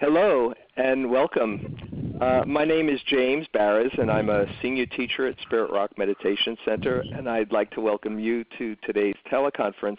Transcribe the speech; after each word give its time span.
Hello 0.00 0.52
and 0.76 1.10
welcome. 1.10 2.18
Uh, 2.20 2.44
my 2.46 2.64
name 2.64 2.88
is 2.88 3.00
James 3.06 3.46
Baraz, 3.54 3.96
and 3.98 4.10
I'm 4.10 4.30
a 4.30 4.46
senior 4.60 4.86
teacher 4.86 5.26
at 5.26 5.40
Spirit 5.42 5.70
Rock 5.70 5.96
Meditation 5.96 6.56
Center, 6.64 7.04
and 7.14 7.28
I'd 7.28 7.52
like 7.52 7.70
to 7.72 7.80
welcome 7.80 8.18
you 8.18 8.44
to 8.58 8.76
today's 8.84 9.14
teleconference. 9.30 9.98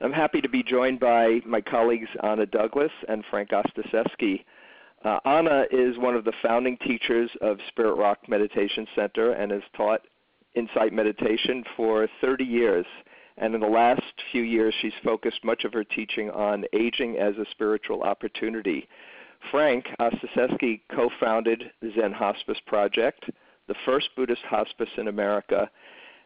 I'm 0.00 0.12
happy 0.12 0.40
to 0.40 0.48
be 0.48 0.62
joined 0.62 1.00
by 1.00 1.40
my 1.46 1.60
colleagues 1.60 2.08
Anna 2.22 2.46
Douglas 2.46 2.90
and 3.08 3.24
Frank 3.30 3.50
Ostaseski. 3.50 4.44
Uh, 5.04 5.18
Anna 5.24 5.64
is 5.70 5.98
one 5.98 6.14
of 6.14 6.24
the 6.24 6.32
founding 6.42 6.76
teachers 6.78 7.30
of 7.40 7.58
Spirit 7.68 7.94
Rock 7.94 8.28
Meditation 8.28 8.86
Center 8.94 9.32
and 9.32 9.52
has 9.52 9.62
taught 9.76 10.00
insight 10.54 10.92
meditation 10.92 11.64
for 11.76 12.08
30 12.20 12.44
years. 12.44 12.86
And 13.38 13.54
in 13.54 13.60
the 13.60 13.66
last 13.66 14.02
few 14.30 14.42
years, 14.42 14.74
she's 14.80 14.92
focused 15.04 15.44
much 15.44 15.64
of 15.64 15.72
her 15.72 15.84
teaching 15.84 16.30
on 16.30 16.64
aging 16.72 17.16
as 17.18 17.36
a 17.36 17.46
spiritual 17.50 18.02
opportunity. 18.02 18.88
Frank 19.50 19.86
Ostaseski 20.00 20.80
co-founded 20.94 21.72
the 21.80 21.92
Zen 21.98 22.12
Hospice 22.12 22.58
Project, 22.66 23.24
the 23.68 23.74
first 23.84 24.10
Buddhist 24.16 24.42
hospice 24.42 24.90
in 24.96 25.08
America, 25.08 25.68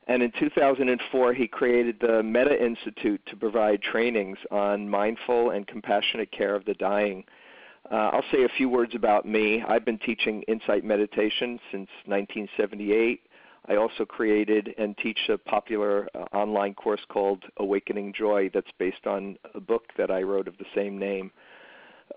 and 0.08 0.22
in 0.22 0.32
2004 0.38 1.34
he 1.34 1.48
created 1.48 1.96
the 2.00 2.22
Metta 2.22 2.64
Institute 2.64 3.20
to 3.26 3.36
provide 3.36 3.82
trainings 3.82 4.38
on 4.50 4.88
mindful 4.88 5.50
and 5.50 5.66
compassionate 5.66 6.30
care 6.30 6.54
of 6.54 6.64
the 6.64 6.74
dying. 6.74 7.24
Uh, 7.90 8.10
I'll 8.12 8.24
say 8.32 8.44
a 8.44 8.48
few 8.56 8.68
words 8.68 8.94
about 8.94 9.26
me. 9.26 9.62
I've 9.66 9.84
been 9.84 9.98
teaching 9.98 10.42
insight 10.42 10.84
meditation 10.84 11.60
since 11.70 11.88
1978. 12.06 13.20
I 13.68 13.76
also 13.76 14.04
created 14.04 14.74
and 14.78 14.96
teach 14.98 15.18
a 15.28 15.38
popular 15.38 16.08
uh, 16.14 16.18
online 16.36 16.74
course 16.74 17.00
called 17.08 17.42
Awakening 17.58 18.14
Joy 18.16 18.50
that's 18.54 18.70
based 18.78 19.06
on 19.06 19.36
a 19.54 19.60
book 19.60 19.84
that 19.98 20.10
I 20.10 20.22
wrote 20.22 20.46
of 20.46 20.56
the 20.58 20.66
same 20.74 20.98
name. 20.98 21.32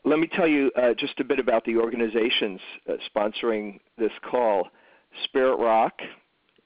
Let 0.05 0.19
me 0.19 0.27
tell 0.27 0.47
you 0.47 0.71
uh, 0.77 0.93
just 0.97 1.19
a 1.19 1.23
bit 1.23 1.39
about 1.39 1.65
the 1.65 1.77
organizations 1.77 2.59
uh, 2.87 2.93
sponsoring 3.13 3.79
this 3.97 4.11
call. 4.29 4.67
Spirit 5.23 5.57
Rock 5.57 5.93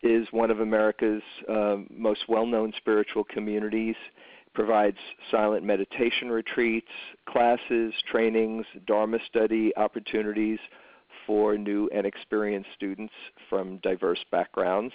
is 0.01 0.27
one 0.31 0.51
of 0.51 0.59
America's 0.59 1.23
uh, 1.49 1.77
most 1.89 2.27
well 2.27 2.45
known 2.45 2.73
spiritual 2.75 3.23
communities. 3.23 3.95
It 4.45 4.53
provides 4.53 4.97
silent 5.31 5.63
meditation 5.63 6.29
retreats, 6.29 6.91
classes, 7.29 7.93
trainings, 8.11 8.65
Dharma 8.85 9.19
study 9.29 9.71
opportunities 9.77 10.59
for 11.25 11.57
new 11.57 11.89
and 11.93 12.05
experienced 12.05 12.69
students 12.75 13.13
from 13.49 13.77
diverse 13.77 14.23
backgrounds. 14.31 14.93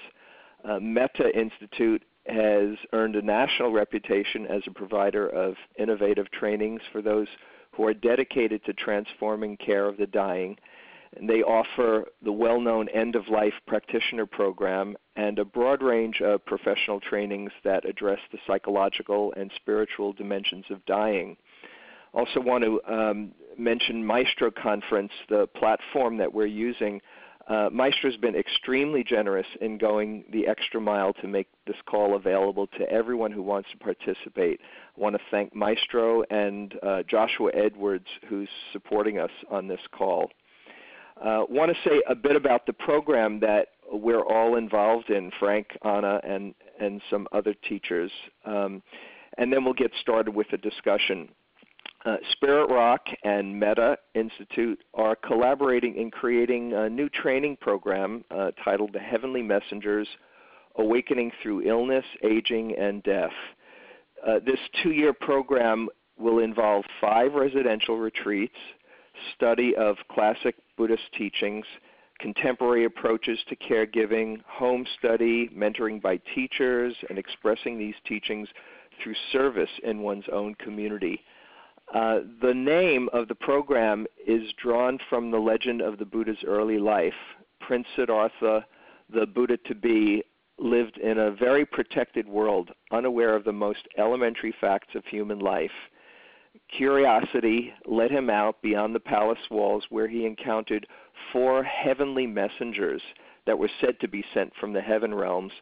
Uh, 0.65 0.79
Metta 0.81 1.37
Institute 1.39 2.03
has 2.27 2.77
earned 2.93 3.17
a 3.17 3.23
national 3.23 3.73
reputation 3.73 4.47
as 4.47 4.62
a 4.67 4.73
provider 4.73 5.29
of 5.29 5.55
innovative 5.79 6.31
trainings 6.31 6.81
for 6.93 7.01
those 7.01 7.29
who 7.73 7.87
are 7.87 7.95
dedicated 7.95 8.65
to 8.65 8.73
transforming 8.73 9.57
care 9.57 9.87
of 9.87 9.97
the 9.97 10.07
dying. 10.07 10.57
And 11.17 11.29
they 11.29 11.43
offer 11.43 12.05
the 12.23 12.33
well 12.33 12.61
known 12.61 12.89
End 12.91 13.17
of 13.17 13.29
Life 13.29 13.55
Practitioner 13.67 14.27
Program 14.27 14.97
and 15.17 15.39
a 15.39 15.45
broad 15.45 15.83
range 15.83 16.20
of 16.20 16.45
professional 16.45 17.01
trainings 17.01 17.51
that 17.65 17.87
address 17.87 18.19
the 18.31 18.39
psychological 18.47 19.33
and 19.37 19.51
spiritual 19.57 20.13
dimensions 20.13 20.67
of 20.70 20.85
dying. 20.85 21.37
Also, 22.14 22.41
want 22.41 22.64
to 22.64 22.81
um, 22.92 23.33
mention 23.56 24.05
Maestro 24.05 24.51
Conference, 24.51 25.12
the 25.28 25.47
platform 25.48 26.17
that 26.19 26.33
we're 26.33 26.47
using 26.47 27.01
uh, 27.48 27.70
Maestro 27.73 28.11
has 28.11 28.20
been 28.20 28.37
extremely 28.37 29.03
generous 29.03 29.47
in 29.62 29.78
going 29.78 30.25
the 30.33 30.47
extra 30.47 30.81
mile 30.81 31.14
to 31.14 31.27
make 31.27 31.48
this 31.67 31.77
call 31.89 32.14
available 32.14 32.67
to 32.79 32.89
everyone 32.91 33.33
who 33.33 33.42
wants 33.42 33.70
to 33.70 33.79
participate. 33.79 34.61
I 34.97 35.01
want 35.01 35.17
to 35.17 35.23
thank 35.31 35.55
Maestro 35.55 36.25
and 36.31 36.75
uh, 36.83 37.03
Joshua 37.09 37.51
Edwards, 37.55 38.06
who's 38.29 38.51
supporting 38.73 39.19
us 39.19 39.31
on 39.51 39.67
this 39.67 39.81
call. 39.92 40.31
I 41.23 41.36
uh, 41.36 41.45
want 41.48 41.73
to 41.73 41.89
say 41.89 42.03
a 42.09 42.14
bit 42.14 42.36
about 42.36 42.67
the 42.67 42.75
program 42.75 43.41
that 43.41 43.69
we're 43.91 44.25
all 44.25 44.56
involved 44.56 45.08
in, 45.08 45.33
Frank, 45.40 45.69
Anna, 45.83 46.20
and, 46.23 46.55
and 46.79 47.01
some 47.11 47.27
other 47.33 47.55
teachers. 47.69 48.13
Um, 48.45 48.83
and 49.39 49.52
then 49.52 49.64
we'll 49.64 49.75
get 49.75 49.90
started 50.01 50.35
with 50.35 50.48
the 50.51 50.58
discussion. 50.58 51.30
Uh, 52.05 52.17
Spirit 52.33 52.70
Rock 52.70 53.07
and 53.25 53.59
Metta 53.59 53.98
Institute 54.14 54.79
are 54.95 55.17
collaborating 55.17 55.97
in 55.97 56.11
creating 56.11 56.73
a 56.73 56.89
new 56.89 57.09
training 57.09 57.57
program 57.61 58.25
uh, 58.31 58.53
titled 58.64 58.92
The 58.92 59.01
Heavenly 59.01 59.42
Messengers 59.42 60.07
Awakening 60.77 61.33
Through 61.42 61.63
Illness, 61.63 62.05
Aging, 62.23 62.77
and 62.79 63.03
Death. 63.03 63.33
Uh, 64.25 64.39
this 64.47 64.61
two 64.83 64.92
year 64.92 65.13
program 65.13 65.89
will 66.17 66.39
involve 66.39 66.85
five 67.01 67.35
residential 67.35 67.98
retreats, 67.98 68.57
study 69.35 69.75
of 69.77 69.97
classic 70.11 70.55
Buddhist 70.77 71.03
teachings, 71.17 71.64
contemporary 72.20 72.85
approaches 72.85 73.41
to 73.48 73.57
caregiving, 73.57 74.41
home 74.47 74.87
study, 74.98 75.48
mentoring 75.48 76.01
by 76.01 76.20
teachers, 76.35 76.95
and 77.08 77.19
expressing 77.19 77.77
these 77.77 77.95
teachings 78.07 78.48
through 79.03 79.14
service 79.33 79.70
in 79.83 80.01
one's 80.01 80.25
own 80.33 80.55
community. 80.57 81.20
Uh, 81.95 82.21
the 82.43 82.53
name 82.53 83.09
of 83.13 83.29
the 83.29 83.35
program 83.35 84.07
is 84.27 84.43
drawn 84.63 84.99
from 85.09 85.31
the 85.31 85.39
legend 85.39 85.81
of 85.81 85.99
the 85.99 86.05
Buddha's 86.05 86.45
early 86.47 86.79
life. 86.79 87.15
Prince 87.61 87.87
Siddhartha, 87.97 88.65
the 89.13 89.27
Buddha 89.27 89.57
to 89.67 89.75
be, 89.75 90.23
lived 90.59 90.99
in 90.99 91.19
a 91.19 91.31
very 91.31 91.65
protected 91.65 92.29
world, 92.29 92.71
unaware 92.91 93.35
of 93.35 93.45
the 93.45 93.53
most 93.53 93.89
elementary 93.97 94.55
facts 94.61 94.95
of 94.95 95.05
human 95.07 95.39
life. 95.39 95.71
Curiosity 96.77 97.73
led 97.87 98.11
him 98.11 98.29
out 98.29 98.61
beyond 98.61 98.95
the 98.95 99.01
palace 99.01 99.39
walls 99.51 99.85
where 99.89 100.09
he 100.09 100.27
encountered 100.27 100.87
four 101.33 101.63
heavenly 101.63 102.27
messengers 102.27 103.01
that 103.47 103.59
were 103.59 103.70
said 103.81 103.99
to 104.01 104.09
be 104.09 104.25
sent 104.35 104.53
from 104.57 104.73
the 104.73 104.81
heaven 104.81 105.15
realms 105.15 105.53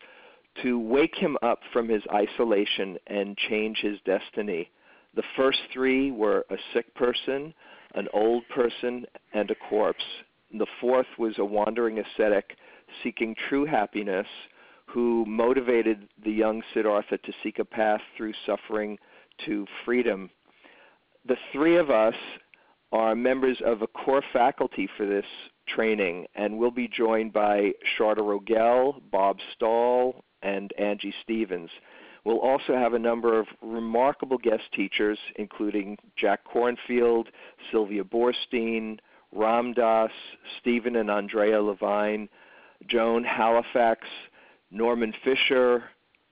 to 0.63 0.79
wake 0.79 1.15
him 1.15 1.37
up 1.43 1.61
from 1.73 1.89
his 1.89 2.03
isolation 2.13 2.97
and 3.07 3.37
change 3.37 3.79
his 3.79 3.99
destiny. 4.05 4.71
The 5.17 5.25
first 5.35 5.59
three 5.73 6.11
were 6.11 6.45
a 6.51 6.57
sick 6.75 6.95
person, 6.95 7.55
an 7.95 8.07
old 8.13 8.45
person, 8.55 9.07
and 9.33 9.51
a 9.51 9.55
corpse. 9.69 10.05
The 10.53 10.67
fourth 10.81 11.07
was 11.19 11.39
a 11.39 11.45
wandering 11.45 11.99
ascetic 11.99 12.57
seeking 13.03 13.35
true 13.49 13.65
happiness 13.65 14.27
who 14.87 15.25
motivated 15.27 16.09
the 16.23 16.31
young 16.31 16.63
Siddhartha 16.73 17.19
to 17.19 17.33
seek 17.43 17.59
a 17.59 17.65
path 17.65 18.01
through 18.17 18.35
suffering 18.45 18.99
to 19.47 19.67
freedom. 19.85 20.31
The 21.27 21.37
three 21.53 21.77
of 21.77 21.91
us 21.91 22.15
are 22.93 23.15
members 23.15 23.59
of 23.65 23.83
a 23.83 23.87
core 23.87 24.23
faculty 24.33 24.89
for 24.97 25.07
this 25.07 25.27
training, 25.67 26.27
and 26.35 26.57
we'll 26.57 26.71
be 26.71 26.89
joined 26.89 27.33
by 27.33 27.73
Sharda 27.99 28.19
Rogell, 28.19 29.01
Bob 29.11 29.39
Stahl, 29.55 30.25
and 30.43 30.73
Angie 30.79 31.15
Stevens. 31.23 31.71
We'll 32.27 32.41
also 32.41 32.75
have 32.75 32.95
a 32.95 32.99
number 32.99 33.39
of 33.39 33.47
remarkable 33.63 34.37
guest 34.37 34.65
teachers, 34.75 35.17
including 35.37 35.97
Jack 36.17 36.41
Kornfield, 36.45 37.27
Sylvia 37.71 38.03
Boorstein, 38.03 38.99
Ram 39.31 39.73
Dass, 39.75 40.11
Stephen 40.61 40.97
and 40.97 41.09
Andrea 41.09 41.63
Levine, 41.63 42.29
Joan 42.89 43.23
Halifax, 43.23 44.09
Norman 44.73 45.15
Fischer, 45.23 45.85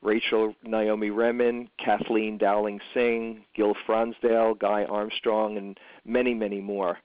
Rachel 0.03 0.56
Naomi 0.65 1.10
Remen, 1.10 1.69
Kathleen 1.78 2.38
Dowling 2.38 2.81
Singh, 2.93 3.44
Gil 3.55 3.75
Fronsdal, 3.87 4.59
Guy 4.59 4.87
Armstrong, 4.87 5.59
and 5.59 5.78
many, 6.05 6.34
many 6.34 6.61
more. 6.61 6.99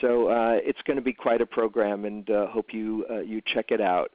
So 0.00 0.28
uh, 0.28 0.56
it's 0.62 0.80
going 0.86 0.96
to 0.96 1.02
be 1.02 1.12
quite 1.12 1.42
a 1.42 1.46
program, 1.46 2.06
and 2.06 2.30
uh, 2.30 2.46
hope 2.46 2.72
you 2.72 3.04
uh, 3.10 3.20
you 3.20 3.42
check 3.44 3.66
it 3.68 3.82
out. 3.82 4.12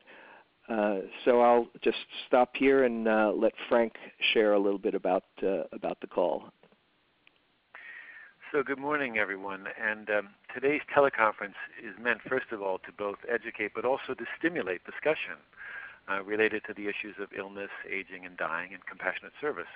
Uh, 0.69 1.00
so 1.25 1.41
I'll 1.41 1.68
just 1.84 1.97
stop 2.28 2.52
here 2.53 2.84
and 2.84 3.07
uh, 3.07 3.31
let 3.35 3.53
Frank 3.68 3.94
share 4.34 4.53
a 4.53 4.59
little 4.59 4.78
bit 4.78 4.94
about 4.94 5.24
uh, 5.41 5.63
about 5.74 6.00
the 6.00 6.07
call. 6.07 6.52
So 8.52 8.63
good 8.63 8.79
morning, 8.79 9.18
everyone. 9.18 9.66
And 9.82 10.09
um, 10.09 10.29
today's 10.53 10.82
teleconference 10.96 11.58
is 11.84 11.93
meant, 12.02 12.20
first 12.28 12.47
of 12.52 12.61
all, 12.61 12.79
to 12.79 12.91
both 12.91 13.17
educate 13.32 13.72
but 13.73 13.85
also 13.85 14.14
to 14.14 14.26
stimulate 14.38 14.84
discussion 14.85 15.38
uh, 16.09 16.23
related 16.23 16.64
to 16.67 16.73
the 16.73 16.84
issues 16.88 17.16
of 17.20 17.29
illness, 17.38 17.70
aging, 17.88 18.26
and 18.26 18.38
dying, 18.38 18.73
and 18.73 18.85
compassionate 18.85 19.34
service. 19.41 19.70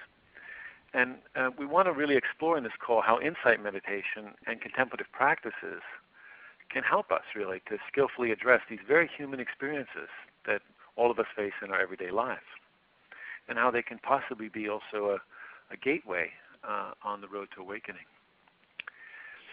And 0.93 1.15
uh, 1.35 1.49
we 1.57 1.65
want 1.65 1.87
to 1.87 1.91
really 1.91 2.15
explore 2.15 2.57
in 2.57 2.63
this 2.63 2.73
call 2.85 3.01
how 3.01 3.19
insight 3.19 3.61
meditation 3.63 4.33
and 4.45 4.61
contemplative 4.61 5.07
practices 5.11 5.81
can 6.69 6.83
help 6.83 7.11
us 7.11 7.23
really 7.35 7.61
to 7.69 7.77
skillfully 7.91 8.31
address 8.31 8.61
these 8.69 8.81
very 8.87 9.09
human 9.17 9.39
experiences 9.39 10.09
that 10.45 10.61
all 10.95 11.11
of 11.11 11.19
us 11.19 11.25
face 11.35 11.53
in 11.63 11.71
our 11.71 11.81
everyday 11.81 12.11
lives, 12.11 12.41
and 13.47 13.57
how 13.57 13.71
they 13.71 13.81
can 13.81 13.99
possibly 13.99 14.49
be 14.49 14.69
also 14.69 15.17
a, 15.17 15.73
a 15.73 15.77
gateway 15.77 16.29
uh, 16.67 16.91
on 17.03 17.21
the 17.21 17.27
road 17.27 17.47
to 17.55 17.61
awakening. 17.61 18.05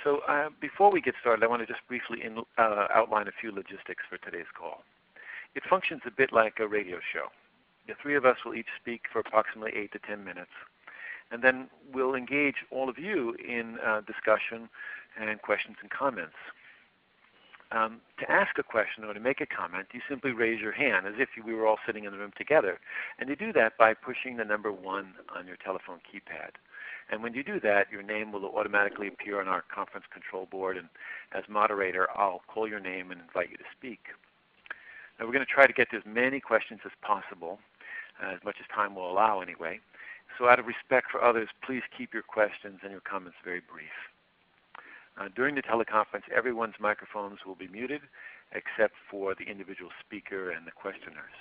So, 0.05 0.21
uh, 0.29 0.49
before 0.61 0.91
we 0.91 1.03
get 1.03 1.15
started, 1.21 1.45
I 1.45 1.47
want 1.47 1.61
to 1.61 1.67
just 1.67 1.87
briefly 1.87 2.25
in, 2.25 2.39
uh, 2.57 2.87
outline 2.95 3.29
a 3.29 3.33
few 3.39 3.53
logistics 3.53 4.03
for 4.09 4.17
today's 4.19 4.51
call. 4.59 4.83
It 5.55 5.63
functions 5.69 6.03
a 6.07 6.11
bit 6.11 6.33
like 6.33 6.59
a 6.59 6.67
radio 6.67 7.01
show. 7.13 7.27
The 7.87 7.95
three 8.01 8.15
of 8.15 8.25
us 8.25 8.37
will 8.45 8.55
each 8.55 8.69
speak 8.81 9.03
for 9.13 9.19
approximately 9.19 9.73
8 9.77 9.93
to 9.93 9.99
10 9.99 10.25
minutes, 10.25 10.53
And 11.31 11.43
then 11.43 11.69
we'll 11.93 12.15
engage 12.15 12.57
all 12.71 12.89
of 12.89 12.99
you 12.99 13.35
in 13.35 13.79
uh, 13.85 14.01
discussion 14.03 14.69
and 15.19 15.43
questions 15.43 15.77
and 15.81 15.91
comments. 15.91 16.37
Um, 17.73 18.01
to 18.19 18.29
ask 18.29 18.59
a 18.59 18.65
question 18.65 19.05
or 19.05 19.15
to 19.15 19.21
make 19.21 19.41
a 19.41 19.47
comment, 19.47 19.87
you 19.93 20.01
simply 20.09 20.33
raise 20.33 20.61
your 20.61 20.73
hand 20.73 21.07
as 21.07 21.15
if 21.19 21.29
we 21.45 21.55
were 21.55 21.67
all 21.67 21.79
sitting 21.87 22.05
in 22.05 22.11
the 22.11 22.19
room 22.19 22.33
together. 22.37 22.81
And 23.19 23.29
you 23.29 23.37
do 23.37 23.53
that 23.53 23.79
by 23.79 23.95
pushing 23.95 24.37
the 24.37 24.45
number 24.45 24.73
one 24.73 25.15
on 25.37 25.47
your 25.47 25.57
telephone 25.57 25.99
keypad. 25.99 26.59
And 27.11 27.23
when 27.23 27.35
you 27.35 27.45
do 27.45 27.61
that, 27.61 27.87
your 27.91 28.03
name 28.03 28.33
will 28.33 28.45
automatically 28.45 29.07
appear 29.07 29.41
on 29.41 29.47
our 29.47 29.63
conference 29.73 30.07
control 30.13 30.47
board. 30.51 30.77
And 30.77 30.89
as 31.33 31.45
moderator, 31.49 32.09
I'll 32.17 32.43
call 32.49 32.69
your 32.69 32.81
name 32.81 33.13
and 33.13 33.21
invite 33.21 33.51
you 33.51 33.57
to 33.57 33.65
speak. 33.77 34.01
Now, 35.19 35.27
we're 35.27 35.33
going 35.33 35.47
to 35.47 35.53
try 35.53 35.67
to 35.67 35.73
get 35.73 35.91
to 35.91 35.97
as 35.97 36.03
many 36.07 36.41
questions 36.41 36.81
as 36.85 36.93
possible, 37.03 37.59
uh, 38.23 38.35
as 38.35 38.41
much 38.45 38.57
as 38.59 38.67
time 38.75 38.97
will 38.97 39.11
allow 39.11 39.41
anyway. 39.41 39.79
So, 40.39 40.49
out 40.49 40.59
of 40.59 40.67
respect 40.67 41.11
for 41.11 41.23
others, 41.23 41.49
please 41.65 41.83
keep 41.97 42.15
your 42.15 42.23
questions 42.23 42.81
and 42.83 42.91
your 42.91 43.03
comments 43.03 43.37
very 43.45 43.61
brief. 43.61 44.10
Uh, 45.19 45.29
during 45.35 45.55
the 45.55 45.63
teleconference, 45.63 46.29
everyone's 46.35 46.75
microphones 46.81 47.39
will 47.47 47.55
be 47.55 47.69
muted 47.69 48.03
except 48.53 48.95
for 49.11 49.35
the 49.35 49.45
individual 49.45 49.91
speaker 50.05 50.51
and 50.51 50.67
the 50.67 50.71
questioners. 50.71 51.35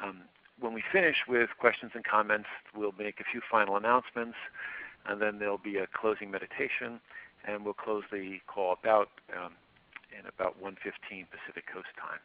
Um, 0.00 0.22
when 0.60 0.72
we 0.74 0.82
finish 0.92 1.16
with 1.28 1.50
questions 1.58 1.92
and 1.94 2.04
comments, 2.04 2.48
we'll 2.74 2.94
make 2.98 3.20
a 3.20 3.24
few 3.30 3.40
final 3.50 3.76
announcements, 3.76 4.36
and 5.06 5.20
then 5.20 5.38
there'll 5.38 5.58
be 5.58 5.76
a 5.76 5.86
closing 5.86 6.30
meditation, 6.30 7.00
and 7.46 7.64
we'll 7.64 7.74
close 7.74 8.04
the 8.10 8.38
call 8.46 8.76
about 8.80 9.08
um, 9.36 9.52
in 10.12 10.26
about 10.26 10.60
1:15 10.60 10.74
Pacific 11.30 11.64
Coast 11.72 11.88
time. 12.00 12.20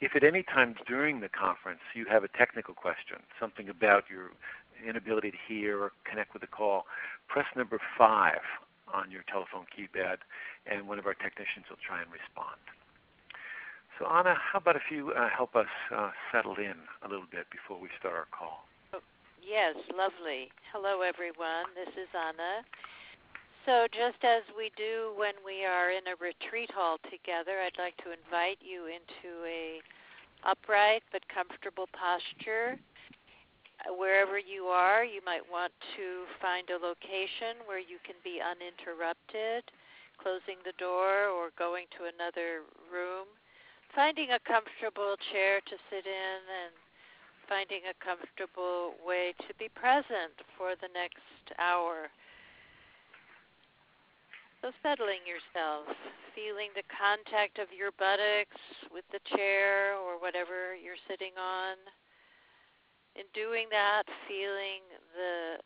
If 0.00 0.16
at 0.16 0.24
any 0.24 0.42
time 0.42 0.76
during 0.86 1.20
the 1.20 1.28
conference 1.28 1.80
you 1.94 2.06
have 2.06 2.24
a 2.24 2.28
technical 2.28 2.74
question, 2.74 3.18
something 3.38 3.68
about 3.68 4.04
your 4.10 4.30
inability 4.86 5.30
to 5.30 5.36
hear 5.46 5.82
or 5.82 5.92
connect 6.04 6.32
with 6.32 6.40
the 6.40 6.48
call, 6.48 6.86
press 7.28 7.46
number 7.54 7.78
five 7.98 8.40
on 8.92 9.10
your 9.10 9.24
telephone 9.30 9.66
keypad, 9.70 10.18
and 10.66 10.86
one 10.86 10.98
of 10.98 11.06
our 11.06 11.14
technicians 11.14 11.66
will 11.68 11.80
try 11.80 12.00
and 12.02 12.10
respond. 12.10 12.60
So, 13.98 14.08
Anna, 14.08 14.34
how 14.34 14.58
about 14.58 14.76
if 14.76 14.88
you 14.90 15.12
uh, 15.12 15.28
help 15.28 15.54
us 15.54 15.68
uh, 15.94 16.10
settle 16.32 16.56
in 16.56 16.76
a 17.04 17.08
little 17.08 17.28
bit 17.30 17.46
before 17.52 17.78
we 17.78 17.88
start 17.98 18.14
our 18.14 18.28
call? 18.32 18.64
yes, 19.44 19.76
lovely. 19.92 20.48
Hello, 20.72 21.02
everyone. 21.02 21.68
This 21.76 21.92
is 21.94 22.08
Anna. 22.16 22.64
So, 23.68 23.86
just 23.92 24.24
as 24.24 24.40
we 24.56 24.72
do 24.76 25.12
when 25.20 25.36
we 25.44 25.68
are 25.68 25.92
in 25.92 26.08
a 26.08 26.16
retreat 26.16 26.72
hall 26.72 26.96
together, 27.12 27.60
I'd 27.60 27.76
like 27.76 27.96
to 27.98 28.16
invite 28.16 28.56
you 28.64 28.88
into 28.88 29.44
a 29.44 29.84
upright 30.48 31.02
but 31.12 31.20
comfortable 31.28 31.84
posture 31.92 32.80
wherever 33.88 34.38
you 34.38 34.68
are, 34.68 35.04
you 35.04 35.20
might 35.24 35.44
want 35.44 35.72
to 35.96 36.28
find 36.42 36.68
a 36.68 36.80
location 36.80 37.64
where 37.64 37.80
you 37.80 37.96
can 38.04 38.16
be 38.20 38.40
uninterrupted, 38.42 39.64
closing 40.20 40.60
the 40.64 40.76
door 40.76 41.32
or 41.32 41.54
going 41.56 41.88
to 41.96 42.04
another 42.04 42.68
room, 42.92 43.24
finding 43.94 44.36
a 44.36 44.42
comfortable 44.44 45.16
chair 45.32 45.64
to 45.64 45.76
sit 45.88 46.04
in, 46.04 46.40
and 46.44 46.74
finding 47.48 47.88
a 47.88 47.96
comfortable 48.04 48.94
way 49.00 49.32
to 49.48 49.50
be 49.56 49.66
present 49.72 50.36
for 50.54 50.76
the 50.78 50.92
next 50.92 51.24
hour. 51.58 52.12
So, 54.60 54.70
settling 54.84 55.24
yourself, 55.24 55.88
feeling 56.36 56.68
the 56.76 56.84
contact 56.92 57.56
of 57.56 57.72
your 57.72 57.96
buttocks 57.96 58.60
with 58.92 59.08
the 59.08 59.24
chair 59.32 59.96
or 59.96 60.20
whatever 60.20 60.76
you're 60.76 61.00
sitting 61.08 61.32
on 61.40 61.80
in 63.20 63.28
doing 63.36 63.68
that, 63.68 64.08
feeling 64.24 64.80
the 65.12 65.60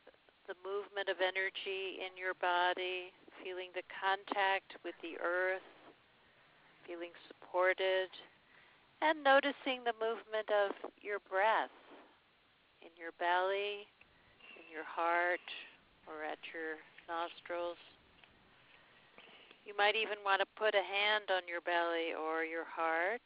the 0.51 0.59
movement 0.61 1.09
of 1.09 1.25
energy 1.25 2.05
in 2.05 2.13
your 2.21 2.37
body, 2.37 3.09
feeling 3.41 3.73
the 3.73 3.87
contact 3.89 4.77
with 4.85 4.93
the 5.01 5.17
earth, 5.17 5.65
feeling 6.85 7.17
supported, 7.33 8.13
and 9.01 9.25
noticing 9.25 9.81
the 9.89 9.97
movement 9.97 10.45
of 10.53 10.77
your 11.01 11.17
breath 11.33 11.73
in 12.85 12.93
your 13.01 13.17
belly, 13.17 13.89
in 14.61 14.69
your 14.69 14.85
heart, 14.85 15.49
or 16.05 16.29
at 16.29 16.37
your 16.53 16.77
nostrils. 17.09 17.81
You 19.65 19.73
might 19.81 19.97
even 19.97 20.21
want 20.21 20.45
to 20.45 20.49
put 20.61 20.77
a 20.77 20.85
hand 20.85 21.33
on 21.33 21.49
your 21.49 21.65
belly 21.65 22.13
or 22.13 22.45
your 22.45 22.69
heart 22.69 23.25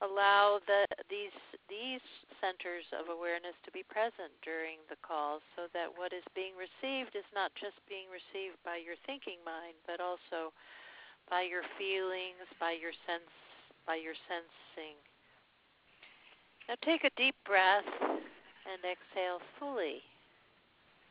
allow 0.00 0.60
the, 0.64 0.88
these 1.08 1.34
these 1.68 2.02
centers 2.42 2.88
of 2.96 3.06
awareness 3.12 3.54
to 3.62 3.70
be 3.70 3.86
present 3.86 4.32
during 4.42 4.80
the 4.90 4.98
call 5.04 5.38
so 5.54 5.70
that 5.70 5.86
what 5.86 6.10
is 6.10 6.24
being 6.34 6.56
received 6.58 7.14
is 7.14 7.28
not 7.30 7.54
just 7.54 7.78
being 7.86 8.10
received 8.10 8.58
by 8.66 8.80
your 8.80 8.98
thinking 9.06 9.38
mind 9.46 9.76
but 9.86 10.02
also 10.02 10.50
by 11.28 11.46
your 11.46 11.62
feelings 11.78 12.42
by 12.58 12.74
your 12.74 12.96
sense 13.06 13.30
by 13.86 13.96
your 13.96 14.16
sensing. 14.28 14.96
Now 16.68 16.76
take 16.84 17.04
a 17.04 17.12
deep 17.16 17.34
breath 17.44 17.88
and 18.06 18.80
exhale 18.84 19.40
fully. 19.58 20.02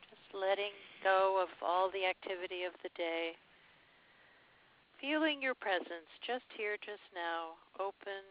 Just 0.08 0.26
letting 0.32 0.72
go 1.04 1.40
of 1.42 1.48
all 1.60 1.90
the 1.90 2.06
activity 2.06 2.64
of 2.64 2.72
the 2.82 2.90
day. 2.96 3.36
Feeling 5.00 5.40
your 5.40 5.54
presence 5.56 6.08
just 6.26 6.44
here 6.56 6.76
just 6.80 7.04
now. 7.12 7.60
Open 7.80 8.24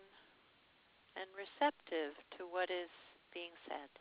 and 1.19 1.27
receptive 1.35 2.15
to 2.37 2.45
what 2.49 2.71
is 2.71 2.89
being 3.33 3.51
said. 3.67 3.91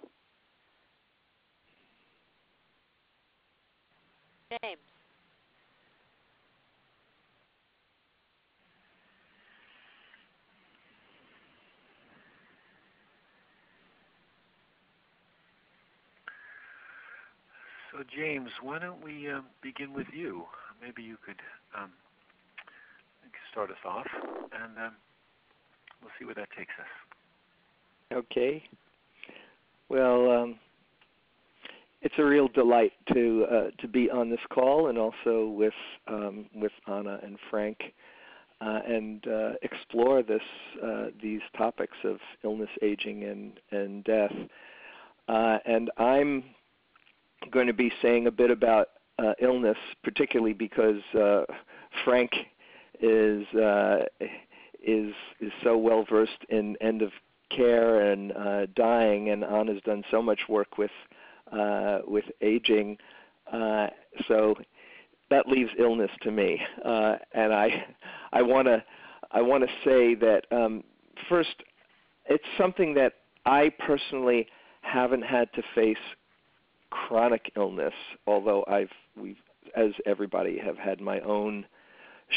James. 4.62 4.78
So, 17.90 18.04
James, 18.16 18.50
why 18.62 18.78
don't 18.78 19.02
we 19.02 19.28
uh, 19.28 19.40
begin 19.60 19.92
with 19.92 20.06
you? 20.14 20.44
Maybe 20.80 21.02
you 21.02 21.16
could 21.26 21.40
um, 21.76 21.90
start 23.50 23.70
us 23.70 23.76
off, 23.84 24.06
and 24.52 24.78
um, 24.78 24.92
we'll 26.02 26.10
see 26.18 26.24
where 26.24 26.34
that 26.34 26.48
takes 26.56 26.72
us. 26.78 28.16
Okay. 28.16 28.62
Well, 29.88 30.30
um, 30.30 30.58
it's 32.02 32.14
a 32.18 32.24
real 32.24 32.48
delight 32.48 32.92
to 33.12 33.46
uh, 33.50 33.70
to 33.80 33.88
be 33.88 34.10
on 34.10 34.30
this 34.30 34.40
call 34.50 34.88
and 34.88 34.98
also 34.98 35.46
with 35.48 35.74
um, 36.06 36.46
with 36.54 36.72
Anna 36.86 37.18
and 37.22 37.38
Frank 37.50 37.78
uh, 38.60 38.80
and 38.86 39.26
uh, 39.28 39.52
explore 39.62 40.22
this 40.22 40.42
uh, 40.84 41.06
these 41.22 41.40
topics 41.56 41.96
of 42.04 42.18
illness, 42.44 42.70
aging, 42.82 43.24
and 43.24 43.60
and 43.70 44.04
death. 44.04 44.34
Uh, 45.28 45.58
and 45.66 45.90
I'm 45.96 46.44
going 47.50 47.66
to 47.66 47.72
be 47.72 47.92
saying 48.02 48.26
a 48.26 48.30
bit 48.30 48.50
about 48.50 48.88
uh, 49.18 49.34
illness, 49.40 49.76
particularly 50.02 50.54
because 50.54 51.00
Frank 52.04 52.32
is 53.00 53.44
is 54.82 55.12
is 55.40 55.52
so 55.62 55.76
well 55.76 56.04
versed 56.08 56.44
in 56.48 56.76
end 56.80 57.02
of 57.02 57.10
care 57.54 58.12
and 58.12 58.32
uh, 58.32 58.66
dying, 58.74 59.30
and 59.30 59.44
Anna's 59.44 59.82
done 59.84 60.02
so 60.10 60.22
much 60.22 60.40
work 60.48 60.78
with 60.78 60.90
uh, 61.52 62.00
with 62.06 62.24
aging. 62.40 62.98
Uh, 63.52 63.88
so 64.26 64.54
that 65.30 65.48
leaves 65.48 65.70
illness 65.78 66.10
to 66.22 66.30
me, 66.30 66.60
uh, 66.84 67.16
and 67.32 67.52
I 67.52 67.84
I 68.32 68.42
want 68.42 68.66
to 68.66 68.82
I 69.30 69.42
want 69.42 69.64
to 69.64 69.70
say 69.84 70.14
that 70.14 70.44
um, 70.50 70.84
first, 71.28 71.62
it's 72.26 72.44
something 72.56 72.94
that 72.94 73.14
I 73.46 73.70
personally 73.78 74.46
haven't 74.82 75.22
had 75.22 75.52
to 75.54 75.62
face 75.74 75.96
chronic 76.90 77.52
illness, 77.56 77.94
although 78.26 78.64
I've 78.68 78.92
we've 79.16 79.36
as 79.76 79.90
everybody 80.06 80.58
have 80.58 80.78
had 80.78 81.00
my 81.00 81.20
own 81.20 81.66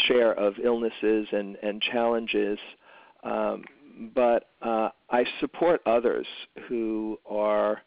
share 0.08 0.34
of 0.34 0.54
illnesses 0.64 1.28
and 1.32 1.58
and 1.62 1.82
challenges. 1.82 2.60
Um, 3.24 3.64
but 4.16 4.50
uh, 4.62 4.90
I 5.10 5.26
support 5.40 5.82
others 5.86 6.26
who 6.68 7.20
are 7.30 7.82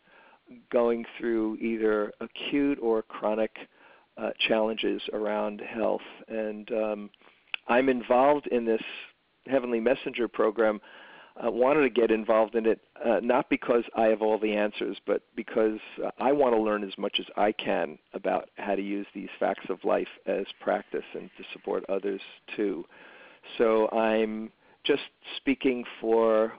going 0.70 1.04
through 1.18 1.56
either 1.56 2.12
acute 2.20 2.78
or 2.80 3.02
chronic 3.02 3.50
uh, 4.16 4.30
challenges 4.46 5.02
around 5.12 5.60
health. 5.60 6.02
And 6.28 6.70
um, 6.72 7.10
I'm 7.68 7.88
involved 7.88 8.46
in 8.48 8.64
this 8.64 8.82
Heavenly 9.46 9.80
Messenger 9.80 10.28
program. 10.28 10.80
I 11.36 11.48
wanted 11.48 11.82
to 11.82 11.90
get 11.90 12.12
involved 12.12 12.54
in 12.54 12.64
it 12.64 12.80
uh, 13.04 13.18
not 13.20 13.50
because 13.50 13.82
I 13.96 14.04
have 14.04 14.22
all 14.22 14.38
the 14.38 14.54
answers, 14.54 14.96
but 15.04 15.22
because 15.34 15.80
uh, 16.04 16.10
I 16.18 16.30
want 16.32 16.54
to 16.54 16.60
learn 16.60 16.84
as 16.84 16.96
much 16.96 17.16
as 17.18 17.26
I 17.36 17.50
can 17.52 17.98
about 18.12 18.50
how 18.56 18.76
to 18.76 18.82
use 18.82 19.06
these 19.14 19.28
facts 19.40 19.66
of 19.68 19.82
life 19.84 20.08
as 20.26 20.46
practice 20.60 21.04
and 21.14 21.28
to 21.36 21.44
support 21.52 21.84
others 21.88 22.20
too. 22.56 22.84
So 23.58 23.88
I'm 23.90 24.52
just 24.84 25.02
speaking 25.36 25.84
for 26.00 26.52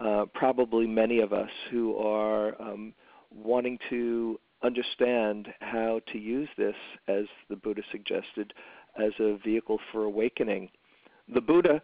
uh, 0.00 0.24
probably 0.32 0.86
many 0.86 1.20
of 1.20 1.32
us 1.32 1.50
who 1.70 1.96
are 1.96 2.60
um, 2.60 2.94
wanting 3.34 3.78
to 3.90 4.40
understand 4.62 5.48
how 5.60 6.00
to 6.12 6.18
use 6.18 6.48
this, 6.56 6.74
as 7.08 7.26
the 7.50 7.56
Buddha 7.56 7.82
suggested, 7.92 8.54
as 8.98 9.12
a 9.20 9.36
vehicle 9.44 9.78
for 9.92 10.04
awakening. 10.04 10.70
The 11.32 11.40
Buddha 11.40 11.82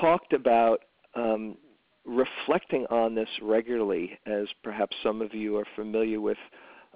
talked 0.00 0.32
about 0.32 0.84
um, 1.14 1.56
reflecting 2.04 2.86
on 2.86 3.14
this 3.14 3.28
regularly, 3.40 4.18
as 4.26 4.46
perhaps 4.62 4.96
some 5.02 5.22
of 5.22 5.34
you 5.34 5.56
are 5.56 5.66
familiar 5.74 6.20
with 6.20 6.38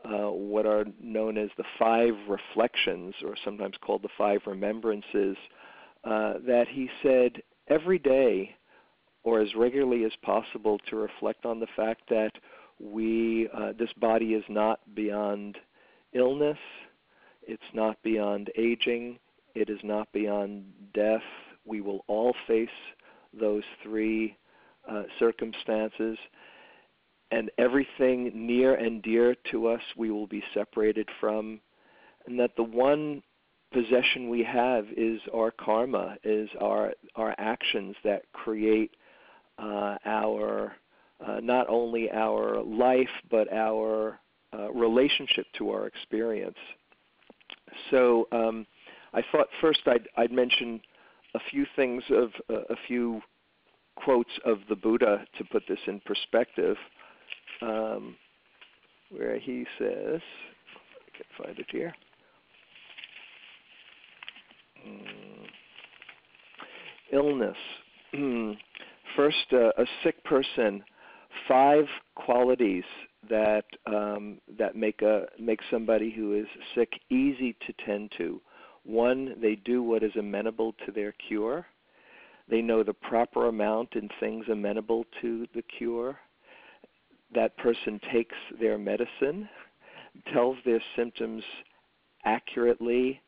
uh, 0.04 0.30
what 0.30 0.66
are 0.66 0.84
known 1.02 1.36
as 1.36 1.50
the 1.56 1.64
five 1.78 2.14
reflections, 2.28 3.14
or 3.24 3.34
sometimes 3.44 3.74
called 3.80 4.02
the 4.02 4.08
five 4.16 4.40
remembrances, 4.46 5.36
uh, 6.04 6.34
that 6.46 6.66
he 6.70 6.88
said 7.02 7.42
every 7.68 7.98
day, 7.98 8.54
or 9.24 9.40
as 9.40 9.54
regularly 9.56 10.04
as 10.04 10.12
possible, 10.22 10.78
to 10.88 10.96
reflect 10.96 11.44
on 11.44 11.58
the 11.58 11.66
fact 11.74 12.02
that 12.08 12.32
we 12.80 13.48
uh, 13.52 13.72
this 13.78 13.92
body 13.94 14.34
is 14.34 14.44
not 14.48 14.78
beyond 14.94 15.58
illness, 16.12 16.58
it's 17.42 17.62
not 17.74 18.00
beyond 18.02 18.50
aging, 18.56 19.18
it 19.54 19.68
is 19.68 19.80
not 19.82 20.10
beyond 20.12 20.64
death. 20.94 21.22
We 21.64 21.80
will 21.80 22.04
all 22.06 22.34
face 22.46 22.68
those 23.38 23.64
three 23.82 24.36
uh, 24.88 25.02
circumstances, 25.18 26.18
and 27.30 27.50
everything 27.58 28.30
near 28.34 28.74
and 28.74 29.02
dear 29.02 29.36
to 29.50 29.68
us 29.68 29.82
we 29.96 30.10
will 30.10 30.26
be 30.26 30.42
separated 30.54 31.08
from, 31.20 31.60
and 32.26 32.38
that 32.38 32.56
the 32.56 32.62
one 32.62 33.22
possession 33.72 34.30
we 34.30 34.42
have 34.42 34.86
is 34.96 35.20
our 35.34 35.50
karma, 35.50 36.16
is 36.24 36.48
our 36.60 36.92
our 37.16 37.34
actions 37.38 37.94
that 38.04 38.22
create 38.32 38.92
uh, 39.58 39.96
our 40.04 40.72
uh, 41.26 41.40
not 41.42 41.68
only 41.68 42.10
our 42.10 42.62
life 42.62 43.08
but 43.30 43.52
our 43.52 44.18
uh, 44.54 44.72
relationship 44.72 45.46
to 45.58 45.70
our 45.70 45.86
experience. 45.86 46.56
So 47.90 48.26
um, 48.32 48.66
I 49.12 49.22
thought 49.30 49.48
first 49.60 49.80
I'd, 49.86 50.08
I'd 50.16 50.32
mention 50.32 50.80
a 51.34 51.40
few 51.50 51.66
things 51.76 52.02
of 52.10 52.30
uh, 52.48 52.62
a 52.70 52.76
few 52.86 53.20
quotes 54.04 54.30
of 54.44 54.58
the 54.68 54.76
Buddha 54.76 55.24
to 55.36 55.44
put 55.44 55.62
this 55.68 55.78
in 55.86 56.00
perspective, 56.00 56.76
um, 57.62 58.16
where 59.10 59.38
he 59.38 59.64
says, 59.78 60.20
I 60.20 61.16
can 61.16 61.44
find 61.44 61.58
it 61.58 61.66
here. 61.70 61.94
Mm. 64.86 65.46
Illness. 67.12 67.56
Hmm. 68.12 68.52
First, 69.16 69.52
uh, 69.52 69.70
a 69.78 69.86
sick 70.04 70.22
person. 70.24 70.84
Five 71.46 71.86
qualities 72.14 72.84
that 73.28 73.64
um, 73.86 74.38
that 74.58 74.76
make 74.76 75.02
a 75.02 75.26
make 75.38 75.60
somebody 75.70 76.10
who 76.10 76.34
is 76.34 76.46
sick 76.74 76.92
easy 77.10 77.56
to 77.66 77.72
tend 77.84 78.12
to. 78.18 78.40
One, 78.84 79.34
they 79.40 79.56
do 79.56 79.82
what 79.82 80.02
is 80.02 80.12
amenable 80.16 80.74
to 80.86 80.92
their 80.92 81.12
cure. 81.26 81.66
They 82.50 82.62
know 82.62 82.82
the 82.82 82.94
proper 82.94 83.48
amount 83.48 83.94
in 83.94 84.08
things 84.20 84.46
amenable 84.50 85.04
to 85.20 85.46
the 85.54 85.62
cure. 85.62 86.18
That 87.34 87.56
person 87.58 88.00
takes 88.12 88.36
their 88.58 88.78
medicine, 88.78 89.48
tells 90.32 90.56
their 90.64 90.82
symptoms 90.96 91.42
accurately, 92.24 93.20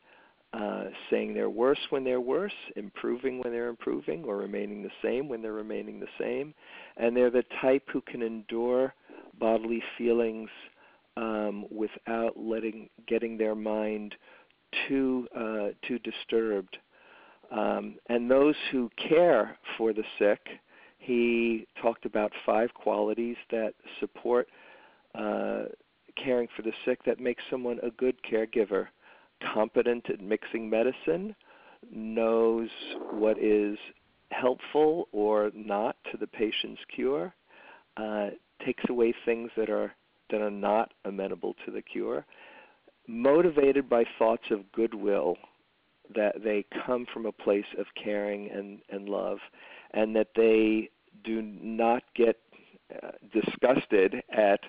uh, 0.53 0.85
saying 1.11 1.35
they're 1.35 1.51
worse 1.51 1.79
when 1.91 2.03
they're 2.03 2.21
worse, 2.21 2.53
improving 2.77 3.39
when 3.39 3.53
they're 3.53 3.69
improving, 3.69 4.25
or 4.25 4.39
remaining 4.39 4.83
the 4.83 4.91
same 5.03 5.29
when 5.29 5.43
they're 5.43 5.53
remaining 5.53 6.01
the 6.01 6.09
same. 6.19 6.55
And 6.97 7.17
they're 7.17 7.31
the 7.31 7.45
type 7.61 7.85
who 7.93 8.01
can 8.01 8.23
endure 8.23 8.95
bodily 9.39 9.83
feelings 9.97 10.49
um, 11.17 11.67
without 11.71 12.37
letting 12.37 12.89
getting 13.07 13.37
their 13.37 13.55
mind 13.55 14.15
too 14.89 15.29
uh, 15.37 15.69
too 15.87 15.99
disturbed. 16.01 16.79
Um, 17.51 17.97
and 18.09 18.31
those 18.31 18.55
who 18.71 18.91
care 18.97 19.57
for 19.77 19.93
the 19.93 20.05
sick, 20.19 20.41
he 20.99 21.67
talked 21.83 22.05
about 22.05 22.33
five 22.47 22.73
qualities 22.75 23.37
that 23.51 23.75
support 23.99 24.49
uh, 25.15 25.65
caring 26.23 26.49
for 26.55 26.63
the 26.63 26.73
sick 26.85 27.03
that 27.05 27.19
makes 27.19 27.43
someone 27.51 27.79
a 27.83 27.91
good 27.91 28.17
caregiver. 28.23 28.89
Competent 29.55 30.09
at 30.11 30.21
mixing 30.21 30.69
medicine, 30.69 31.35
knows 31.91 32.69
what 33.11 33.39
is 33.39 33.79
helpful 34.31 35.09
or 35.13 35.51
not 35.55 35.97
to 36.13 36.19
the 36.19 36.27
patient's 36.27 36.81
cure, 36.95 37.35
uh, 37.97 38.29
takes 38.65 38.85
away 38.89 39.15
things 39.25 39.51
that 39.57 39.71
are 39.71 39.95
that 40.31 40.41
are 40.41 40.51
not 40.51 40.93
amenable 41.07 41.57
to 41.65 41.73
the 41.73 41.83
cure, 41.83 42.25
motivated 43.09 43.89
by 43.89 44.05
thoughts 44.19 44.45
of 44.51 44.71
goodwill 44.73 45.37
that 46.15 46.43
they 46.43 46.65
come 46.87 47.07
from 47.13 47.27
a 47.27 47.33
place 47.33 47.65
of 47.79 47.87
caring 48.03 48.51
and, 48.51 48.81
and 48.91 49.09
love, 49.09 49.39
and 49.93 50.15
that 50.17 50.29
they 50.35 50.91
do 51.25 51.43
not 51.43 52.03
get 52.15 52.37
uh, 53.03 53.11
disgusted 53.33 54.23
at 54.33 54.61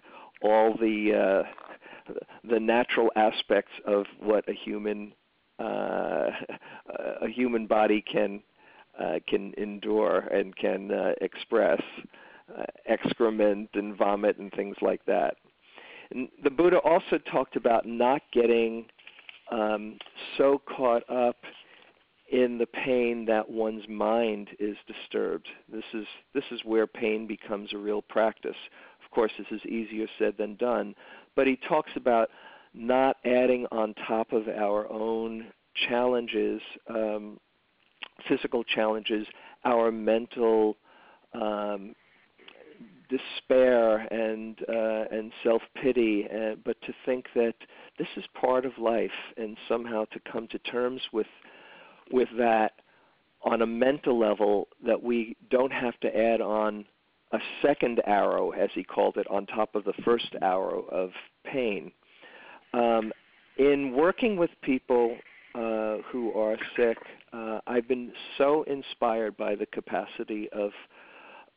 all 0.41 0.75
the 0.79 1.43
uh, 1.45 2.13
the 2.43 2.59
natural 2.59 3.11
aspects 3.15 3.71
of 3.85 4.05
what 4.19 4.47
a 4.49 4.53
human 4.53 5.13
uh, 5.59 6.29
a 7.21 7.27
human 7.27 7.67
body 7.67 8.01
can 8.01 8.41
uh, 8.99 9.19
can 9.27 9.53
endure 9.57 10.19
and 10.19 10.55
can 10.55 10.91
uh, 10.91 11.13
express 11.21 11.81
uh, 12.57 12.63
excrement 12.87 13.69
and 13.73 13.97
vomit 13.97 14.37
and 14.37 14.51
things 14.53 14.75
like 14.81 15.03
that. 15.05 15.35
And 16.11 16.27
the 16.43 16.49
Buddha 16.49 16.77
also 16.79 17.17
talked 17.31 17.55
about 17.55 17.85
not 17.85 18.21
getting 18.33 18.85
um, 19.51 19.97
so 20.37 20.61
caught 20.77 21.03
up 21.09 21.37
in 22.31 22.57
the 22.57 22.65
pain 22.65 23.25
that 23.25 23.49
one's 23.49 23.87
mind 23.89 24.49
is 24.59 24.77
disturbed. 24.87 25.47
This 25.71 25.83
is 25.93 26.05
this 26.33 26.45
is 26.51 26.61
where 26.63 26.87
pain 26.87 27.27
becomes 27.27 27.73
a 27.73 27.77
real 27.77 28.01
practice. 28.01 28.55
Of 29.03 29.11
course, 29.11 29.31
this 29.37 29.47
is 29.51 29.65
easier 29.65 30.07
said 30.17 30.35
than 30.37 30.55
done, 30.55 30.95
but 31.35 31.47
he 31.47 31.57
talks 31.67 31.91
about 31.95 32.29
not 32.73 33.17
adding 33.25 33.67
on 33.71 33.93
top 34.07 34.31
of 34.31 34.47
our 34.47 34.89
own 34.89 35.47
challenges, 35.89 36.61
um, 36.89 37.37
physical 38.29 38.63
challenges, 38.63 39.27
our 39.65 39.91
mental 39.91 40.77
um, 41.33 41.93
despair 43.11 43.97
and 44.11 44.57
uh, 44.67 45.15
and 45.15 45.31
self 45.43 45.61
pity, 45.81 46.25
uh, 46.33 46.55
but 46.65 46.81
to 46.81 46.93
think 47.05 47.25
that 47.35 47.53
this 47.99 48.07
is 48.15 48.23
part 48.39 48.65
of 48.65 48.71
life, 48.79 49.11
and 49.37 49.57
somehow 49.67 50.05
to 50.05 50.19
come 50.31 50.47
to 50.47 50.59
terms 50.59 51.01
with 51.13 51.27
with 52.11 52.29
that 52.37 52.73
on 53.43 53.61
a 53.61 53.65
mental 53.65 54.19
level, 54.19 54.67
that 54.85 55.01
we 55.01 55.35
don't 55.49 55.73
have 55.73 55.99
to 55.99 56.15
add 56.15 56.41
on 56.41 56.85
a 57.31 57.39
second 57.61 58.01
arrow, 58.05 58.51
as 58.51 58.69
he 58.73 58.83
called 58.83 59.17
it, 59.17 59.25
on 59.29 59.45
top 59.47 59.73
of 59.75 59.83
the 59.83 59.93
first 60.05 60.27
arrow 60.41 60.85
of 60.91 61.09
pain. 61.43 61.91
Um, 62.73 63.11
in 63.57 63.93
working 63.93 64.37
with 64.37 64.49
people 64.61 65.17
uh, 65.55 65.97
who 66.11 66.33
are 66.33 66.55
sick, 66.77 66.97
uh, 67.33 67.59
I've 67.67 67.87
been 67.87 68.11
so 68.37 68.63
inspired 68.63 69.37
by 69.37 69.55
the 69.55 69.65
capacity 69.67 70.49
of 70.51 70.71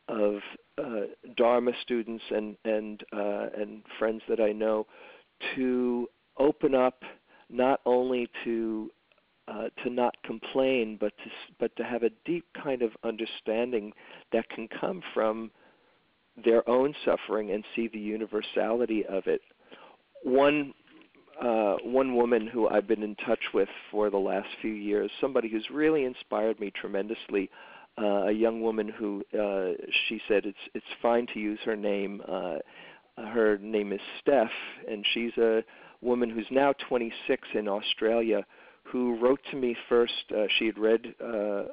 of 0.07 0.35
uh, 0.77 1.01
Dharma 1.37 1.71
students 1.81 2.23
and 2.31 2.57
and 2.65 3.03
uh, 3.13 3.47
and 3.57 3.81
friends 3.97 4.21
that 4.29 4.39
I 4.39 4.51
know 4.51 4.87
to 5.55 6.07
open 6.37 6.75
up 6.75 7.01
not 7.49 7.81
only 7.85 8.29
to 8.43 8.91
uh, 9.47 9.67
to 9.83 9.89
not 9.89 10.15
complain, 10.23 10.97
but 10.99 11.13
to 11.17 11.29
but 11.59 11.75
to 11.77 11.83
have 11.83 12.03
a 12.03 12.09
deep 12.25 12.45
kind 12.61 12.81
of 12.81 12.91
understanding 13.03 13.93
that 14.31 14.49
can 14.49 14.67
come 14.79 15.01
from 15.13 15.51
their 16.43 16.67
own 16.69 16.93
suffering 17.05 17.51
and 17.51 17.63
see 17.75 17.87
the 17.87 17.99
universality 17.99 19.05
of 19.05 19.27
it. 19.27 19.41
One 20.23 20.73
uh, 21.41 21.75
one 21.83 22.15
woman 22.15 22.47
who 22.47 22.67
I've 22.67 22.87
been 22.87 23.03
in 23.03 23.15
touch 23.15 23.39
with 23.53 23.69
for 23.91 24.09
the 24.09 24.17
last 24.17 24.47
few 24.61 24.71
years, 24.71 25.11
somebody 25.21 25.49
who's 25.49 25.67
really 25.71 26.05
inspired 26.05 26.59
me 26.59 26.71
tremendously, 26.71 27.49
uh, 28.01 28.27
a 28.27 28.31
young 28.31 28.61
woman 28.61 28.89
who 28.89 29.23
uh, 29.33 29.73
she 30.07 30.19
said 30.27 30.45
it's 30.45 30.57
it's 30.73 30.85
fine 31.01 31.27
to 31.33 31.39
use 31.39 31.59
her 31.65 31.75
name. 31.75 32.21
Uh, 32.27 32.57
her 33.17 33.57
name 33.59 33.93
is 33.93 34.01
Steph, 34.19 34.51
and 34.89 35.05
she's 35.13 35.35
a 35.37 35.63
woman 36.01 36.29
who's 36.29 36.47
now 36.51 36.73
26 36.89 37.47
in 37.53 37.67
Australia, 37.67 38.45
who 38.83 39.17
wrote 39.19 39.39
to 39.51 39.57
me 39.57 39.75
first. 39.87 40.13
Uh, 40.35 40.43
she 40.59 40.65
had 40.65 40.77
read 40.77 41.15
uh, 41.21 41.63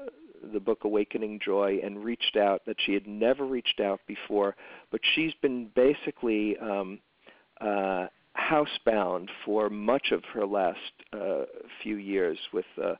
the 0.52 0.60
book 0.60 0.84
Awakening 0.84 1.40
Joy 1.44 1.80
and 1.82 2.04
reached 2.04 2.36
out 2.36 2.64
that 2.66 2.76
she 2.84 2.94
had 2.94 3.06
never 3.06 3.44
reached 3.44 3.80
out 3.80 4.00
before, 4.06 4.54
but 4.90 5.00
she's 5.14 5.34
been 5.42 5.68
basically 5.74 6.56
um, 6.58 7.00
uh, 7.60 8.06
housebound 8.36 9.28
for 9.44 9.68
much 9.68 10.12
of 10.12 10.22
her 10.32 10.46
last 10.46 10.78
uh, 11.12 11.44
few 11.82 11.96
years 11.96 12.38
with 12.52 12.64
uh, 12.82 12.94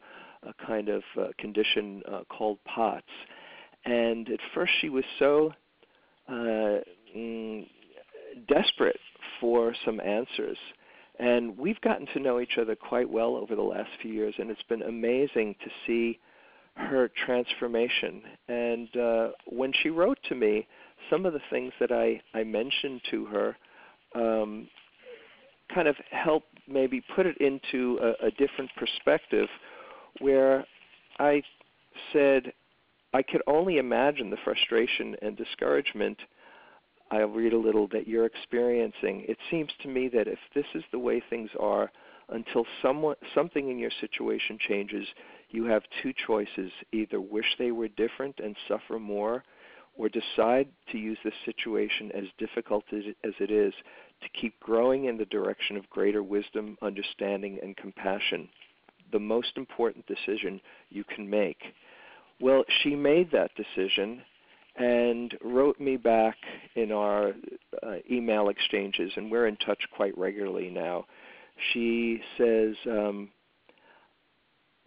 a 0.47 0.67
kind 0.67 0.89
of 0.89 1.03
uh, 1.19 1.29
condition 1.39 2.03
uh, 2.11 2.21
called 2.29 2.59
POTS. 2.65 3.07
And 3.85 4.29
at 4.29 4.41
first 4.55 4.73
she 4.81 4.89
was 4.89 5.05
so 5.19 5.53
uh, 6.29 6.79
mm, 7.17 7.67
desperate 8.49 8.99
for 9.41 9.75
some 9.85 10.01
answers. 10.01 10.59
And 11.19 11.57
we've 11.59 11.81
gotten 11.83 12.07
to 12.15 12.21
know 12.21 12.41
each 12.41 12.59
other 12.61 12.75
quite 12.75 13.09
well 13.09 13.37
over 13.37 13.55
the 13.55 13.63
last 13.63 13.91
few 14.01 14.13
years, 14.13 14.35
and 14.39 14.51
it's 14.51 14.63
been 14.69 14.83
amazing 14.83 15.55
to 15.63 15.71
see 15.87 16.19
her 16.75 17.11
transformation. 17.27 18.23
And 18.49 18.97
uh, 18.97 19.29
when 19.47 19.73
she 19.83 19.91
wrote 19.91 20.19
to 20.31 20.35
me, 20.35 20.67
some 21.11 21.27
of 21.27 21.33
the 21.33 21.41
things 21.51 21.73
that 21.81 21.93
I, 21.93 22.21
I 22.35 22.45
mentioned 22.45 23.03
to 23.11 23.27
her 23.27 23.57
um, 24.15 24.69
kind 25.75 25.89
of 25.89 25.97
helped 26.11 26.49
maybe 26.67 27.03
put 27.15 27.27
it 27.27 27.37
into 27.39 27.99
a, 28.03 28.27
a 28.27 28.31
different 28.33 28.71
perspective 28.77 29.49
where 30.21 30.65
I 31.19 31.43
said, 32.13 32.53
I 33.15 33.23
could 33.23 33.43
only 33.47 33.79
imagine 33.79 34.31
the 34.31 34.39
frustration 34.45 35.17
and 35.23 35.37
discouragement 35.37 36.19
I'll 37.13 37.27
read 37.27 37.53
a 37.53 37.59
little 37.59 37.89
that 37.89 38.09
you're 38.09 38.25
experiencing. 38.25 39.27
It 39.29 39.37
seems 39.51 39.71
to 39.83 39.89
me 39.89 40.09
that 40.09 40.29
if 40.29 40.39
this 40.55 40.65
is 40.75 40.83
the 40.91 40.99
way 40.99 41.21
things 41.29 41.51
are, 41.61 41.93
until 42.31 42.65
someone 42.81 43.17
something 43.35 43.69
in 43.69 43.79
your 43.79 43.91
situation 44.01 44.59
changes, 44.67 45.07
you 45.51 45.65
have 45.67 45.83
two 46.03 46.15
choices: 46.27 46.73
either 46.91 47.21
wish 47.21 47.45
they 47.59 47.71
were 47.71 47.89
different 47.89 48.41
and 48.43 48.57
suffer 48.67 48.99
more, 48.99 49.45
or 49.95 50.09
decide 50.09 50.69
to 50.91 50.97
use 50.97 51.19
this 51.23 51.35
situation 51.45 52.11
as 52.13 52.25
difficult 52.39 52.85
as 52.93 53.35
it 53.39 53.51
is 53.51 53.75
to 54.23 54.41
keep 54.41 54.59
growing 54.61 55.05
in 55.05 55.19
the 55.19 55.27
direction 55.27 55.77
of 55.77 55.91
greater 55.91 56.23
wisdom, 56.23 56.79
understanding, 56.81 57.59
and 57.63 57.77
compassion. 57.77 58.49
The 59.13 59.19
most 59.19 59.57
important 59.57 60.07
decision 60.07 60.61
you 60.91 61.05
can 61.05 61.29
make. 61.29 61.59
Well, 62.41 62.65
she 62.83 62.97
made 62.97 63.31
that 63.33 63.51
decision 63.55 64.23
and 64.77 65.37
wrote 65.43 65.79
me 65.79 65.97
back 65.97 66.37
in 66.77 66.93
our 66.93 67.35
uh, 67.83 67.97
email 68.11 68.49
exchanges, 68.49 69.13
and 69.17 69.31
we're 69.31 69.47
in 69.47 69.57
touch 69.57 69.83
quite 69.95 70.17
regularly 70.17 70.71
now. 70.71 71.05
She 71.73 72.21
says, 72.39 72.75
um, 72.87 73.31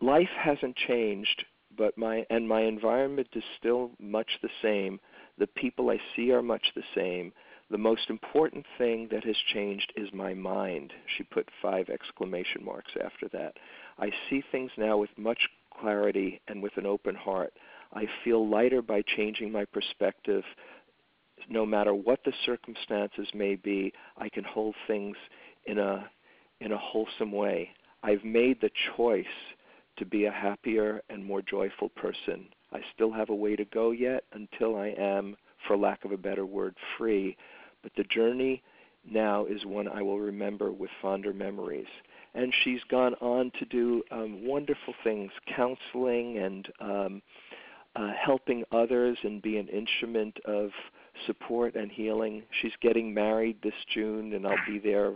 "Life 0.02 0.30
hasn't 0.38 0.76
changed, 0.76 1.46
but 1.78 1.98
my 1.98 2.26
and 2.30 2.48
my 2.48 2.62
environment 2.62 3.28
is 3.34 3.44
still 3.60 3.92
much 4.00 4.30
the 4.42 4.50
same. 4.62 5.00
The 5.38 5.48
people 5.48 5.90
I 5.90 6.00
see 6.16 6.32
are 6.32 6.42
much 6.42 6.66
the 6.76 6.84
same. 6.96 7.32
The 7.72 7.78
most 7.80 8.10
important 8.10 8.66
thing 8.78 9.08
that 9.08 9.24
has 9.24 9.38
changed 9.38 9.92
is 9.96 10.14
my 10.14 10.34
mind." 10.34 10.94
She 11.08 11.24
put 11.24 11.50
five 11.62 11.90
exclamation 11.90 12.64
marks 12.64 12.96
after 12.98 13.28
that. 13.30 13.58
I 13.98 14.12
see 14.30 14.42
things 14.42 14.72
now 14.78 14.98
with 14.98 15.18
much 15.18 15.50
clarity 15.72 16.42
and 16.48 16.62
with 16.62 16.78
an 16.78 16.86
open 16.86 17.16
heart. 17.16 17.54
I 17.92 18.06
feel 18.24 18.48
lighter 18.48 18.82
by 18.82 19.02
changing 19.02 19.52
my 19.52 19.66
perspective. 19.66 20.46
No 21.50 21.66
matter 21.66 21.94
what 21.94 22.24
the 22.24 22.34
circumstances 22.46 23.34
may 23.34 23.56
be, 23.56 23.94
I 24.18 24.30
can 24.30 24.44
hold 24.44 24.76
things 24.88 25.18
in 25.66 25.80
a 25.80 26.10
in 26.62 26.72
a 26.72 26.78
wholesome 26.78 27.32
way. 27.32 27.74
I've 28.04 28.24
made 28.24 28.62
the 28.62 28.72
choice 28.96 29.26
to 29.98 30.06
be 30.06 30.26
a 30.26 30.32
happier 30.32 31.02
and 31.10 31.26
more 31.26 31.42
joyful 31.42 31.90
person. 31.90 32.48
I 32.72 32.82
still 32.94 33.12
have 33.12 33.30
a 33.30 33.36
way 33.36 33.56
to 33.56 33.66
go 33.66 33.92
yet 33.92 34.24
until 34.34 34.76
I 34.76 34.88
am, 34.90 35.36
for 35.68 35.76
lack 35.78 36.06
of 36.06 36.12
a 36.12 36.18
better 36.18 36.46
word, 36.46 36.76
free. 36.98 37.36
But 37.86 37.92
the 37.98 38.04
journey 38.06 38.64
now 39.08 39.46
is 39.46 39.64
one 39.64 39.88
I 39.88 40.02
will 40.02 40.20
remember 40.20 40.72
with 40.72 40.90
fonder 41.04 41.34
memories. 41.34 41.86
And 42.34 42.52
she's 42.64 42.80
gone 42.90 43.14
on 43.22 43.52
to 43.60 43.66
do 43.66 44.02
um, 44.10 44.44
wonderful 44.44 44.96
things, 45.04 45.30
counseling 45.56 46.40
and 46.40 46.68
um, 46.82 47.22
uh, 47.96 48.10
helping 48.20 48.64
others 48.72 49.20
and 49.22 49.40
be 49.40 49.58
an 49.58 49.68
instrument 49.68 50.36
of 50.46 50.72
support 51.28 51.76
and 51.76 51.92
healing. 51.92 52.42
She's 52.60 52.72
getting 52.82 53.14
married 53.14 53.58
this 53.62 53.76
June, 53.94 54.34
and 54.34 54.48
I'll 54.48 54.58
be 54.68 54.80
there 54.80 55.14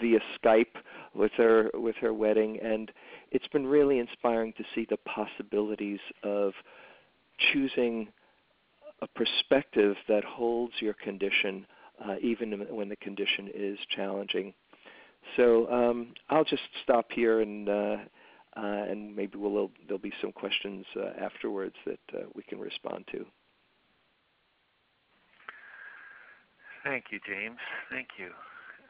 via 0.00 0.20
Skype 0.38 0.76
with 1.12 1.32
her 1.38 1.72
with 1.74 1.96
her 1.96 2.14
wedding. 2.14 2.60
And 2.62 2.92
it's 3.32 3.48
been 3.48 3.66
really 3.66 3.98
inspiring 3.98 4.52
to 4.58 4.64
see 4.76 4.86
the 4.88 4.98
possibilities 4.98 5.98
of 6.22 6.52
choosing 7.52 8.06
a 9.00 9.08
perspective 9.08 9.96
that 10.08 10.22
holds 10.22 10.74
your 10.78 10.94
condition, 10.94 11.66
uh, 12.04 12.16
even 12.20 12.66
when 12.70 12.88
the 12.88 12.96
condition 12.96 13.48
is 13.54 13.78
challenging. 13.94 14.54
So 15.36 15.70
um, 15.70 16.14
I'll 16.30 16.44
just 16.44 16.62
stop 16.82 17.06
here 17.12 17.40
and. 17.40 17.68
Uh, 17.68 17.96
uh, 18.54 18.84
and 18.84 19.16
maybe 19.16 19.38
we'll, 19.38 19.70
there'll 19.86 19.98
be 19.98 20.12
some 20.20 20.30
questions 20.30 20.84
uh, 20.94 21.24
afterwards 21.24 21.74
that 21.86 22.00
uh, 22.12 22.24
we 22.34 22.42
can 22.42 22.60
respond 22.60 23.02
to. 23.10 23.24
Thank 26.84 27.06
you, 27.10 27.20
James. 27.26 27.56
Thank 27.90 28.08
you. 28.18 28.28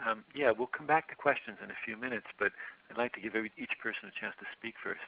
Um, 0.03 0.25
yeah, 0.35 0.51
we'll 0.51 0.70
come 0.72 0.87
back 0.87 1.09
to 1.11 1.14
questions 1.14 1.59
in 1.62 1.70
a 1.70 1.79
few 1.85 1.96
minutes, 1.96 2.27
but 2.38 2.51
I'd 2.90 2.98
like 2.98 3.12
to 3.14 3.20
give 3.20 3.37
every, 3.37 3.53
each 3.57 3.70
person 3.81 4.11
a 4.11 4.14
chance 4.18 4.35
to 4.40 4.46
speak 4.59 4.75
first. 4.83 5.05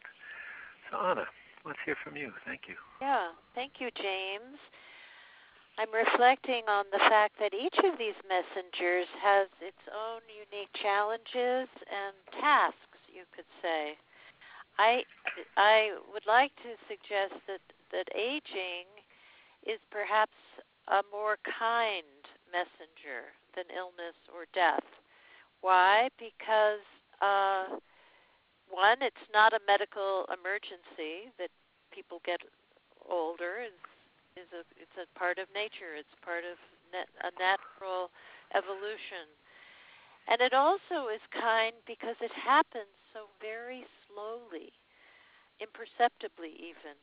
So, 0.91 1.01
Anna, 1.03 1.27
let's 1.67 1.81
hear 1.85 1.97
from 2.05 2.15
you. 2.15 2.31
Thank 2.47 2.69
you. 2.69 2.77
Yeah, 3.01 3.35
thank 3.57 3.81
you, 3.81 3.91
James. 3.97 4.61
I'm 5.77 5.91
reflecting 5.93 6.63
on 6.69 6.85
the 6.93 6.99
fact 6.99 7.35
that 7.41 7.53
each 7.53 7.77
of 7.83 7.99
these 7.99 8.15
messengers 8.29 9.07
has 9.21 9.49
its 9.61 9.83
own 9.91 10.23
unique 10.31 10.71
challenges 10.73 11.69
and 11.91 12.15
tasks, 12.41 13.03
you 13.13 13.25
could 13.35 13.49
say. 13.61 13.97
I 14.79 15.03
I 15.57 15.95
would 16.13 16.27
like 16.27 16.55
to 16.63 16.79
suggest 16.87 17.35
that 17.47 17.61
that 17.91 18.09
aging 18.15 18.87
is 19.67 19.81
perhaps 19.91 20.39
a 20.89 21.03
more 21.11 21.39
kind 21.43 22.23
messenger 22.53 23.35
than 23.57 23.65
illness 23.75 24.15
or 24.31 24.47
death. 24.55 24.87
Why? 25.61 26.09
Because 26.19 26.87
uh, 27.21 27.79
one, 28.71 28.99
it's 29.01 29.27
not 29.33 29.53
a 29.53 29.61
medical 29.67 30.27
emergency 30.31 31.31
that 31.39 31.51
people 31.91 32.21
get 32.25 32.41
older. 33.09 33.67
Is 34.37 34.51
a 34.51 34.63
it's 34.75 34.99
a 34.99 35.07
part 35.19 35.39
of 35.39 35.47
nature. 35.55 35.95
It's 35.95 36.15
part 36.23 36.45
of 36.47 36.59
a 36.95 37.31
natural 37.39 38.11
evolution, 38.55 39.27
and 40.31 40.41
it 40.41 40.55
also 40.55 41.11
is 41.11 41.23
kind 41.35 41.75
because 41.87 42.19
it 42.21 42.35
happens 42.35 42.91
so 43.15 43.31
very 43.41 43.87
slowly, 44.07 44.75
imperceptibly 45.59 46.55
even. 46.59 46.99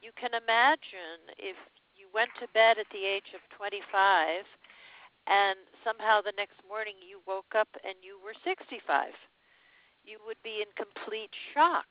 You 0.00 0.12
can 0.16 0.32
imagine 0.32 1.32
if 1.36 1.56
you 1.96 2.06
went 2.14 2.30
to 2.40 2.48
bed 2.54 2.78
at 2.78 2.88
the 2.92 3.04
age 3.04 3.34
of 3.34 3.42
25 3.56 4.46
and 5.26 5.58
somehow 5.84 6.22
the 6.22 6.36
next 6.38 6.56
morning 6.64 6.94
you 7.02 7.20
woke 7.26 7.52
up 7.52 7.68
and 7.84 7.94
you 8.00 8.16
were 8.22 8.36
65. 8.44 9.12
You 10.04 10.16
would 10.24 10.40
be 10.42 10.64
in 10.64 10.70
complete 10.78 11.34
shock. 11.52 11.88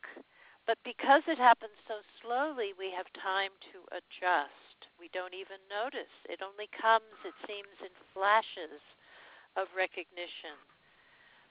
But 0.67 0.77
because 0.83 1.23
it 1.27 1.39
happens 1.39 1.79
so 1.87 2.03
slowly, 2.21 2.75
we 2.77 2.91
have 2.91 3.07
time 3.15 3.55
to 3.71 3.79
adjust. 3.95 4.91
We 4.99 5.07
don't 5.15 5.33
even 5.33 5.63
notice. 5.71 6.11
It 6.27 6.43
only 6.43 6.67
comes, 6.75 7.15
it 7.23 7.33
seems, 7.47 7.71
in 7.79 7.93
flashes 8.13 8.83
of 9.55 9.71
recognition. 9.71 10.59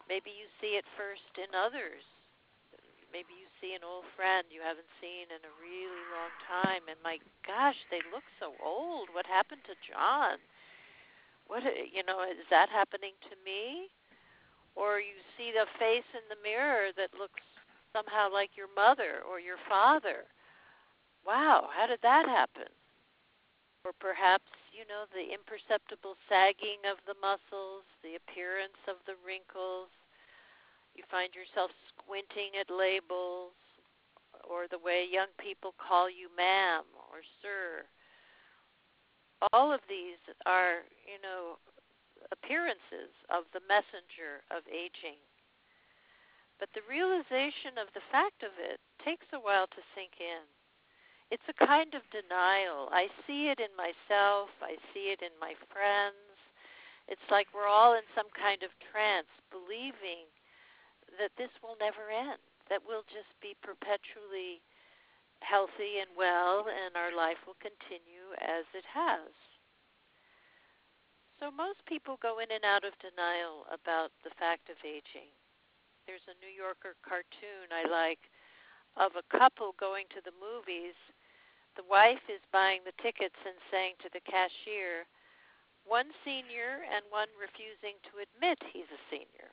Maybe 0.07 0.31
you 0.31 0.47
see 0.61 0.77
it 0.77 0.85
first 0.95 1.33
in 1.41 1.51
others 1.57 2.05
maybe 3.13 3.33
you 3.33 3.49
see 3.65 3.73
an 3.73 3.81
old 3.81 4.05
friend 4.13 4.45
you 4.53 4.61
haven't 4.61 4.91
seen 5.01 5.25
in 5.33 5.41
a 5.41 5.57
really 5.57 6.05
long 6.13 6.33
time 6.45 6.85
and 6.85 7.01
my 7.01 7.17
gosh 7.49 7.81
they 7.89 8.03
look 8.13 8.27
so 8.37 8.53
old 8.61 9.09
what 9.17 9.25
happened 9.25 9.63
to 9.65 9.73
john 9.81 10.37
what 11.49 11.65
uh, 11.65 11.73
you 11.89 12.05
know 12.05 12.21
is 12.29 12.45
that 12.51 12.69
happening 12.69 13.17
to 13.25 13.35
me 13.41 13.89
or 14.77 15.01
you 15.01 15.17
see 15.39 15.49
the 15.49 15.65
face 15.81 16.07
in 16.13 16.25
the 16.29 16.41
mirror 16.45 16.93
that 16.93 17.15
looks 17.17 17.41
somehow 17.97 18.29
like 18.29 18.53
your 18.53 18.69
mother 18.77 19.25
or 19.25 19.41
your 19.41 19.57
father 19.65 20.29
wow 21.25 21.73
how 21.73 21.89
did 21.89 22.01
that 22.05 22.29
happen 22.29 22.69
or 23.89 23.97
perhaps 23.97 24.53
you 24.77 24.85
know 24.85 25.09
the 25.17 25.33
imperceptible 25.33 26.21
sagging 26.29 26.85
of 26.85 27.01
the 27.09 27.17
muscles 27.25 27.89
the 28.05 28.21
appearance 28.21 28.77
of 28.85 29.01
the 29.09 29.17
wrinkles 29.25 29.89
you 30.93 31.05
find 31.09 31.33
yourself 31.33 31.73
squinting 31.97 32.53
at 32.61 32.69
labels 32.69 33.57
or 34.45 34.69
the 34.71 34.79
way 34.79 35.05
young 35.05 35.31
people 35.37 35.75
call 35.77 36.09
you 36.09 36.29
ma'am 36.37 36.85
or 37.13 37.21
sir. 37.43 37.85
All 39.53 39.73
of 39.73 39.81
these 39.89 40.21
are, 40.47 40.87
you 41.05 41.21
know, 41.21 41.61
appearances 42.33 43.13
of 43.29 43.45
the 43.53 43.61
messenger 43.69 44.41
of 44.49 44.65
aging. 44.73 45.21
But 46.59 46.73
the 46.73 46.87
realization 46.89 47.77
of 47.77 47.93
the 47.93 48.05
fact 48.11 48.43
of 48.43 48.57
it 48.57 48.81
takes 49.05 49.27
a 49.33 49.41
while 49.41 49.67
to 49.69 49.91
sink 49.95 50.17
in. 50.21 50.45
It's 51.31 51.51
a 51.51 51.67
kind 51.67 51.93
of 51.93 52.07
denial. 52.15 52.89
I 52.95 53.11
see 53.27 53.51
it 53.51 53.59
in 53.59 53.75
myself, 53.77 54.49
I 54.63 54.79
see 54.95 55.11
it 55.11 55.21
in 55.21 55.35
my 55.41 55.55
friends. 55.69 56.17
It's 57.09 57.29
like 57.31 57.51
we're 57.53 57.69
all 57.69 57.95
in 57.95 58.07
some 58.15 58.31
kind 58.35 58.63
of 58.63 58.71
trance, 58.91 59.31
believing 59.51 60.27
that 61.19 61.35
this 61.39 61.51
will 61.63 61.77
never 61.79 62.11
end, 62.11 62.43
that 62.71 62.83
we'll 62.83 63.07
just 63.11 63.31
be 63.43 63.55
perpetually 63.63 64.63
healthy 65.41 66.01
and 66.01 66.11
well, 66.17 66.67
and 66.67 66.97
our 66.97 67.15
life 67.15 67.39
will 67.47 67.59
continue 67.61 68.35
as 68.41 68.65
it 68.75 68.87
has. 68.89 69.31
So, 71.39 71.51
most 71.53 71.85
people 71.85 72.19
go 72.23 72.41
in 72.41 72.49
and 72.49 72.65
out 72.65 72.83
of 72.83 72.97
denial 72.99 73.69
about 73.69 74.11
the 74.25 74.33
fact 74.41 74.73
of 74.73 74.81
aging. 74.81 75.29
There's 76.07 76.25
a 76.31 76.39
New 76.39 76.51
Yorker 76.51 76.95
cartoon 77.03 77.69
I 77.75 77.85
like 77.91 78.23
of 78.97 79.19
a 79.19 79.27
couple 79.27 79.75
going 79.75 80.07
to 80.15 80.23
the 80.23 80.35
movies. 80.39 80.95
The 81.75 81.85
wife 81.91 82.23
is 82.31 82.41
buying 82.55 82.87
the 82.87 82.97
tickets 83.03 83.37
and 83.43 83.59
saying 83.69 83.99
to 84.01 84.11
the 84.15 84.23
cashier, 84.23 85.05
one 85.83 86.15
senior 86.25 86.87
and 86.89 87.03
one 87.11 87.29
refusing 87.35 87.99
to 88.07 88.23
admit 88.23 88.59
he's 88.71 88.89
a 88.95 89.03
senior. 89.11 89.51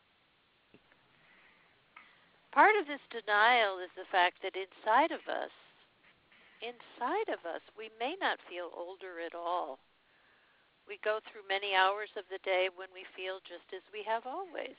Part 2.54 2.78
of 2.78 2.86
this 2.86 3.04
denial 3.10 3.82
is 3.82 3.90
the 3.98 4.08
fact 4.14 4.46
that 4.46 4.54
inside 4.54 5.10
of 5.10 5.26
us, 5.26 5.54
inside 6.62 7.34
of 7.34 7.42
us, 7.50 7.66
we 7.74 7.90
may 7.98 8.14
not 8.22 8.38
feel 8.46 8.70
older 8.78 9.18
at 9.20 9.34
all 9.34 9.82
we 10.88 11.00
go 11.04 11.20
through 11.24 11.48
many 11.48 11.76
hours 11.76 12.12
of 12.20 12.28
the 12.28 12.44
day 12.44 12.68
when 12.68 12.92
we 12.94 13.08
feel 13.16 13.40
just 13.48 13.68
as 13.72 13.84
we 13.96 14.04
have 14.04 14.28
always, 14.28 14.76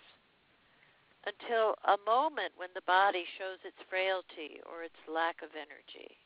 until 1.25 1.77
a 1.89 1.97
moment 2.05 2.53
when 2.57 2.73
the 2.75 2.85
body 2.85 3.25
shows 3.39 3.61
its 3.65 3.81
frailty 3.89 4.61
or 4.69 4.85
its 4.85 5.01
lack 5.09 5.41
of 5.41 5.57
energy. 5.57 6.21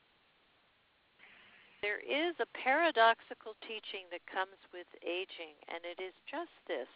There 1.81 2.03
is 2.03 2.35
a 2.43 2.53
paradoxical 2.59 3.55
teaching 3.63 4.11
that 4.11 4.27
comes 4.27 4.59
with 4.75 4.91
aging, 5.07 5.55
and 5.71 5.79
it 5.87 6.03
is 6.03 6.15
just 6.27 6.51
this. 6.67 6.91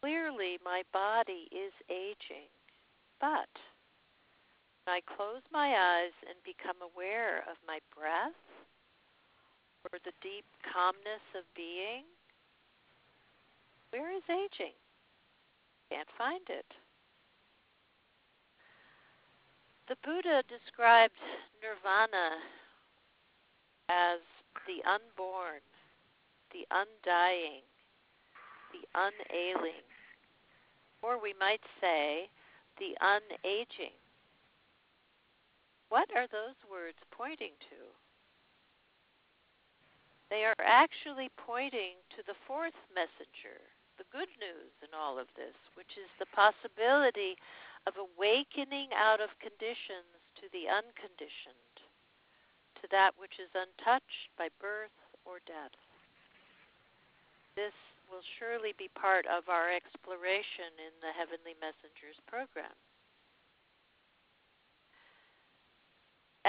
Clearly, 0.00 0.60
my 0.60 0.84
body 0.92 1.48
is 1.48 1.72
aging, 1.88 2.52
but 3.16 3.48
when 4.84 5.00
I 5.00 5.00
close 5.16 5.40
my 5.48 5.72
eyes 5.72 6.12
and 6.28 6.36
become 6.44 6.76
aware 6.84 7.40
of 7.48 7.56
my 7.64 7.80
breath, 7.96 8.36
or 9.88 9.96
the 10.04 10.12
deep 10.20 10.44
calmness 10.60 11.24
of 11.32 11.48
being, 11.56 12.04
where 13.88 14.12
is 14.12 14.26
aging? 14.28 14.76
Can't 15.90 16.08
find 16.18 16.42
it. 16.48 16.66
The 19.88 19.96
Buddha 20.02 20.42
described 20.48 21.14
nirvana 21.62 22.42
as 23.88 24.18
the 24.66 24.82
unborn, 24.88 25.62
the 26.52 26.66
undying, 26.70 27.62
the 28.72 28.82
unailing, 28.98 29.86
or 31.02 31.22
we 31.22 31.34
might 31.38 31.62
say 31.80 32.28
the 32.78 32.96
unaging. 33.00 33.94
What 35.88 36.10
are 36.16 36.26
those 36.26 36.58
words 36.68 36.98
pointing 37.12 37.54
to? 37.70 37.78
They 40.30 40.44
are 40.44 40.58
actually 40.58 41.30
pointing 41.36 41.94
to 42.16 42.22
the 42.26 42.34
fourth 42.46 42.74
messenger, 42.92 43.62
the 43.96 44.08
good 44.12 44.30
news 44.40 44.72
in 44.84 44.92
all 44.92 45.18
of 45.18 45.28
this, 45.36 45.56
which 45.74 45.96
is 45.96 46.08
the 46.20 46.30
possibility 46.32 47.36
of 47.88 47.96
awakening 47.96 48.92
out 48.92 49.20
of 49.20 49.32
conditions 49.40 50.08
to 50.40 50.48
the 50.52 50.68
unconditioned, 50.68 51.74
to 52.80 52.84
that 52.92 53.16
which 53.16 53.40
is 53.40 53.52
untouched 53.56 54.30
by 54.36 54.52
birth 54.60 54.94
or 55.24 55.40
death. 55.48 55.74
This 57.56 57.74
will 58.12 58.24
surely 58.38 58.76
be 58.76 58.92
part 58.92 59.24
of 59.26 59.48
our 59.48 59.72
exploration 59.72 60.70
in 60.76 60.92
the 61.00 61.10
Heavenly 61.16 61.56
Messengers 61.58 62.20
program. 62.28 62.74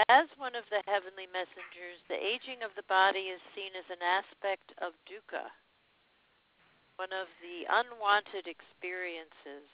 As 0.06 0.30
one 0.38 0.54
of 0.54 0.62
the 0.70 0.78
heavenly 0.86 1.26
messengers, 1.34 1.98
the 2.06 2.14
aging 2.14 2.62
of 2.62 2.70
the 2.78 2.86
body 2.86 3.34
is 3.34 3.42
seen 3.50 3.74
as 3.74 3.88
an 3.90 3.98
aspect 3.98 4.70
of 4.78 4.94
dukkha, 5.10 5.50
one 6.98 7.14
of 7.14 7.30
the 7.38 7.62
unwanted 7.70 8.50
experiences 8.50 9.70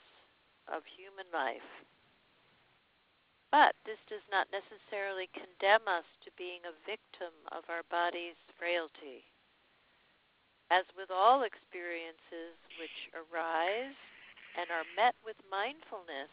of 0.69 0.85
human 0.85 1.25
life. 1.33 1.65
But 3.49 3.73
this 3.81 3.97
does 4.05 4.25
not 4.29 4.45
necessarily 4.53 5.25
condemn 5.33 5.89
us 5.89 6.05
to 6.21 6.37
being 6.37 6.61
a 6.69 6.77
victim 6.85 7.33
of 7.49 7.65
our 7.65 7.81
body's 7.89 8.37
frailty. 8.61 9.25
As 10.69 10.85
with 10.93 11.09
all 11.09 11.41
experiences 11.41 12.53
which 12.77 13.09
arise 13.17 13.97
and 14.53 14.69
are 14.69 14.85
met 14.93 15.17
with 15.25 15.37
mindfulness, 15.49 16.29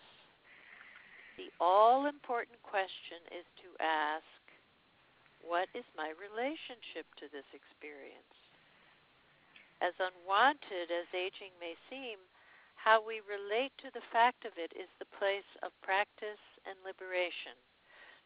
the 1.40 1.48
all 1.56 2.04
important 2.04 2.60
question 2.60 3.24
is 3.32 3.48
to 3.64 3.72
ask 3.80 4.28
what 5.40 5.72
is 5.72 5.88
my 5.96 6.12
relationship 6.20 7.08
to 7.16 7.32
this 7.32 7.48
experience? 7.56 8.41
As 9.82 9.98
unwanted 9.98 10.94
as 10.94 11.10
aging 11.10 11.50
may 11.58 11.74
seem, 11.90 12.22
how 12.78 13.02
we 13.02 13.18
relate 13.26 13.74
to 13.82 13.90
the 13.90 14.06
fact 14.14 14.46
of 14.46 14.54
it 14.54 14.70
is 14.78 14.86
the 15.02 15.10
place 15.18 15.48
of 15.66 15.74
practice 15.82 16.42
and 16.62 16.78
liberation. 16.86 17.58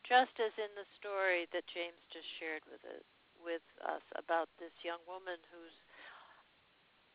Just 0.05 0.37
as 0.37 0.53
in 0.61 0.69
the 0.77 0.85
story 1.01 1.49
that 1.57 1.64
James 1.73 1.99
just 2.12 2.29
shared 2.37 2.62
with, 2.69 2.85
it, 2.85 3.09
with 3.40 3.64
us 3.88 4.05
about 4.21 4.53
this 4.61 4.73
young 4.85 5.01
woman 5.09 5.40
whose 5.49 5.75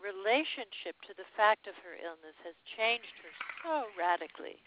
relationship 0.02 0.98
to 1.06 1.14
the 1.14 1.30
fact 1.38 1.70
of 1.70 1.78
her 1.86 1.94
illness 2.02 2.36
has 2.42 2.58
changed 2.74 3.14
her 3.22 3.34
so 3.62 3.86
radically 3.94 4.58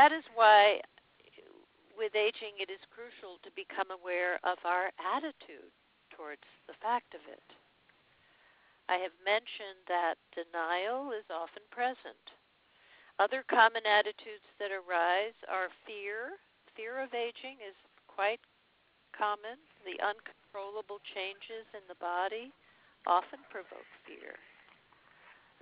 that 0.00 0.12
is 0.12 0.24
why, 0.32 0.80
with 1.92 2.16
aging, 2.16 2.56
it 2.56 2.70
is 2.70 2.80
crucial 2.88 3.36
to 3.44 3.50
become 3.52 3.92
aware 3.92 4.40
of 4.48 4.56
our 4.64 4.88
attitude 4.96 5.68
towards 6.08 6.46
the 6.66 6.72
fact 6.80 7.12
of 7.12 7.20
it. 7.28 7.44
I 8.90 8.98
have 8.98 9.14
mentioned 9.22 9.86
that 9.86 10.18
denial 10.34 11.14
is 11.14 11.22
often 11.30 11.62
present. 11.70 12.34
Other 13.22 13.46
common 13.46 13.86
attitudes 13.86 14.42
that 14.58 14.74
arise 14.74 15.38
are 15.46 15.70
fear. 15.86 16.42
Fear 16.74 17.06
of 17.06 17.14
aging 17.14 17.62
is 17.62 17.78
quite 18.10 18.42
common. 19.14 19.62
The 19.86 19.94
uncontrollable 20.02 20.98
changes 21.14 21.70
in 21.70 21.86
the 21.86 22.02
body 22.02 22.50
often 23.06 23.38
provoke 23.46 23.86
fear. 24.02 24.34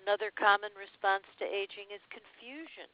Another 0.01 0.33
common 0.33 0.73
response 0.73 1.29
to 1.37 1.45
aging 1.45 1.93
is 1.93 2.01
confusion. 2.09 2.89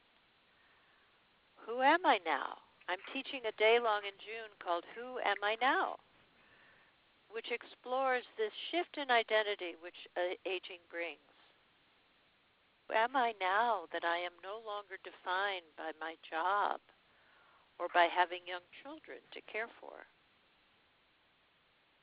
Who 1.62 1.78
am 1.78 2.02
I 2.02 2.18
now? 2.26 2.58
I'm 2.90 3.00
teaching 3.14 3.46
a 3.46 3.54
day 3.54 3.78
long 3.78 4.02
in 4.02 4.18
June 4.18 4.50
called 4.58 4.82
Who 4.98 5.22
Am 5.22 5.38
I 5.46 5.54
Now? 5.62 6.02
Which 7.34 7.50
explores 7.50 8.22
this 8.38 8.54
shift 8.70 8.94
in 8.94 9.10
identity 9.10 9.74
which 9.82 9.98
uh, 10.14 10.38
aging 10.46 10.80
brings. 10.86 11.20
Who 12.86 12.94
am 12.94 13.18
I 13.18 13.34
now 13.42 13.90
that 13.90 14.06
I 14.06 14.22
am 14.22 14.38
no 14.40 14.62
longer 14.62 15.02
defined 15.02 15.66
by 15.74 15.90
my 15.98 16.14
job 16.22 16.78
or 17.82 17.90
by 17.90 18.06
having 18.06 18.46
young 18.46 18.64
children 18.86 19.18
to 19.34 19.50
care 19.50 19.68
for? 19.82 20.06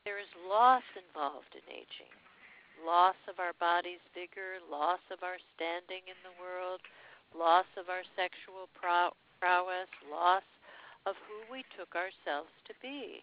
There 0.03 0.19
is 0.19 0.29
loss 0.49 0.83
involved 0.99 1.55
in 1.55 1.63
aging 1.71 2.11
loss 2.85 3.17
of 3.29 3.37
our 3.39 3.53
body's 3.59 4.01
vigor, 4.13 4.57
loss 4.69 5.01
of 5.13 5.21
our 5.21 5.37
standing 5.55 6.01
in 6.09 6.17
the 6.25 6.35
world, 6.41 6.81
loss 7.37 7.69
of 7.77 7.89
our 7.89 8.03
sexual 8.17 8.67
pro- 8.73 9.15
prowess, 9.39 9.89
loss 10.09 10.45
of 11.05 11.15
who 11.25 11.39
we 11.51 11.65
took 11.77 11.93
ourselves 11.95 12.51
to 12.65 12.73
be. 12.81 13.21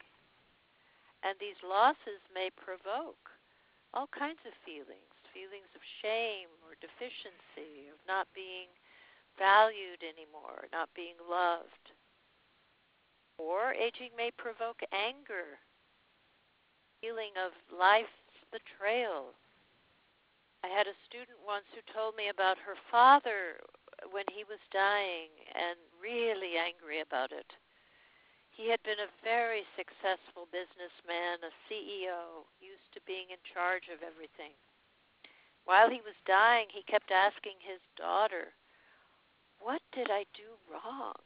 And 1.22 1.34
these 1.40 1.58
losses 1.66 2.22
may 2.32 2.50
provoke 2.54 3.30
all 3.92 4.08
kinds 4.14 4.40
of 4.46 4.54
feelings 4.64 5.08
feelings 5.38 5.70
of 5.76 5.82
shame 6.02 6.50
or 6.66 6.74
deficiency, 6.82 7.86
of 7.94 8.00
not 8.10 8.26
being 8.34 8.66
valued 9.38 10.02
anymore, 10.02 10.66
not 10.74 10.90
being 10.98 11.14
loved. 11.30 11.94
Or 13.38 13.70
aging 13.70 14.10
may 14.18 14.34
provoke 14.34 14.82
anger, 14.90 15.62
feeling 16.98 17.30
of 17.38 17.54
life's 17.70 18.34
betrayal. 18.50 19.30
I 20.66 20.68
had 20.74 20.90
a 20.90 21.02
student 21.06 21.38
once 21.46 21.70
who 21.70 21.86
told 21.94 22.18
me 22.18 22.34
about 22.34 22.58
her 22.58 22.74
father 22.90 23.62
when 24.10 24.26
he 24.34 24.42
was 24.42 24.58
dying 24.74 25.30
and 25.54 25.78
really 26.02 26.58
angry 26.58 26.98
about 26.98 27.30
it. 27.30 27.46
He 28.58 28.66
had 28.66 28.82
been 28.82 28.98
a 28.98 29.22
very 29.22 29.62
successful 29.78 30.50
businessman, 30.50 31.46
a 31.46 31.54
CEO, 31.70 32.42
used 32.58 32.90
to 32.90 33.00
being 33.06 33.30
in 33.30 33.38
charge 33.46 33.86
of 33.86 34.02
everything. 34.02 34.50
While 35.62 35.86
he 35.86 36.02
was 36.02 36.18
dying, 36.26 36.66
he 36.74 36.82
kept 36.82 37.14
asking 37.14 37.62
his 37.62 37.78
daughter, 37.94 38.50
What 39.62 39.78
did 39.94 40.10
I 40.10 40.26
do 40.34 40.58
wrong? 40.66 41.22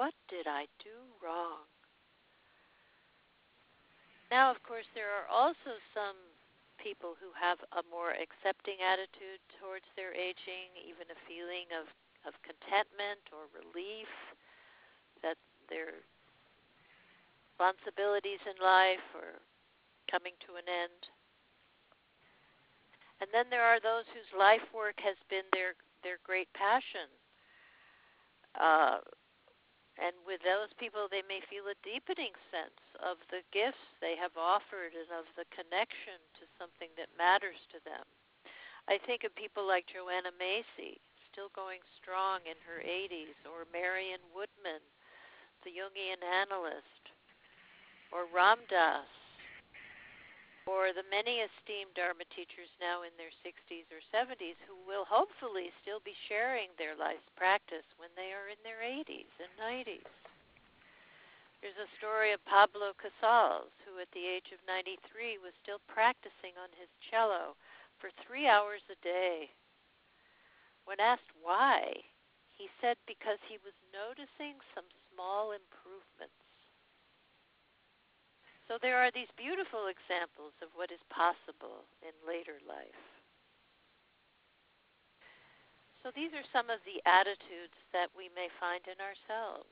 What 0.00 0.16
did 0.32 0.48
I 0.48 0.64
do 0.80 0.96
wrong? 1.20 1.68
Now, 4.32 4.48
of 4.48 4.64
course, 4.64 4.88
there 4.96 5.12
are 5.12 5.28
also 5.28 5.76
some 5.92 6.16
people 6.80 7.20
who 7.20 7.36
have 7.36 7.60
a 7.76 7.84
more 7.92 8.16
accepting 8.16 8.80
attitude 8.80 9.44
towards 9.60 9.84
their 9.92 10.16
aging, 10.16 10.72
even 10.88 11.04
a 11.12 11.24
feeling 11.28 11.68
of, 11.76 11.84
of 12.24 12.32
contentment 12.40 13.20
or 13.28 13.44
relief 13.52 14.08
that 15.20 15.36
their 15.68 16.00
responsibilities 17.54 18.42
in 18.50 18.58
life 18.58 19.06
or 19.14 19.38
coming 20.10 20.34
to 20.42 20.58
an 20.58 20.66
end. 20.66 21.00
And 23.22 23.30
then 23.30 23.46
there 23.48 23.62
are 23.62 23.78
those 23.78 24.04
whose 24.10 24.28
life 24.34 24.66
work 24.74 24.98
has 24.98 25.16
been 25.30 25.46
their 25.54 25.78
their 26.02 26.18
great 26.26 26.50
passion. 26.52 27.08
Uh, 28.58 29.00
and 29.96 30.12
with 30.26 30.42
those 30.42 30.68
people, 30.76 31.06
they 31.06 31.22
may 31.24 31.40
feel 31.46 31.70
a 31.70 31.78
deepening 31.86 32.34
sense 32.50 32.82
of 32.98 33.16
the 33.30 33.46
gifts 33.54 33.80
they 34.02 34.18
have 34.18 34.34
offered 34.34 34.92
and 34.92 35.08
of 35.14 35.24
the 35.38 35.48
connection 35.54 36.18
to 36.36 36.50
something 36.58 36.90
that 36.98 37.08
matters 37.14 37.56
to 37.70 37.78
them. 37.86 38.04
I 38.90 38.98
think 39.00 39.24
of 39.24 39.32
people 39.38 39.64
like 39.64 39.88
Joanna 39.88 40.34
Macy, 40.36 41.00
still 41.30 41.48
going 41.54 41.80
strong 41.96 42.44
in 42.44 42.58
her 42.66 42.82
80s, 42.84 43.38
or 43.48 43.64
Marion 43.70 44.20
Woodman, 44.34 44.82
the 45.64 45.72
Jungian 45.72 46.20
analyst, 46.20 46.93
or 48.14 48.30
Ram 48.30 48.62
Dass, 48.70 49.10
or 50.70 50.94
the 50.94 51.04
many 51.10 51.42
esteemed 51.42 51.98
Dharma 51.98 52.22
teachers 52.30 52.70
now 52.78 53.02
in 53.02 53.10
their 53.18 53.34
60s 53.42 53.90
or 53.90 54.00
70s 54.14 54.56
who 54.64 54.78
will 54.86 55.02
hopefully 55.04 55.74
still 55.82 55.98
be 56.06 56.14
sharing 56.30 56.70
their 56.78 56.94
life's 56.94 57.26
practice 57.34 57.84
when 57.98 58.14
they 58.14 58.30
are 58.30 58.46
in 58.46 58.60
their 58.62 58.86
80s 58.86 59.28
and 59.42 59.50
90s. 59.58 60.06
There's 61.58 61.80
a 61.80 61.96
story 61.98 62.30
of 62.30 62.44
Pablo 62.46 62.94
Casals, 62.96 63.74
who 63.82 63.98
at 63.98 64.12
the 64.14 64.24
age 64.24 64.54
of 64.54 64.62
93 64.68 65.42
was 65.42 65.56
still 65.64 65.82
practicing 65.90 66.54
on 66.54 66.70
his 66.78 66.92
cello 67.10 67.58
for 67.98 68.14
three 68.22 68.46
hours 68.46 68.84
a 68.92 69.00
day. 69.02 69.50
When 70.84 71.00
asked 71.00 71.32
why, 71.40 72.04
he 72.52 72.68
said 72.78 73.00
because 73.08 73.40
he 73.48 73.58
was 73.64 73.74
noticing 73.90 74.60
some 74.76 74.86
small 75.08 75.56
improvements. 75.56 76.43
So 78.66 78.80
there 78.80 78.96
are 78.96 79.12
these 79.12 79.28
beautiful 79.36 79.92
examples 79.92 80.56
of 80.64 80.72
what 80.72 80.88
is 80.88 81.02
possible 81.12 81.84
in 82.00 82.16
later 82.24 82.56
life. 82.64 83.04
So 86.00 86.12
these 86.12 86.32
are 86.32 86.44
some 86.52 86.68
of 86.68 86.80
the 86.84 87.00
attitudes 87.04 87.76
that 87.92 88.12
we 88.16 88.32
may 88.32 88.48
find 88.60 88.84
in 88.88 89.00
ourselves 89.00 89.68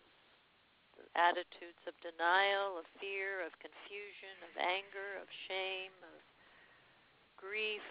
the 0.97 1.09
attitudes 1.17 1.81
of 1.89 1.97
denial, 2.05 2.77
of 2.77 2.85
fear, 3.01 3.41
of 3.41 3.57
confusion, 3.65 4.37
of 4.45 4.53
anger, 4.61 5.17
of 5.21 5.29
shame, 5.49 5.93
of 6.05 6.21
grief. 7.41 7.85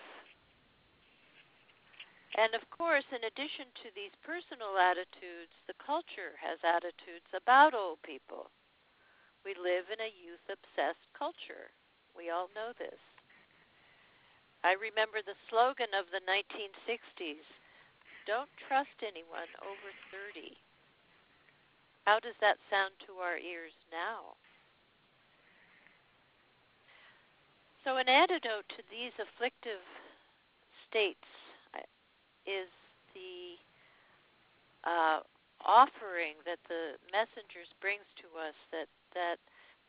And 2.38 2.54
of 2.54 2.62
course, 2.70 3.06
in 3.10 3.26
addition 3.26 3.74
to 3.82 3.90
these 3.98 4.14
personal 4.22 4.78
attitudes, 4.78 5.54
the 5.66 5.78
culture 5.82 6.38
has 6.38 6.62
attitudes 6.62 7.30
about 7.34 7.74
old 7.74 7.98
people 8.06 8.54
we 9.45 9.58
live 9.58 9.89
in 9.89 9.99
a 10.01 10.13
youth 10.13 10.45
obsessed 10.49 11.06
culture. 11.17 11.73
We 12.13 12.30
all 12.30 12.49
know 12.54 12.73
this. 12.77 12.99
I 14.63 14.77
remember 14.77 15.25
the 15.25 15.38
slogan 15.49 15.89
of 15.97 16.06
the 16.13 16.21
1960s 16.30 17.45
don't 18.30 18.49
trust 18.67 19.01
anyone 19.01 19.49
over 19.65 19.89
30. 20.13 20.54
How 22.06 22.19
does 22.19 22.38
that 22.41 22.58
sound 22.69 22.93
to 23.06 23.17
our 23.21 23.38
ears 23.38 23.73
now? 23.91 24.38
So, 27.84 27.97
an 27.97 28.08
antidote 28.08 28.69
to 28.77 28.86
these 28.93 29.13
afflictive 29.17 29.82
states 30.86 31.25
uh, 31.73 31.82
is 32.45 32.69
the 33.17 33.58
uh, 34.86 35.25
offering 35.65 36.38
that 36.45 36.62
the 36.69 37.01
messengers 37.10 37.73
brings 37.82 38.06
to 38.21 38.30
us 38.38 38.54
that 38.69 38.86
that 39.13 39.39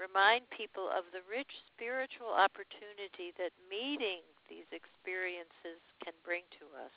remind 0.00 0.48
people 0.50 0.90
of 0.90 1.06
the 1.12 1.22
rich 1.28 1.50
spiritual 1.70 2.32
opportunity 2.32 3.30
that 3.38 3.54
meeting 3.70 4.24
these 4.48 4.68
experiences 4.74 5.80
can 6.02 6.14
bring 6.26 6.42
to 6.58 6.66
us. 6.78 6.96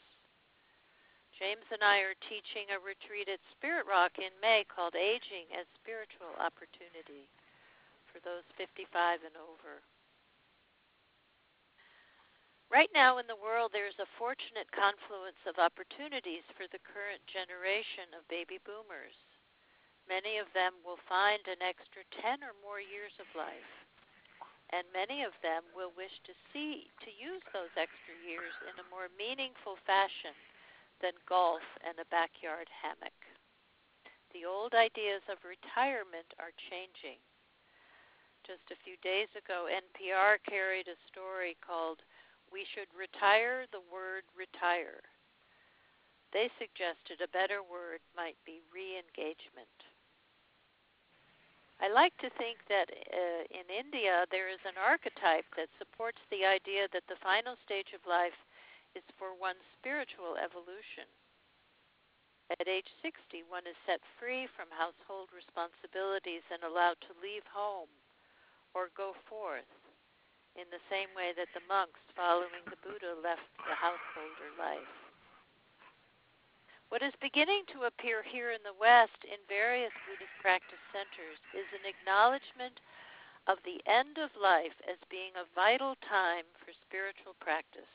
James 1.35 1.67
and 1.67 1.83
I 1.83 1.99
are 1.99 2.15
teaching 2.31 2.71
a 2.71 2.79
retreat 2.79 3.27
at 3.27 3.43
Spirit 3.51 3.83
Rock 3.83 4.15
in 4.23 4.31
May 4.39 4.63
called 4.63 4.95
Aging 4.95 5.51
as 5.51 5.67
Spiritual 5.75 6.31
Opportunity 6.39 7.27
for 8.07 8.23
those 8.23 8.47
55 8.55 8.87
and 9.27 9.35
over. 9.35 9.83
Right 12.71 12.87
now 12.95 13.19
in 13.19 13.27
the 13.27 13.35
world, 13.35 13.75
there's 13.75 13.99
a 13.99 14.15
fortunate 14.15 14.71
confluence 14.71 15.39
of 15.43 15.59
opportunities 15.59 16.47
for 16.55 16.71
the 16.71 16.79
current 16.87 17.19
generation 17.27 18.15
of 18.15 18.23
baby 18.31 18.63
boomers. 18.63 19.15
Many 20.05 20.37
of 20.37 20.53
them 20.53 20.77
will 20.85 21.01
find 21.09 21.41
an 21.49 21.65
extra 21.65 22.05
10 22.21 22.45
or 22.45 22.53
more 22.61 22.77
years 22.77 23.13
of 23.17 23.25
life, 23.33 23.73
and 24.69 24.85
many 24.93 25.25
of 25.25 25.33
them 25.41 25.65
will 25.73 25.93
wish 25.97 26.13
to 26.29 26.33
see 26.53 26.93
to 27.01 27.09
use 27.09 27.41
those 27.49 27.73
extra 27.73 28.13
years 28.21 28.53
in 28.69 28.77
a 28.77 28.91
more 28.93 29.09
meaningful 29.17 29.81
fashion 29.85 30.37
than 31.01 31.17
golf 31.25 31.65
and 31.81 31.97
a 31.97 32.13
backyard 32.13 32.69
hammock. 32.69 33.17
The 34.33 34.45
old 34.45 34.73
ideas 34.75 35.25
of 35.31 35.41
retirement 35.41 36.27
are 36.37 36.53
changing. 36.69 37.17
Just 38.45 38.69
a 38.69 38.81
few 38.85 38.97
days 39.01 39.31
ago, 39.33 39.65
NPR 39.65 40.37
carried 40.45 40.85
a 40.85 41.05
story 41.09 41.57
called 41.65 42.03
We 42.51 42.67
Should 42.75 42.93
Retire 42.93 43.65
the 43.71 43.81
Word 43.89 44.27
Retire. 44.37 45.01
They 46.35 46.51
suggested 46.59 47.23
a 47.23 47.31
better 47.31 47.63
word 47.63 48.03
might 48.11 48.35
be 48.45 48.59
re 48.73 48.99
engagement. 48.99 49.84
I 51.83 51.91
like 51.91 52.15
to 52.23 52.31
think 52.39 52.63
that 52.71 52.87
uh, 52.87 53.43
in 53.51 53.67
India 53.67 54.23
there 54.31 54.47
is 54.47 54.63
an 54.63 54.79
archetype 54.79 55.45
that 55.59 55.67
supports 55.75 56.23
the 56.31 56.47
idea 56.47 56.87
that 56.95 57.03
the 57.11 57.19
final 57.19 57.59
stage 57.67 57.91
of 57.91 58.07
life 58.07 58.37
is 58.95 59.03
for 59.19 59.35
one's 59.35 59.63
spiritual 59.75 60.39
evolution. 60.39 61.07
At 62.47 62.69
age 62.69 62.87
60, 63.01 63.43
one 63.49 63.67
is 63.67 63.75
set 63.83 63.99
free 64.21 64.47
from 64.55 64.71
household 64.71 65.33
responsibilities 65.35 66.45
and 66.47 66.63
allowed 66.63 67.01
to 67.09 67.19
leave 67.19 67.43
home 67.49 67.91
or 68.71 68.93
go 68.95 69.17
forth 69.27 69.67
in 70.55 70.69
the 70.71 70.83
same 70.87 71.11
way 71.11 71.35
that 71.35 71.51
the 71.51 71.65
monks 71.67 71.99
following 72.15 72.63
the 72.71 72.79
Buddha 72.79 73.19
left 73.19 73.49
the 73.67 73.75
householder 73.75 74.53
life. 74.55 75.04
What 76.95 77.03
is 77.03 77.19
beginning 77.19 77.67
to 77.75 77.91
appear 77.91 78.23
here 78.23 78.55
in 78.55 78.63
the 78.63 78.79
West 78.79 79.19
in 79.27 79.35
various 79.51 79.91
Buddhist 80.07 80.31
practice 80.39 80.79
centers 80.95 81.43
is 81.51 81.67
an 81.75 81.83
acknowledgement 81.83 82.79
of 83.51 83.59
the 83.67 83.83
end 83.83 84.15
of 84.15 84.31
life 84.39 84.79
as 84.87 84.95
being 85.11 85.35
a 85.35 85.43
vital 85.51 85.99
time 86.07 86.47
for 86.55 86.71
spiritual 86.87 87.35
practice. 87.43 87.91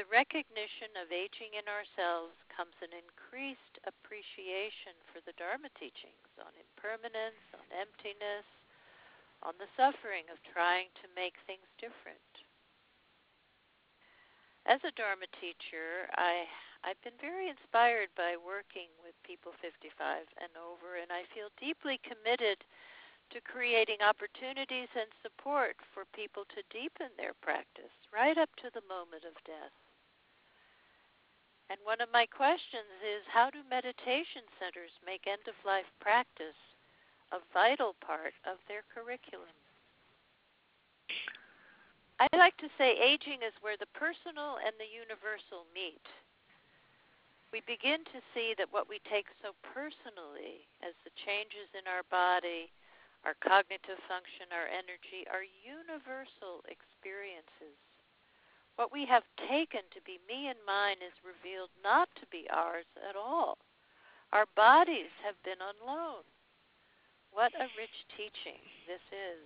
The 0.00 0.08
recognition 0.08 0.96
of 0.96 1.12
aging 1.12 1.52
in 1.60 1.68
ourselves 1.68 2.32
comes 2.48 2.72
an 2.80 2.96
increased 2.96 3.76
appreciation 3.84 4.96
for 5.12 5.20
the 5.28 5.36
Dharma 5.36 5.68
teachings 5.76 6.32
on 6.40 6.56
impermanence, 6.56 7.44
on 7.52 7.68
emptiness, 7.68 8.48
on 9.44 9.60
the 9.60 9.68
suffering 9.76 10.24
of 10.32 10.40
trying 10.48 10.88
to 11.04 11.12
make 11.12 11.36
things 11.44 11.68
different 11.76 12.31
as 14.66 14.80
a 14.84 14.94
Dharma 14.94 15.26
teacher, 15.40 16.06
I 16.14 16.46
I've 16.82 17.00
been 17.06 17.18
very 17.22 17.46
inspired 17.46 18.10
by 18.18 18.34
working 18.34 18.90
with 19.06 19.14
people 19.22 19.54
55 19.62 20.26
and 20.42 20.50
over, 20.58 20.98
and 20.98 21.14
I 21.14 21.22
feel 21.30 21.46
deeply 21.54 22.02
committed 22.02 22.58
to 23.30 23.38
creating 23.46 24.02
opportunities 24.02 24.90
and 24.98 25.06
support 25.22 25.78
for 25.94 26.10
people 26.10 26.42
to 26.50 26.70
deepen 26.74 27.14
their 27.14 27.38
practice 27.38 27.94
right 28.10 28.34
up 28.34 28.50
to 28.58 28.68
the 28.74 28.82
moment 28.90 29.22
of 29.22 29.38
death. 29.46 29.70
And 31.70 31.78
one 31.86 32.02
of 32.02 32.10
my 32.10 32.26
questions 32.26 32.90
is 33.00 33.22
how 33.30 33.48
do 33.48 33.62
meditation 33.70 34.42
centers 34.58 34.92
make 35.06 35.30
end 35.30 35.46
of 35.46 35.56
life 35.62 35.88
practice 36.02 36.58
a 37.30 37.38
vital 37.54 37.94
part 38.02 38.34
of 38.42 38.58
their 38.66 38.82
curriculum? 38.90 39.61
I 42.22 42.30
like 42.38 42.54
to 42.62 42.70
say 42.78 42.94
aging 42.94 43.42
is 43.42 43.50
where 43.66 43.74
the 43.74 43.90
personal 43.98 44.62
and 44.62 44.70
the 44.78 44.86
universal 44.86 45.66
meet. 45.74 46.06
We 47.50 47.66
begin 47.66 48.06
to 48.14 48.22
see 48.30 48.54
that 48.62 48.70
what 48.70 48.86
we 48.86 49.02
take 49.10 49.26
so 49.42 49.58
personally 49.66 50.70
as 50.86 50.94
the 51.02 51.10
changes 51.26 51.66
in 51.74 51.82
our 51.90 52.06
body, 52.14 52.70
our 53.26 53.34
cognitive 53.42 53.98
function, 54.06 54.54
our 54.54 54.70
energy, 54.70 55.26
are 55.34 55.42
universal 55.66 56.62
experiences. 56.70 57.74
What 58.78 58.94
we 58.94 59.02
have 59.10 59.26
taken 59.50 59.82
to 59.90 59.98
be 60.06 60.22
me 60.30 60.46
and 60.46 60.62
mine 60.62 61.02
is 61.02 61.26
revealed 61.26 61.74
not 61.82 62.06
to 62.22 62.26
be 62.30 62.46
ours 62.54 62.86
at 63.02 63.18
all. 63.18 63.58
Our 64.30 64.46
bodies 64.54 65.10
have 65.26 65.34
been 65.42 65.58
on 65.58 65.74
loan. 65.82 66.22
What 67.34 67.50
a 67.58 67.66
rich 67.74 67.98
teaching 68.14 68.62
this 68.86 69.02
is. 69.10 69.42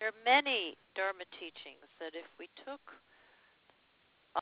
There 0.00 0.08
are 0.08 0.24
many 0.24 0.80
Dharma 0.96 1.28
teachings 1.36 1.84
that 2.00 2.16
if 2.16 2.24
we 2.40 2.48
took 2.64 2.80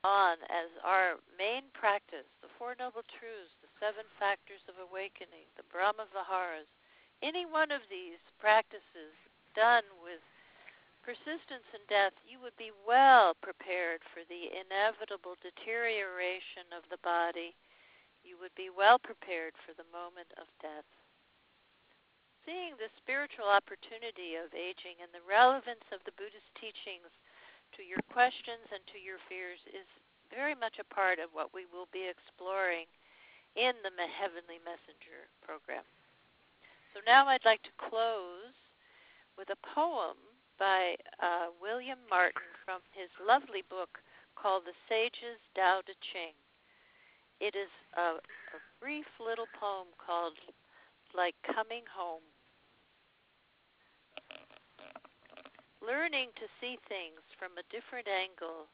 on 0.07 0.39
as 0.47 0.71
our 0.87 1.19
main 1.35 1.67
practice 1.75 2.23
the 2.39 2.47
Four 2.55 2.79
Noble 2.79 3.03
Truths, 3.11 3.51
the 3.59 3.67
Seven 3.75 4.07
Factors 4.15 4.63
of 4.71 4.79
Awakening, 4.79 5.51
the 5.59 5.67
Brahma 5.67 6.07
Viharas, 6.15 6.71
any 7.19 7.43
one 7.43 7.75
of 7.75 7.83
these 7.91 8.23
practices 8.39 9.11
done 9.51 9.83
with 9.99 10.23
persistence 11.03 11.67
in 11.75 11.83
death, 11.91 12.15
you 12.23 12.39
would 12.39 12.55
be 12.55 12.71
well 12.87 13.35
prepared 13.43 13.99
for 14.15 14.23
the 14.31 14.55
inevitable 14.55 15.35
deterioration 15.43 16.71
of 16.71 16.87
the 16.87 17.03
body. 17.03 17.51
You 18.23 18.39
would 18.39 18.55
be 18.55 18.71
well 18.71 18.95
prepared 18.95 19.59
for 19.59 19.75
the 19.75 19.87
moment 19.91 20.31
of 20.39 20.47
death. 20.63 20.87
Seeing 22.47 22.79
the 22.79 22.89
spiritual 22.97 23.49
opportunity 23.51 24.39
of 24.39 24.53
aging 24.55 24.97
and 25.03 25.11
the 25.11 25.23
relevance 25.27 25.85
of 25.91 26.01
the 26.07 26.15
Buddhist 26.15 26.49
teachings 26.57 27.11
to 27.75 27.81
your 27.85 28.01
questions 28.09 28.65
and 28.73 28.81
to 28.89 28.97
your 28.97 29.21
fears 29.29 29.61
is 29.69 29.85
very 30.33 30.55
much 30.55 30.79
a 30.79 30.93
part 30.93 31.19
of 31.19 31.33
what 31.33 31.53
we 31.53 31.69
will 31.69 31.89
be 31.91 32.07
exploring 32.07 32.89
in 33.57 33.73
the 33.83 34.09
Heavenly 34.09 34.61
Messenger 34.61 35.29
program. 35.41 35.85
So 36.93 37.01
now 37.05 37.27
I'd 37.27 37.45
like 37.45 37.61
to 37.63 37.81
close 37.81 38.55
with 39.37 39.49
a 39.49 39.63
poem 39.75 40.17
by 40.57 40.97
uh, 41.21 41.53
William 41.61 41.99
Martin 42.09 42.49
from 42.65 42.81
his 42.91 43.09
lovely 43.23 43.63
book 43.69 44.01
called 44.35 44.63
The 44.65 44.75
Sage's 44.87 45.39
Tao 45.55 45.81
Te 45.85 45.93
Ching. 46.01 46.35
It 47.39 47.55
is 47.55 47.71
a, 47.95 48.19
a 48.19 48.59
brief 48.81 49.07
little 49.19 49.47
poem 49.55 49.87
called 49.95 50.35
Like 51.15 51.35
Coming 51.43 51.83
Home. 51.89 52.25
Learning 55.81 56.29
to 56.37 56.47
see 56.61 56.77
things 56.87 57.23
from 57.39 57.57
a 57.57 57.67
different 57.73 58.07
angle 58.07 58.69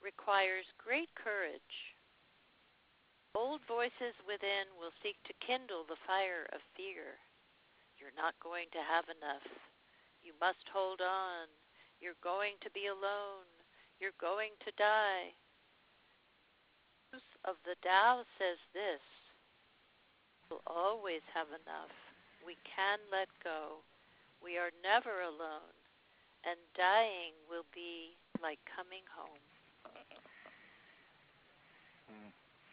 requires 0.00 0.64
great 0.80 1.10
courage. 1.14 1.74
Old 3.34 3.60
voices 3.66 4.14
within 4.24 4.70
will 4.78 4.94
seek 5.02 5.18
to 5.26 5.42
kindle 5.44 5.84
the 5.84 5.98
fire 6.06 6.46
of 6.54 6.62
fear. 6.78 7.18
You're 7.98 8.14
not 8.14 8.38
going 8.38 8.70
to 8.72 8.82
have 8.82 9.10
enough. 9.10 9.44
You 10.22 10.32
must 10.40 10.64
hold 10.70 11.02
on. 11.02 11.50
You're 12.00 12.18
going 12.22 12.56
to 12.62 12.70
be 12.70 12.86
alone. 12.86 13.48
You're 13.98 14.16
going 14.20 14.54
to 14.64 14.72
die. 14.78 15.34
Of 17.44 17.56
the 17.66 17.76
Tao 17.82 18.24
says 18.38 18.58
this 18.72 19.04
We'll 20.50 20.64
always 20.66 21.22
have 21.32 21.48
enough. 21.48 21.92
We 22.44 22.56
can 22.68 22.98
let 23.10 23.28
go. 23.42 23.80
We 24.42 24.58
are 24.58 24.70
never 24.84 25.24
alone. 25.24 25.72
And 26.44 26.60
dying 26.76 27.32
will 27.48 27.64
be 27.72 28.16
like 28.42 28.60
coming 28.68 29.04
home. 29.08 29.40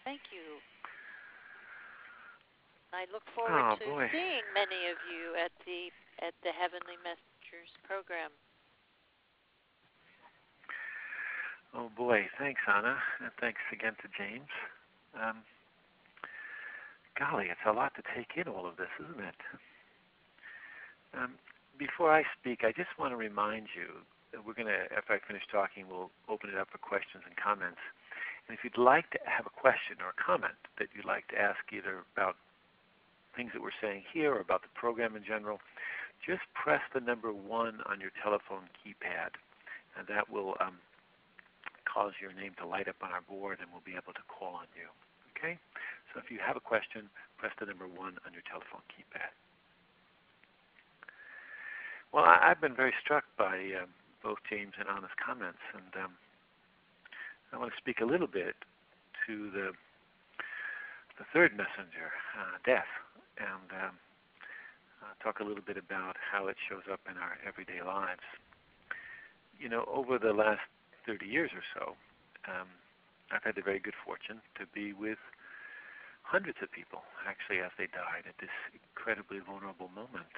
Thank 0.04 0.34
you. 0.34 0.60
I 2.92 3.08
look 3.14 3.24
forward 3.32 3.56
oh, 3.56 3.76
to 3.80 3.86
boy. 3.86 4.10
seeing 4.12 4.44
many 4.52 4.92
of 4.92 5.00
you 5.08 5.40
at 5.40 5.52
the 5.64 5.94
at 6.20 6.36
the 6.44 6.52
Heavenly 6.52 7.00
Messengers 7.00 7.72
program. 7.88 8.32
Oh 11.72 11.88
boy, 11.96 12.28
thanks 12.38 12.60
Anna, 12.68 13.00
and 13.24 13.32
thanks 13.40 13.64
again 13.72 13.96
to 14.04 14.08
James. 14.12 14.52
Um, 15.16 15.48
golly, 17.18 17.48
it's 17.50 17.66
a 17.66 17.72
lot 17.72 17.94
to 17.96 18.04
take 18.16 18.38
in 18.38 18.52
all 18.52 18.68
of 18.68 18.78
this, 18.78 18.92
isn't 19.00 19.24
it? 19.24 19.40
Um, 21.14 21.36
before 21.78 22.14
I 22.14 22.24
speak, 22.40 22.64
I 22.64 22.72
just 22.72 22.94
want 22.98 23.12
to 23.12 23.18
remind 23.18 23.68
you 23.76 24.06
that 24.32 24.46
we're 24.46 24.56
going 24.56 24.72
to, 24.72 24.88
after 24.96 25.14
I 25.14 25.20
finish 25.20 25.44
talking, 25.52 25.86
we'll 25.90 26.12
open 26.30 26.50
it 26.50 26.58
up 26.58 26.72
for 26.72 26.78
questions 26.78 27.24
and 27.28 27.36
comments. 27.36 27.84
And 28.48 28.58
if 28.58 28.64
you'd 28.64 28.80
like 28.80 29.12
to 29.12 29.20
have 29.28 29.46
a 29.46 29.54
question 29.54 30.00
or 30.00 30.16
a 30.16 30.20
comment 30.20 30.58
that 30.80 30.88
you'd 30.96 31.06
like 31.06 31.28
to 31.36 31.38
ask 31.38 31.60
either 31.72 32.04
about 32.16 32.36
things 33.36 33.52
that 33.54 33.62
we're 33.62 33.76
saying 33.82 34.04
here 34.12 34.34
or 34.34 34.40
about 34.40 34.62
the 34.64 34.72
program 34.76 35.16
in 35.16 35.24
general, 35.24 35.60
just 36.24 36.42
press 36.54 36.82
the 36.94 37.00
number 37.02 37.34
one 37.34 37.82
on 37.90 38.00
your 38.00 38.12
telephone 38.22 38.70
keypad, 38.80 39.36
and 39.98 40.08
that 40.08 40.30
will 40.30 40.56
um, 40.62 40.78
cause 41.86 42.14
your 42.22 42.32
name 42.34 42.54
to 42.60 42.66
light 42.66 42.88
up 42.88 43.00
on 43.02 43.12
our 43.12 43.22
board, 43.22 43.58
and 43.60 43.68
we'll 43.72 43.86
be 43.86 43.98
able 43.98 44.14
to 44.14 44.26
call 44.30 44.56
on 44.56 44.70
you. 44.78 44.88
You 46.42 46.48
have 46.50 46.58
a 46.58 46.66
question, 46.66 47.06
press 47.38 47.54
the 47.62 47.70
number 47.70 47.86
one 47.86 48.18
on 48.26 48.34
your 48.34 48.42
telephone 48.50 48.82
keypad. 48.90 49.30
Well, 52.10 52.26
I, 52.26 52.50
have 52.50 52.60
been 52.60 52.74
very 52.74 52.98
struck 52.98 53.26
by 53.38 53.78
um, 53.78 53.94
both 54.26 54.42
James 54.50 54.74
and 54.82 54.90
Anna's 54.90 55.14
comments, 55.22 55.62
and 55.70 56.02
um, 56.02 56.18
I 57.54 57.62
want 57.62 57.70
to 57.70 57.78
speak 57.78 58.02
a 58.02 58.10
little 58.10 58.26
bit 58.26 58.58
to 59.28 59.52
the 59.54 59.70
the 61.22 61.30
third 61.30 61.54
messenger, 61.54 62.10
uh, 62.34 62.58
death, 62.66 62.90
and 63.38 63.70
um, 63.78 63.94
uh, 65.06 65.14
talk 65.22 65.42
a 65.42 65.44
little 65.46 65.62
bit 65.62 65.78
about 65.78 66.18
how 66.18 66.48
it 66.48 66.58
shows 66.66 66.90
up 66.92 67.02
in 67.06 67.22
our 67.22 67.38
everyday 67.46 67.86
lives. 67.86 68.26
You 69.60 69.70
know, 69.70 69.86
over 69.86 70.18
the 70.18 70.34
last 70.34 70.66
30 71.06 71.28
years 71.28 71.52
or 71.54 71.62
so, 71.78 71.94
um, 72.50 72.66
I've 73.30 73.44
had 73.44 73.54
the 73.54 73.62
very 73.62 73.78
good 73.78 73.94
fortune 74.04 74.42
to 74.58 74.66
be 74.74 74.92
with 74.92 75.22
hundreds 76.32 76.64
of 76.64 76.72
people, 76.72 77.04
actually, 77.28 77.60
as 77.60 77.76
they 77.76 77.92
died 77.92 78.24
at 78.24 78.40
this 78.40 78.56
incredibly 78.72 79.44
vulnerable 79.44 79.92
moment. 79.92 80.32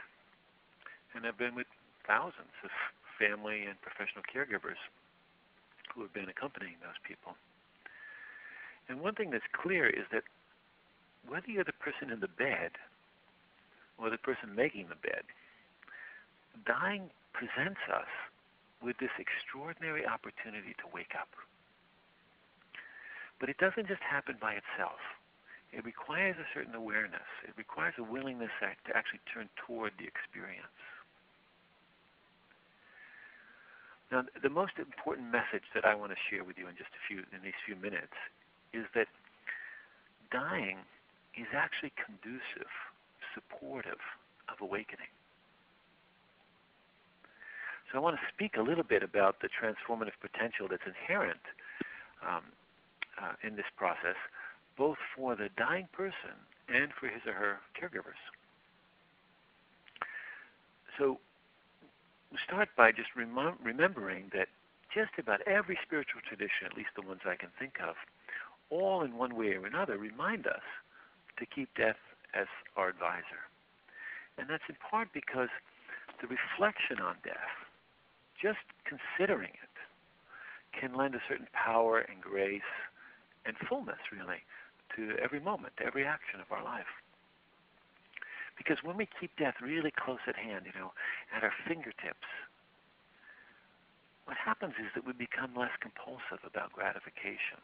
And 1.14 1.30
I've 1.30 1.38
been 1.38 1.54
with 1.54 1.70
thousands 2.10 2.58
of 2.66 2.74
family 3.22 3.70
and 3.70 3.78
professional 3.86 4.26
caregivers 4.26 4.82
who 5.94 6.02
have 6.02 6.10
been 6.10 6.34
accompanying 6.34 6.82
those 6.82 6.98
people. 7.06 7.38
And 8.90 9.06
one 9.06 9.14
thing 9.14 9.30
that's 9.30 9.46
clear 9.54 9.86
is 9.86 10.10
that 10.10 10.26
whether 11.30 11.46
you're 11.46 11.64
the 11.64 11.78
person 11.78 12.10
in 12.10 12.20
the 12.20 12.34
bed 12.42 12.74
or 14.02 14.10
the 14.10 14.18
person 14.18 14.58
making 14.58 14.90
the 14.90 14.98
bed, 14.98 15.24
dying 16.66 17.14
presents 17.38 17.86
us 17.86 18.10
with 18.82 18.98
this 18.98 19.14
extraordinary 19.22 20.10
opportunity 20.10 20.74
to 20.82 20.90
wake 20.90 21.14
up. 21.14 21.30
But 23.40 23.48
it 23.48 23.62
doesn't 23.62 23.88
just 23.88 24.02
happen 24.02 24.36
by 24.42 24.58
itself. 24.58 25.00
It 25.74 25.84
requires 25.84 26.38
a 26.38 26.46
certain 26.54 26.76
awareness. 26.76 27.26
It 27.44 27.58
requires 27.58 27.96
a 27.98 28.04
willingness 28.06 28.54
to 28.62 28.96
actually 28.96 29.26
turn 29.34 29.50
toward 29.58 29.94
the 29.98 30.06
experience. 30.06 30.70
Now, 34.12 34.22
the 34.44 34.54
most 34.54 34.78
important 34.78 35.34
message 35.34 35.66
that 35.74 35.86
I 35.86 35.96
want 35.96 36.14
to 36.14 36.20
share 36.30 36.46
with 36.46 36.62
you 36.62 36.70
in 36.70 36.78
just 36.78 36.94
a 36.94 37.02
few 37.10 37.26
in 37.34 37.42
these 37.42 37.58
few 37.66 37.76
minutes 37.76 38.14
is 38.72 38.86
that 38.94 39.10
dying 40.30 40.86
is 41.34 41.50
actually 41.50 41.90
conducive, 41.98 42.70
supportive 43.34 43.98
of 44.54 44.62
awakening. 44.62 45.10
So 47.90 47.98
I 47.98 48.02
want 48.02 48.18
to 48.18 48.26
speak 48.30 48.58
a 48.58 48.62
little 48.62 48.86
bit 48.86 49.02
about 49.02 49.42
the 49.42 49.50
transformative 49.50 50.18
potential 50.22 50.68
that's 50.70 50.86
inherent 50.86 51.42
um, 52.22 52.46
uh, 53.18 53.34
in 53.42 53.56
this 53.56 53.70
process, 53.78 54.18
both 54.78 54.98
for 55.16 55.36
the 55.36 55.50
dying 55.58 55.88
person 55.92 56.36
and 56.68 56.92
for 57.00 57.08
his 57.08 57.22
or 57.28 57.34
her 57.34 57.58
caregivers. 57.80 58.22
So 60.98 61.20
we 62.32 62.38
start 62.46 62.70
by 62.78 62.92
just 62.92 63.10
rem- 63.16 63.58
remembering 63.64 64.32
that 64.34 64.48
just 64.94 65.12
about 65.18 65.42
every 65.48 65.78
spiritual 65.86 66.22
tradition, 66.28 66.66
at 66.66 66.78
least 66.78 66.90
the 66.96 67.02
ones 67.02 67.22
I 67.26 67.36
can 67.36 67.50
think 67.58 67.78
of, 67.82 67.96
all 68.70 69.02
in 69.04 69.18
one 69.18 69.36
way 69.36 69.54
or 69.54 69.66
another 69.66 69.98
remind 69.98 70.48
us 70.48 70.66
to 71.38 71.46
keep 71.46 71.70
death 71.76 71.98
as 72.34 72.48
our 72.78 72.90
advisor. 72.90 73.50
And 74.38 74.50
that's 74.50 74.64
in 74.70 74.76
part 74.90 75.10
because 75.14 75.50
the 76.22 76.28
reflection 76.28 77.00
on 77.00 77.16
death, 77.24 77.54
just 78.42 78.66
considering 78.86 79.52
it, 79.54 79.74
can 80.80 80.96
lend 80.96 81.16
a 81.16 81.22
certain 81.28 81.48
power 81.54 82.00
and 82.00 82.22
grace 82.22 82.62
and 83.46 83.56
fullness, 83.70 84.00
really, 84.12 84.42
to 84.96 85.16
every 85.22 85.40
moment, 85.40 85.74
every 85.84 86.06
action 86.06 86.40
of 86.40 86.52
our 86.52 86.64
life. 86.64 86.90
Because 88.58 88.78
when 88.84 88.98
we 88.98 89.08
keep 89.20 89.32
death 89.38 89.56
really 89.62 89.92
close 89.92 90.22
at 90.28 90.36
hand, 90.36 90.66
you 90.66 90.80
know, 90.80 90.94
at 91.36 91.44
our 91.44 91.54
fingertips, 91.68 92.30
what 94.26 94.38
happens 94.38 94.74
is 94.80 94.88
that 94.96 95.06
we 95.06 95.14
become 95.14 95.52
less 95.56 95.74
compulsive 95.82 96.46
about 96.46 96.72
gratification. 96.72 97.60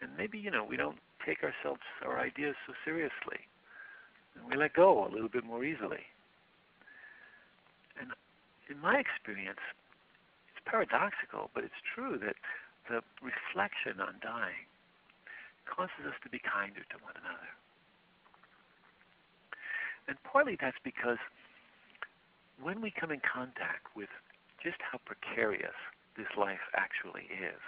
And 0.00 0.10
maybe, 0.16 0.38
you 0.38 0.50
know, 0.50 0.64
we 0.64 0.76
don't 0.76 0.98
take 1.24 1.42
ourselves, 1.42 1.82
our 2.04 2.20
ideas 2.20 2.54
so 2.66 2.72
seriously. 2.84 3.44
And 4.34 4.48
we 4.48 4.56
let 4.56 4.74
go 4.74 5.06
a 5.06 5.10
little 5.10 5.28
bit 5.28 5.44
more 5.44 5.64
easily. 5.64 6.04
And 8.00 8.12
in 8.70 8.78
my 8.78 9.00
experience, 9.00 9.60
it's 10.52 10.64
paradoxical, 10.64 11.50
but 11.54 11.64
it's 11.64 11.80
true 11.94 12.18
that 12.18 12.36
the 12.88 13.02
reflection 13.20 14.00
on 14.00 14.14
dying 14.22 14.68
causes 15.66 16.06
us 16.06 16.16
to 16.22 16.28
be 16.30 16.40
kinder 16.40 16.82
to 16.90 16.96
one 17.02 17.14
another. 17.18 17.50
And 20.08 20.16
partly 20.22 20.56
that's 20.58 20.78
because 20.82 21.18
when 22.62 22.80
we 22.80 22.90
come 22.94 23.10
in 23.10 23.20
contact 23.20 23.90
with 23.98 24.08
just 24.62 24.78
how 24.80 24.98
precarious 25.04 25.76
this 26.16 26.30
life 26.38 26.62
actually 26.74 27.28
is, 27.28 27.60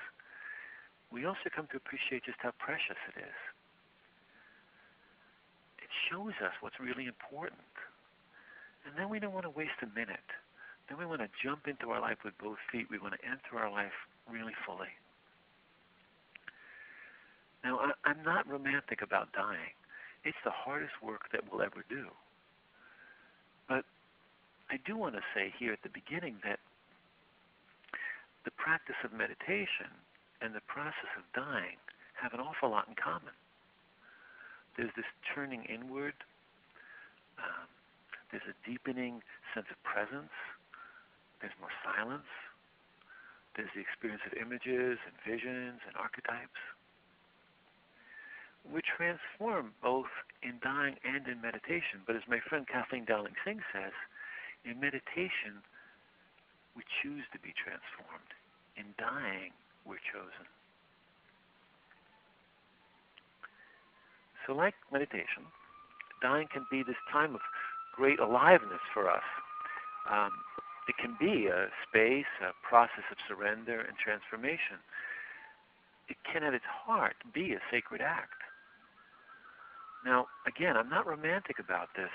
we 1.11 1.27
also 1.27 1.51
come 1.55 1.67
to 1.75 1.77
appreciate 1.77 2.25
just 2.25 2.39
how 2.41 2.55
precious 2.59 2.99
it 3.11 3.19
is. 3.21 3.39
It 5.83 5.91
shows 6.09 6.37
us 6.41 6.55
what's 6.61 6.79
really 6.79 7.07
important. 7.07 7.61
And 8.87 8.97
then 8.97 9.11
we 9.11 9.19
don't 9.19 9.35
want 9.35 9.45
to 9.45 9.53
waste 9.53 9.83
a 9.83 9.91
minute 9.93 10.31
then 10.89 10.97
we 10.99 11.05
want 11.05 11.21
to 11.21 11.29
jump 11.45 11.69
into 11.69 11.91
our 11.91 12.01
life 12.01 12.17
with 12.25 12.33
both 12.41 12.57
feet. 12.73 12.89
We 12.91 12.99
want 12.99 13.15
to 13.15 13.23
enter 13.25 13.61
our 13.61 13.71
life 13.71 13.93
really 14.29 14.57
fully. 14.65 14.89
Now, 17.65 17.79
I, 17.79 17.91
I'm 18.05 18.23
not 18.25 18.49
romantic 18.49 19.03
about 19.03 19.33
dying. 19.33 19.75
It's 20.25 20.39
the 20.45 20.51
hardest 20.51 20.95
work 21.03 21.31
that 21.33 21.43
we'll 21.51 21.63
ever 21.63 21.85
do. 21.89 22.07
But 23.69 23.85
I 24.71 24.79
do 24.85 24.97
want 24.97 25.15
to 25.15 25.23
say 25.35 25.53
here 25.59 25.73
at 25.73 25.83
the 25.83 25.89
beginning 25.89 26.37
that 26.45 26.59
the 28.45 28.51
practice 28.53 28.97
of 29.05 29.13
meditation 29.13 29.93
and 30.41 30.55
the 30.55 30.65
process 30.67 31.13
of 31.19 31.25
dying 31.35 31.77
have 32.21 32.33
an 32.33 32.41
awful 32.41 32.71
lot 32.71 32.89
in 32.89 32.95
common. 32.95 33.35
There's 34.77 34.95
this 34.97 35.09
turning 35.35 35.65
inward, 35.65 36.15
um, 37.39 37.67
there's 38.31 38.47
a 38.47 38.57
deepening 38.69 39.23
sense 39.55 39.67
of 39.71 39.79
presence, 39.83 40.33
there's 41.41 41.55
more 41.61 41.75
silence, 41.83 42.31
there's 43.57 43.71
the 43.75 43.83
experience 43.83 44.23
of 44.27 44.39
images 44.39 44.99
and 45.03 45.15
visions 45.27 45.83
and 45.87 45.95
archetypes. 45.99 46.63
We 48.67 48.81
transform 48.83 49.73
both 49.83 50.11
in 50.43 50.61
dying 50.63 50.97
and 51.05 51.27
in 51.27 51.41
meditation, 51.41 52.05
but 52.07 52.17
as 52.17 52.23
my 52.29 52.41
friend 52.49 52.67
Kathleen 52.67 53.05
Dowling 53.05 53.35
Singh 53.45 53.61
says, 53.73 53.93
in 54.65 54.81
meditation, 54.81 55.63
we 56.77 56.83
choose 57.03 57.25
to 57.33 57.39
be 57.39 57.55
transformed. 57.57 58.31
In 58.77 58.95
dying, 58.99 59.51
we're 59.87 60.03
chosen. 60.13 60.47
So, 64.47 64.55
like 64.55 64.75
meditation, 64.93 65.45
dying 66.23 66.49
can 66.53 66.65
be 66.71 66.83
this 66.83 67.01
time 67.11 67.35
of 67.35 67.41
great 67.95 68.21
aliveness 68.21 68.81
for 68.95 69.11
us. 69.11 69.27
Um, 70.11 70.31
it 70.89 70.97
can 70.97 71.17
be 71.21 71.49
a 71.49 71.69
space, 71.87 72.31
a 72.41 72.53
process 72.67 73.05
of 73.11 73.19
surrender 73.29 73.81
and 73.81 73.97
transformation. 73.99 74.81
It 76.09 76.17
can, 76.25 76.43
at 76.43 76.55
its 76.55 76.65
heart, 76.65 77.17
be 77.35 77.53
a 77.53 77.61
sacred 77.71 78.01
act. 78.01 78.38
Now, 80.05 80.27
again, 80.47 80.77
I'm 80.77 80.89
not 80.89 81.07
romantic 81.07 81.59
about 81.59 81.89
this, 81.97 82.13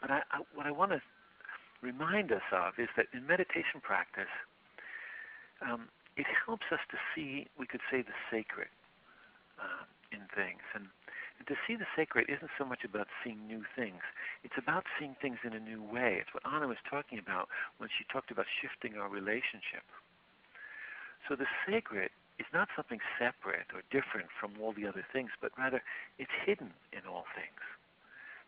but 0.00 0.10
I, 0.10 0.20
I, 0.32 0.42
what 0.54 0.66
I 0.66 0.70
want 0.70 0.92
to 0.92 1.00
remind 1.82 2.32
us 2.32 2.44
of 2.52 2.74
is 2.78 2.88
that 2.96 3.06
in 3.12 3.26
meditation 3.26 3.80
practice, 3.82 4.32
um, 5.62 5.88
it 6.16 6.26
helps 6.46 6.66
us 6.72 6.80
to 6.90 6.96
see, 7.14 7.46
we 7.58 7.66
could 7.66 7.80
say, 7.90 8.02
the 8.02 8.16
sacred 8.30 8.68
uh, 9.60 9.84
in 10.12 10.26
things. 10.34 10.60
And, 10.74 10.90
and 11.38 11.46
to 11.48 11.54
see 11.66 11.76
the 11.76 11.88
sacred 11.96 12.28
isn't 12.28 12.50
so 12.58 12.64
much 12.64 12.84
about 12.84 13.06
seeing 13.22 13.46
new 13.46 13.64
things. 13.76 14.02
It's 14.44 14.58
about 14.58 14.84
seeing 14.98 15.16
things 15.22 15.38
in 15.44 15.52
a 15.54 15.60
new 15.60 15.82
way. 15.82 16.18
It's 16.20 16.32
what 16.34 16.44
Anna 16.44 16.66
was 16.66 16.82
talking 16.88 17.18
about 17.18 17.48
when 17.78 17.88
she 17.88 18.04
talked 18.12 18.30
about 18.30 18.46
shifting 18.60 18.98
our 18.98 19.08
relationship. 19.08 19.86
So 21.28 21.36
the 21.36 21.46
sacred 21.64 22.10
is 22.40 22.46
not 22.54 22.68
something 22.74 23.00
separate 23.20 23.68
or 23.76 23.84
different 23.92 24.32
from 24.32 24.56
all 24.56 24.72
the 24.72 24.88
other 24.88 25.04
things, 25.12 25.28
but 25.44 25.52
rather 25.58 25.82
it's 26.18 26.32
hidden 26.46 26.72
in 26.90 27.04
all 27.04 27.28
things. 27.36 27.60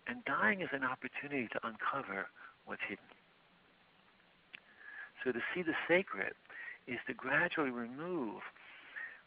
And 0.08 0.24
dying 0.24 0.62
is 0.62 0.72
an 0.72 0.82
opportunity 0.82 1.46
to 1.52 1.60
uncover 1.62 2.32
what's 2.64 2.80
hidden. 2.88 3.04
So 5.22 5.30
to 5.30 5.40
see 5.54 5.60
the 5.60 5.76
sacred 5.86 6.32
is 6.88 6.98
to 7.06 7.14
gradually 7.14 7.70
remove 7.70 8.40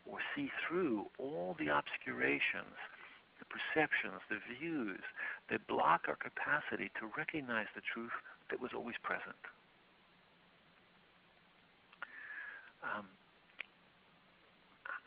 or 0.10 0.18
see 0.36 0.50
through 0.68 1.06
all 1.18 1.56
the 1.58 1.70
obscurations, 1.70 2.76
the 3.40 3.46
perceptions, 3.46 4.20
the 4.30 4.42
views 4.58 5.02
that 5.50 5.66
block 5.68 6.10
our 6.10 6.18
capacity 6.18 6.90
to 7.00 7.08
recognize 7.16 7.70
the 7.76 7.86
truth 7.86 8.18
that 8.50 8.60
was 8.60 8.72
always 8.76 8.96
present. 9.04 9.40
Um, 12.84 13.06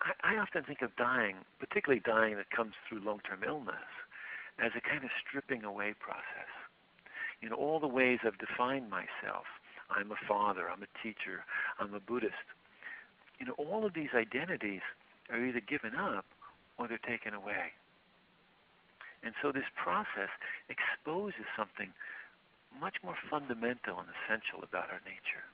I, 0.08 0.34
I 0.34 0.38
often 0.38 0.64
think 0.64 0.82
of 0.82 0.96
dying, 0.96 1.36
particularly 1.60 2.00
dying 2.04 2.36
that 2.36 2.50
comes 2.50 2.72
through 2.88 3.00
long-term 3.04 3.44
illness, 3.46 3.88
as 4.58 4.72
a 4.76 4.80
kind 4.80 5.04
of 5.04 5.10
stripping 5.20 5.64
away 5.64 5.94
process. 5.98 6.50
In 7.42 7.52
all 7.52 7.78
the 7.78 7.88
ways 7.88 8.18
I've 8.24 8.38
defined 8.38 8.90
myself, 8.90 9.46
I'm 9.90 10.10
a 10.10 10.20
father, 10.26 10.68
I'm 10.68 10.82
a 10.82 10.92
teacher, 11.02 11.44
I'm 11.78 11.94
a 11.94 12.00
Buddhist. 12.00 12.48
You 13.38 13.46
know, 13.46 13.54
all 13.56 13.86
of 13.86 13.94
these 13.94 14.10
identities 14.14 14.82
are 15.30 15.44
either 15.44 15.60
given 15.60 15.94
up 15.94 16.24
or 16.78 16.88
they're 16.88 16.98
taken 16.98 17.34
away. 17.34 17.72
And 19.22 19.34
so 19.42 19.52
this 19.52 19.66
process 19.74 20.30
exposes 20.68 21.46
something 21.56 21.90
much 22.80 22.96
more 23.02 23.16
fundamental 23.30 23.98
and 23.98 24.08
essential 24.10 24.62
about 24.62 24.90
our 24.90 25.00
nature. 25.06 25.46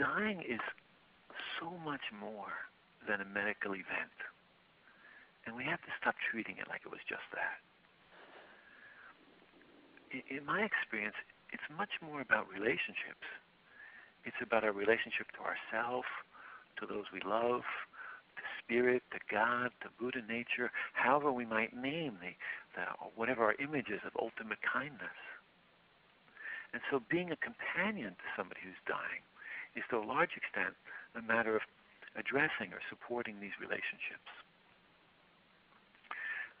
Dying 0.00 0.40
is 0.40 0.64
so 1.60 1.76
much 1.84 2.08
more 2.08 2.56
than 3.06 3.20
a 3.20 3.28
medical 3.28 3.76
event. 3.76 4.16
And 5.44 5.54
we 5.54 5.64
have 5.64 5.80
to 5.84 5.92
stop 6.00 6.16
treating 6.32 6.56
it 6.56 6.68
like 6.68 6.82
it 6.88 6.90
was 6.90 7.04
just 7.04 7.28
that 7.36 7.60
in 10.12 10.44
my 10.44 10.62
experience, 10.62 11.14
it's 11.52 11.62
much 11.76 11.90
more 12.02 12.20
about 12.20 12.50
relationships. 12.50 13.26
It's 14.24 14.36
about 14.42 14.64
our 14.64 14.72
relationship 14.72 15.30
to 15.38 15.42
ourselves, 15.46 16.08
to 16.78 16.86
those 16.86 17.06
we 17.12 17.20
love, 17.24 17.62
to 18.36 18.42
spirit, 18.58 19.02
to 19.12 19.20
God, 19.30 19.70
to 19.82 19.88
Buddha 19.98 20.20
nature, 20.26 20.70
however 20.92 21.32
we 21.32 21.46
might 21.46 21.74
name 21.74 22.18
the, 22.20 22.34
the 22.74 22.84
whatever 23.14 23.44
our 23.44 23.54
images 23.62 24.00
of 24.04 24.12
ultimate 24.20 24.58
kindness. 24.60 25.18
And 26.72 26.82
so 26.90 27.02
being 27.10 27.30
a 27.32 27.38
companion 27.38 28.14
to 28.14 28.26
somebody 28.36 28.60
who's 28.62 28.78
dying 28.86 29.24
is 29.76 29.84
to 29.90 29.96
a 29.98 30.04
large 30.04 30.36
extent 30.36 30.74
a 31.14 31.22
matter 31.22 31.56
of 31.56 31.62
addressing 32.16 32.72
or 32.72 32.82
supporting 32.88 33.38
these 33.40 33.54
relationships. 33.60 34.30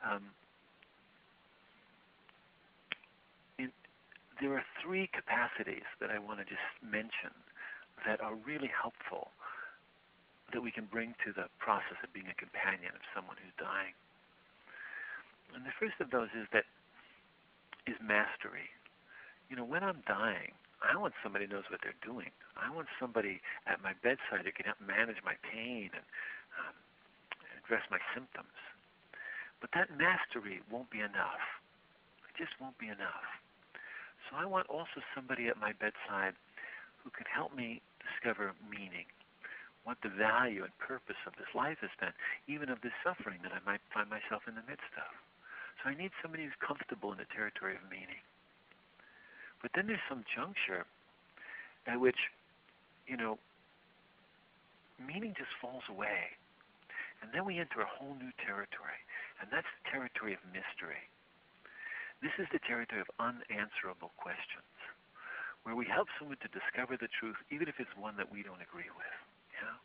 Um, 0.00 0.30
there 4.40 4.56
are 4.56 4.64
three 4.80 5.08
capacities 5.12 5.84
that 6.00 6.08
I 6.08 6.18
want 6.18 6.40
to 6.40 6.46
just 6.48 6.64
mention 6.80 7.36
that 8.08 8.20
are 8.24 8.32
really 8.34 8.72
helpful 8.72 9.28
that 10.52 10.64
we 10.64 10.72
can 10.72 10.88
bring 10.88 11.14
to 11.24 11.30
the 11.36 11.46
process 11.60 12.00
of 12.02 12.10
being 12.16 12.26
a 12.32 12.34
companion 12.34 12.96
of 12.96 13.04
someone 13.14 13.36
who's 13.36 13.54
dying. 13.60 13.92
And 15.54 15.62
the 15.62 15.76
first 15.76 16.00
of 16.00 16.10
those 16.10 16.32
is 16.32 16.48
that 16.56 16.64
is 17.86 18.00
mastery. 18.00 18.72
You 19.52 19.56
know, 19.56 19.64
when 19.64 19.84
I'm 19.84 20.02
dying, 20.08 20.56
I 20.80 20.96
want 20.96 21.12
somebody 21.22 21.44
who 21.44 21.52
knows 21.52 21.68
what 21.68 21.80
they're 21.84 21.98
doing. 22.04 22.32
I 22.56 22.72
want 22.72 22.88
somebody 22.98 23.40
at 23.68 23.84
my 23.84 23.92
bedside 24.00 24.48
who 24.48 24.52
can 24.52 24.64
help 24.64 24.80
manage 24.80 25.20
my 25.24 25.36
pain 25.44 25.92
and 25.92 26.06
um, 26.56 26.74
address 27.60 27.84
my 27.92 28.00
symptoms. 28.16 28.56
But 29.60 29.70
that 29.76 29.92
mastery 29.92 30.64
won't 30.72 30.88
be 30.88 31.04
enough. 31.04 31.44
It 32.32 32.34
just 32.40 32.56
won't 32.56 32.80
be 32.80 32.88
enough. 32.88 33.28
So 34.28 34.40
I 34.40 34.48
want 34.48 34.72
also 34.72 35.04
somebody 35.12 35.48
at 35.52 35.60
my 35.60 35.76
bedside 35.76 36.32
who 37.04 37.10
can 37.12 37.28
help 37.28 37.52
me 37.52 37.84
discover 38.00 38.52
meaning, 38.64 39.08
what 39.84 40.00
the 40.02 40.12
value 40.12 40.64
and 40.64 40.72
purpose 40.80 41.20
of 41.26 41.36
this 41.36 41.48
life 41.52 41.80
has 41.80 41.92
been, 42.00 42.12
even 42.48 42.68
of 42.68 42.80
this 42.80 42.96
suffering 43.04 43.40
that 43.44 43.52
I 43.52 43.60
might 43.64 43.80
find 43.92 44.08
myself 44.08 44.44
in 44.48 44.56
the 44.56 44.64
midst 44.68 44.92
of. 44.96 45.12
So 45.80 45.88
I 45.88 45.96
need 45.96 46.12
somebody 46.20 46.44
who's 46.44 46.56
comfortable 46.60 47.12
in 47.12 47.18
the 47.18 47.28
territory 47.32 47.76
of 47.76 47.84
meaning. 47.88 48.20
But 49.62 49.72
then 49.74 49.86
there's 49.86 50.04
some 50.08 50.24
juncture 50.34 50.86
at 51.86 52.00
which, 52.00 52.16
you 53.06 53.16
know, 53.16 53.38
meaning 55.00 55.34
just 55.36 55.52
falls 55.60 55.84
away. 55.88 56.36
And 57.22 57.32
then 57.32 57.44
we 57.44 57.60
enter 57.60 57.80
a 57.80 57.88
whole 57.88 58.16
new 58.16 58.32
territory, 58.40 58.96
and 59.40 59.52
that's 59.52 59.68
the 59.80 59.90
territory 59.92 60.32
of 60.32 60.40
mystery. 60.52 61.04
This 62.24 62.32
is 62.40 62.48
the 62.52 62.60
territory 62.64 63.00
of 63.00 63.08
unanswerable 63.20 64.12
questions, 64.16 64.72
where 65.64 65.76
we 65.76 65.84
help 65.84 66.08
someone 66.18 66.40
to 66.40 66.48
discover 66.48 66.96
the 66.96 67.08
truth, 67.12 67.36
even 67.52 67.68
if 67.68 67.76
it's 67.76 67.92
one 67.96 68.16
that 68.16 68.32
we 68.32 68.42
don't 68.42 68.60
agree 68.60 68.88
with. 68.92 69.16
You 69.52 69.62
know? 69.68 69.78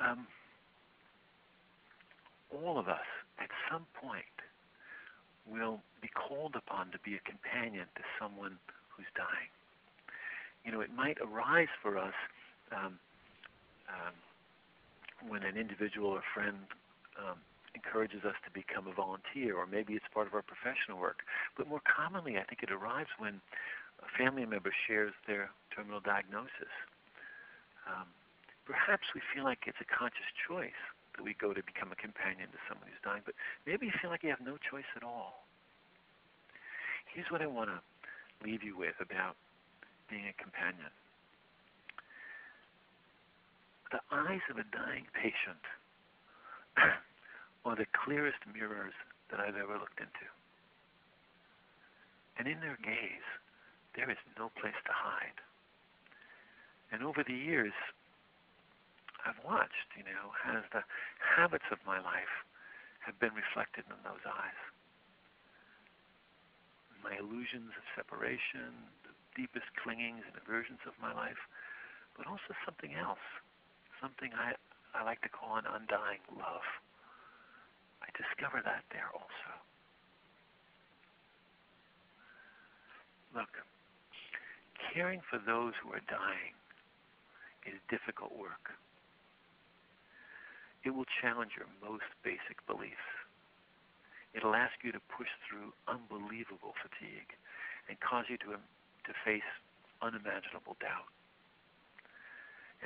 Um, 0.00 0.20
all 2.52 2.78
of 2.78 2.88
us, 2.88 3.08
at 3.40 3.48
some 3.70 3.84
point, 4.00 4.35
will 5.48 5.80
be 6.02 6.08
called 6.08 6.54
upon 6.56 6.90
to 6.90 6.98
be 6.98 7.14
a 7.14 7.22
companion 7.22 7.86
to 7.94 8.02
someone 8.20 8.58
who's 8.90 9.06
dying. 9.14 9.50
You 10.64 10.72
know, 10.72 10.80
it 10.80 10.90
might 10.90 11.18
arise 11.22 11.70
for 11.80 11.96
us 11.96 12.14
um, 12.72 12.98
um, 13.86 14.14
when 15.28 15.42
an 15.44 15.56
individual 15.56 16.10
or 16.10 16.22
friend 16.34 16.66
um, 17.14 17.38
encourages 17.74 18.24
us 18.24 18.34
to 18.44 18.50
become 18.50 18.88
a 18.88 18.94
volunteer, 18.94 19.54
or 19.54 19.66
maybe 19.66 19.94
it's 19.94 20.08
part 20.12 20.26
of 20.26 20.34
our 20.34 20.42
professional 20.42 20.98
work. 20.98 21.22
But 21.56 21.68
more 21.68 21.82
commonly, 21.84 22.36
I 22.36 22.44
think 22.44 22.62
it 22.62 22.72
arrives 22.72 23.10
when 23.18 23.40
a 24.02 24.08
family 24.18 24.44
member 24.44 24.72
shares 24.86 25.12
their 25.26 25.50
terminal 25.74 26.00
diagnosis. 26.00 26.72
Um, 27.86 28.10
perhaps 28.66 29.14
we 29.14 29.20
feel 29.30 29.44
like 29.44 29.70
it's 29.70 29.78
a 29.80 29.86
conscious 29.86 30.26
choice 30.34 30.82
that 31.16 31.24
we 31.24 31.34
go 31.34 31.52
to 31.52 31.62
become 31.64 31.90
a 31.92 31.98
companion 31.98 32.48
to 32.52 32.60
someone 32.68 32.88
who's 32.88 33.00
dying, 33.02 33.22
but 33.24 33.34
maybe 33.66 33.86
you 33.86 33.92
feel 34.00 34.10
like 34.10 34.22
you 34.22 34.30
have 34.30 34.44
no 34.44 34.56
choice 34.60 34.88
at 34.96 35.02
all. 35.02 35.44
Here's 37.12 37.30
what 37.32 37.40
I 37.40 37.46
want 37.48 37.70
to 37.72 37.80
leave 38.44 38.62
you 38.62 38.76
with 38.76 39.00
about 39.00 39.36
being 40.08 40.28
a 40.28 40.36
companion. 40.36 40.92
The 43.90 44.00
eyes 44.12 44.44
of 44.50 44.58
a 44.58 44.66
dying 44.68 45.06
patient 45.14 45.64
are 47.64 47.76
the 47.76 47.86
clearest 48.04 48.38
mirrors 48.52 48.94
that 49.30 49.40
I've 49.40 49.56
ever 49.56 49.78
looked 49.80 49.98
into. 49.98 50.28
And 52.38 52.46
in 52.46 52.60
their 52.60 52.78
gaze, 52.84 53.28
there 53.96 54.10
is 54.10 54.20
no 54.38 54.50
place 54.60 54.76
to 54.84 54.92
hide. 54.92 55.40
And 56.92 57.02
over 57.02 57.24
the 57.24 57.34
years, 57.34 57.72
I've 59.26 59.42
watched, 59.42 59.90
you 59.98 60.06
know, 60.06 60.30
as 60.54 60.62
the 60.70 60.86
habits 61.18 61.66
of 61.74 61.82
my 61.82 61.98
life 61.98 62.30
have 63.02 63.18
been 63.18 63.34
reflected 63.34 63.82
in 63.90 63.98
those 64.06 64.22
eyes. 64.22 64.60
My 67.02 67.18
illusions 67.18 67.74
of 67.74 67.84
separation, 67.98 68.70
the 69.02 69.14
deepest 69.34 69.66
clingings 69.82 70.22
and 70.30 70.38
aversions 70.38 70.78
of 70.86 70.94
my 71.02 71.10
life, 71.10 71.42
but 72.14 72.30
also 72.30 72.54
something 72.62 72.94
else, 72.94 73.22
something 73.98 74.30
I, 74.30 74.54
I 74.94 75.02
like 75.02 75.20
to 75.26 75.28
call 75.28 75.58
an 75.58 75.66
undying 75.66 76.22
love. 76.30 76.66
I 78.02 78.08
discover 78.14 78.62
that 78.62 78.86
there 78.94 79.10
also. 79.10 79.50
Look, 83.34 83.50
caring 84.94 85.20
for 85.26 85.42
those 85.42 85.74
who 85.82 85.90
are 85.90 86.02
dying 86.06 86.54
is 87.66 87.74
difficult 87.90 88.30
work. 88.38 88.70
It 90.86 90.94
will 90.94 91.10
challenge 91.18 91.58
your 91.58 91.66
most 91.82 92.06
basic 92.22 92.62
beliefs. 92.70 93.10
It'll 94.38 94.54
ask 94.54 94.78
you 94.86 94.94
to 94.94 95.02
push 95.10 95.26
through 95.42 95.74
unbelievable 95.90 96.78
fatigue 96.78 97.34
and 97.90 97.98
cause 97.98 98.30
you 98.30 98.38
to, 98.46 98.54
to 98.54 99.12
face 99.26 99.50
unimaginable 99.98 100.78
doubt. 100.78 101.10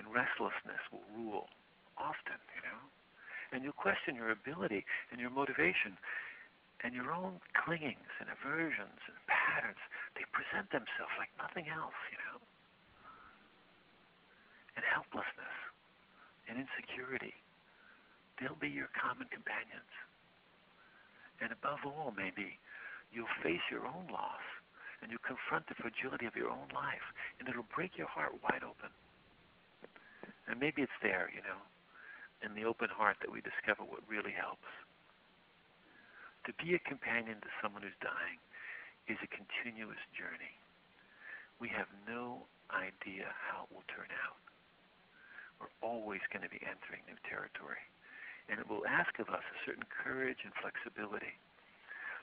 And 0.01 0.09
restlessness 0.09 0.81
will 0.89 1.05
rule 1.13 1.53
often, 2.01 2.41
you 2.57 2.65
know. 2.65 2.81
And 3.53 3.61
you'll 3.61 3.77
question 3.77 4.17
your 4.17 4.33
ability 4.33 4.89
and 5.13 5.21
your 5.21 5.29
motivation 5.29 6.01
and 6.81 6.97
your 6.97 7.13
own 7.13 7.45
clingings 7.53 8.17
and 8.17 8.33
aversions 8.33 9.05
and 9.13 9.21
patterns. 9.29 9.83
They 10.17 10.25
present 10.33 10.73
themselves 10.73 11.13
like 11.21 11.29
nothing 11.37 11.69
else, 11.69 12.01
you 12.09 12.17
know. 12.17 12.41
And 14.73 14.89
helplessness 14.89 15.57
and 16.49 16.57
insecurity 16.57 17.37
They'll 18.41 18.57
be 18.57 18.72
your 18.72 18.88
common 18.97 19.28
companions. 19.28 19.93
And 21.45 21.53
above 21.53 21.84
all, 21.84 22.12
maybe, 22.16 22.57
you'll 23.12 23.30
face 23.45 23.62
your 23.70 23.84
own 23.84 24.09
loss 24.09 24.45
and 25.01 25.09
you'll 25.09 25.24
confront 25.24 25.68
the 25.68 25.76
fragility 25.80 26.28
of 26.28 26.36
your 26.36 26.53
own 26.53 26.68
life, 26.76 27.05
and 27.41 27.49
it'll 27.49 27.68
break 27.72 27.97
your 27.97 28.09
heart 28.09 28.36
wide 28.45 28.61
open. 28.61 28.93
And 30.45 30.61
maybe 30.61 30.84
it's 30.84 31.01
there, 31.01 31.32
you 31.32 31.41
know, 31.41 31.57
in 32.45 32.53
the 32.53 32.68
open 32.68 32.93
heart 32.93 33.16
that 33.24 33.32
we 33.32 33.41
discover 33.41 33.80
what 33.80 34.05
really 34.05 34.32
helps. 34.32 34.68
To 36.45 36.53
be 36.61 36.76
a 36.76 36.82
companion 36.84 37.41
to 37.41 37.51
someone 37.64 37.80
who's 37.80 37.97
dying 38.05 38.36
is 39.09 39.16
a 39.24 39.32
continuous 39.32 40.01
journey. 40.12 40.53
We 41.64 41.72
have 41.72 41.88
no 42.05 42.45
idea 42.68 43.32
how 43.49 43.64
it 43.64 43.72
will 43.72 43.88
turn 43.88 44.09
out. 44.20 44.41
We're 45.61 45.72
always 45.80 46.20
going 46.28 46.45
to 46.45 46.53
be 46.53 46.61
entering 46.61 47.05
new 47.09 47.16
territory 47.24 47.80
and 48.49 48.59
it 48.59 48.66
will 48.68 48.86
ask 48.86 49.18
of 49.18 49.28
us 49.28 49.45
a 49.45 49.59
certain 49.66 49.84
courage 49.91 50.43
and 50.45 50.53
flexibility. 50.57 51.36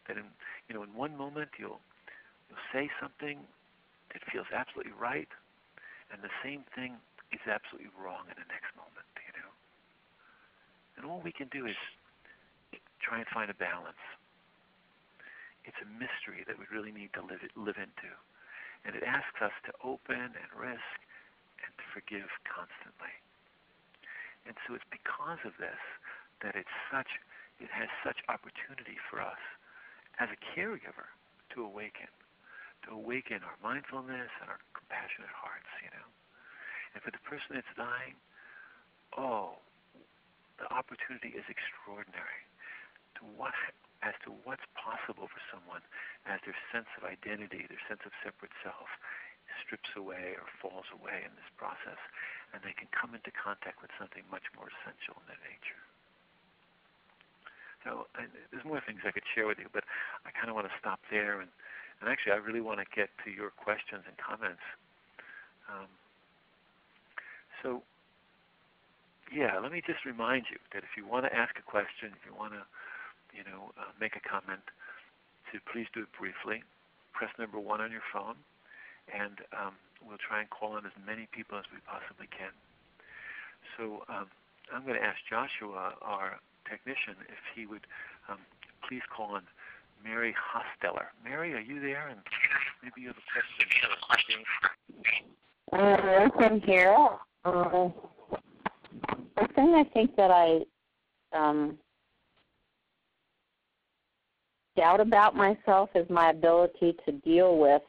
That 0.08 0.18
in 0.18 0.28
you 0.68 0.74
know 0.76 0.84
in 0.84 0.96
one 0.96 1.16
moment 1.16 1.52
you'll 1.60 1.84
you'll 2.48 2.68
say 2.72 2.90
something 3.00 3.44
that 4.14 4.24
feels 4.32 4.48
absolutely 4.56 4.96
right, 4.96 5.30
and 6.12 6.24
the 6.24 6.32
same 6.42 6.64
thing 6.74 6.96
is 7.36 7.44
absolutely 7.44 7.92
wrong 7.94 8.26
in 8.32 8.38
the 8.40 8.48
next 8.48 8.72
moment. 8.80 9.08
You 9.20 9.34
know, 9.36 9.52
and 10.96 11.02
all 11.04 11.20
we 11.20 11.36
can 11.36 11.52
do 11.52 11.68
is 11.68 11.76
try 13.04 13.20
and 13.20 13.28
find 13.28 13.52
a 13.52 13.58
balance. 13.60 14.00
It's 15.68 15.78
a 15.84 15.90
mystery 16.00 16.48
that 16.48 16.56
we 16.56 16.64
really 16.72 16.96
need 16.96 17.12
to 17.20 17.22
live 17.22 17.44
live 17.60 17.76
into, 17.76 18.12
and 18.88 18.96
it 18.96 19.04
asks 19.04 19.44
us 19.44 19.56
to 19.68 19.72
open 19.84 20.32
and 20.32 20.50
risk 20.56 20.98
and 21.60 21.72
to 21.76 21.86
forgive 21.92 22.32
constantly. 22.48 23.12
And 24.48 24.56
so 24.66 24.74
it's 24.80 24.88
because 24.88 25.44
of 25.44 25.54
this 25.60 25.82
that 26.42 26.56
it's 26.56 26.72
such 26.88 27.20
it 27.60 27.70
has 27.74 27.90
such 28.06 28.22
opportunity 28.30 29.02
for 29.10 29.20
us 29.20 29.42
as 30.22 30.30
a 30.30 30.38
caregiver 30.54 31.10
to 31.54 31.66
awaken, 31.66 32.10
to 32.86 32.94
awaken 32.94 33.42
our 33.42 33.58
mindfulness 33.66 34.30
and 34.42 34.48
our 34.48 34.62
compassionate 34.78 35.34
hearts, 35.34 35.70
you 35.82 35.90
know. 35.90 36.08
And 36.94 37.02
for 37.02 37.10
the 37.10 37.22
person 37.26 37.58
that's 37.58 37.74
dying, 37.74 38.14
oh, 39.18 39.58
the 40.62 40.70
opportunity 40.70 41.34
is 41.34 41.46
extraordinary 41.50 42.46
to 43.18 43.26
what 43.38 43.58
as 44.06 44.14
to 44.22 44.30
what's 44.46 44.66
possible 44.78 45.26
for 45.26 45.42
someone 45.50 45.82
as 46.30 46.38
their 46.46 46.58
sense 46.70 46.86
of 47.02 47.10
identity, 47.10 47.66
their 47.66 47.82
sense 47.90 48.06
of 48.06 48.14
separate 48.22 48.54
self 48.62 48.86
strips 49.66 49.90
away 49.98 50.38
or 50.38 50.46
falls 50.62 50.86
away 50.94 51.26
in 51.26 51.34
this 51.34 51.50
process, 51.58 51.98
and 52.54 52.64
they 52.64 52.76
can 52.76 52.88
come 52.96 53.14
into 53.14 53.32
contact 53.34 53.82
with 53.84 53.92
something 54.00 54.24
much 54.32 54.46
more 54.56 54.72
essential 54.72 55.20
in 55.20 55.26
their 55.28 55.42
nature. 55.44 55.82
So 57.84 58.08
I, 58.16 58.28
there's 58.52 58.66
more 58.66 58.82
things 58.84 59.04
I 59.08 59.12
could 59.12 59.28
share 59.36 59.48
with 59.48 59.60
you, 59.60 59.70
but 59.72 59.84
I 60.28 60.32
kind 60.36 60.50
of 60.50 60.56
want 60.56 60.68
to 60.68 60.76
stop 60.80 61.00
there. 61.12 61.40
And, 61.40 61.52
and 62.02 62.10
actually, 62.10 62.34
I 62.34 62.42
really 62.42 62.64
want 62.64 62.80
to 62.84 62.88
get 62.92 63.08
to 63.24 63.30
your 63.32 63.52
questions 63.56 64.04
and 64.08 64.16
comments. 64.20 64.64
Um, 65.72 65.88
so, 67.64 67.84
yeah, 69.32 69.60
let 69.60 69.72
me 69.72 69.84
just 69.86 70.04
remind 70.08 70.48
you 70.52 70.60
that 70.74 70.84
if 70.84 70.96
you 70.96 71.08
want 71.08 71.28
to 71.28 71.32
ask 71.36 71.56
a 71.60 71.66
question, 71.66 72.16
if 72.16 72.24
you 72.24 72.36
want 72.36 72.54
to, 72.56 72.64
you 73.36 73.44
know, 73.44 73.72
uh, 73.76 73.92
make 74.00 74.16
a 74.16 74.24
comment, 74.24 74.64
to 75.52 75.60
please 75.72 75.88
do 75.94 76.04
it 76.04 76.12
briefly. 76.16 76.64
Press 77.14 77.32
number 77.40 77.60
one 77.60 77.82
on 77.82 77.92
your 77.92 78.04
phone, 78.12 78.36
and 79.14 79.40
um, 79.56 79.74
we'll 80.06 80.22
try 80.22 80.42
and 80.42 80.50
call 80.50 80.74
on 80.74 80.86
as 80.86 80.96
many 81.06 81.28
people 81.32 81.58
as 81.58 81.66
we 81.72 81.80
possibly 81.88 82.28
can. 82.32 82.52
So 83.78 84.04
um, 84.10 84.28
I'm 84.74 84.84
going 84.84 85.00
to 85.00 85.06
ask 85.06 85.18
Joshua, 85.30 85.96
our 86.02 86.40
technician 86.70 87.16
if 87.30 87.42
he 87.56 87.66
would 87.66 87.88
um, 88.30 88.40
please 88.88 89.02
call 89.16 89.36
on 89.36 89.44
Mary 90.04 90.36
Hosteller. 90.36 91.08
Mary, 91.24 91.54
are 91.54 91.60
you 91.60 91.80
there? 91.80 92.08
And 92.10 92.20
maybe 92.84 93.02
you 93.02 93.08
have 93.08 93.18
a 93.18 94.06
question. 94.06 94.40
Uh, 95.72 96.30
I'm 96.40 96.62
here. 96.62 96.96
Uh, 97.46 97.90
the 99.38 99.48
thing 99.54 99.76
I 99.76 99.84
think 99.94 100.16
that 100.16 100.32
I 100.32 100.60
um, 101.38 101.78
doubt 104.76 105.00
about 105.00 105.36
myself 105.36 105.90
is 105.96 106.10
my 106.10 106.30
ability 106.30 106.96
to 107.06 107.12
deal 107.12 107.58
with 107.58 107.82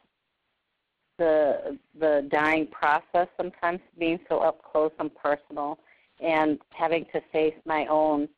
the 1.19 1.79
the 1.99 2.29
dying 2.31 2.67
process 2.69 3.29
sometimes 3.37 3.81
being 3.99 4.19
so 4.29 4.39
up 4.39 4.63
close 4.63 4.93
and 4.99 5.11
personal 5.15 5.79
and 6.21 6.59
having 6.71 7.05
to 7.13 7.21
face 7.33 7.55
my 7.65 7.87
own 7.87 8.29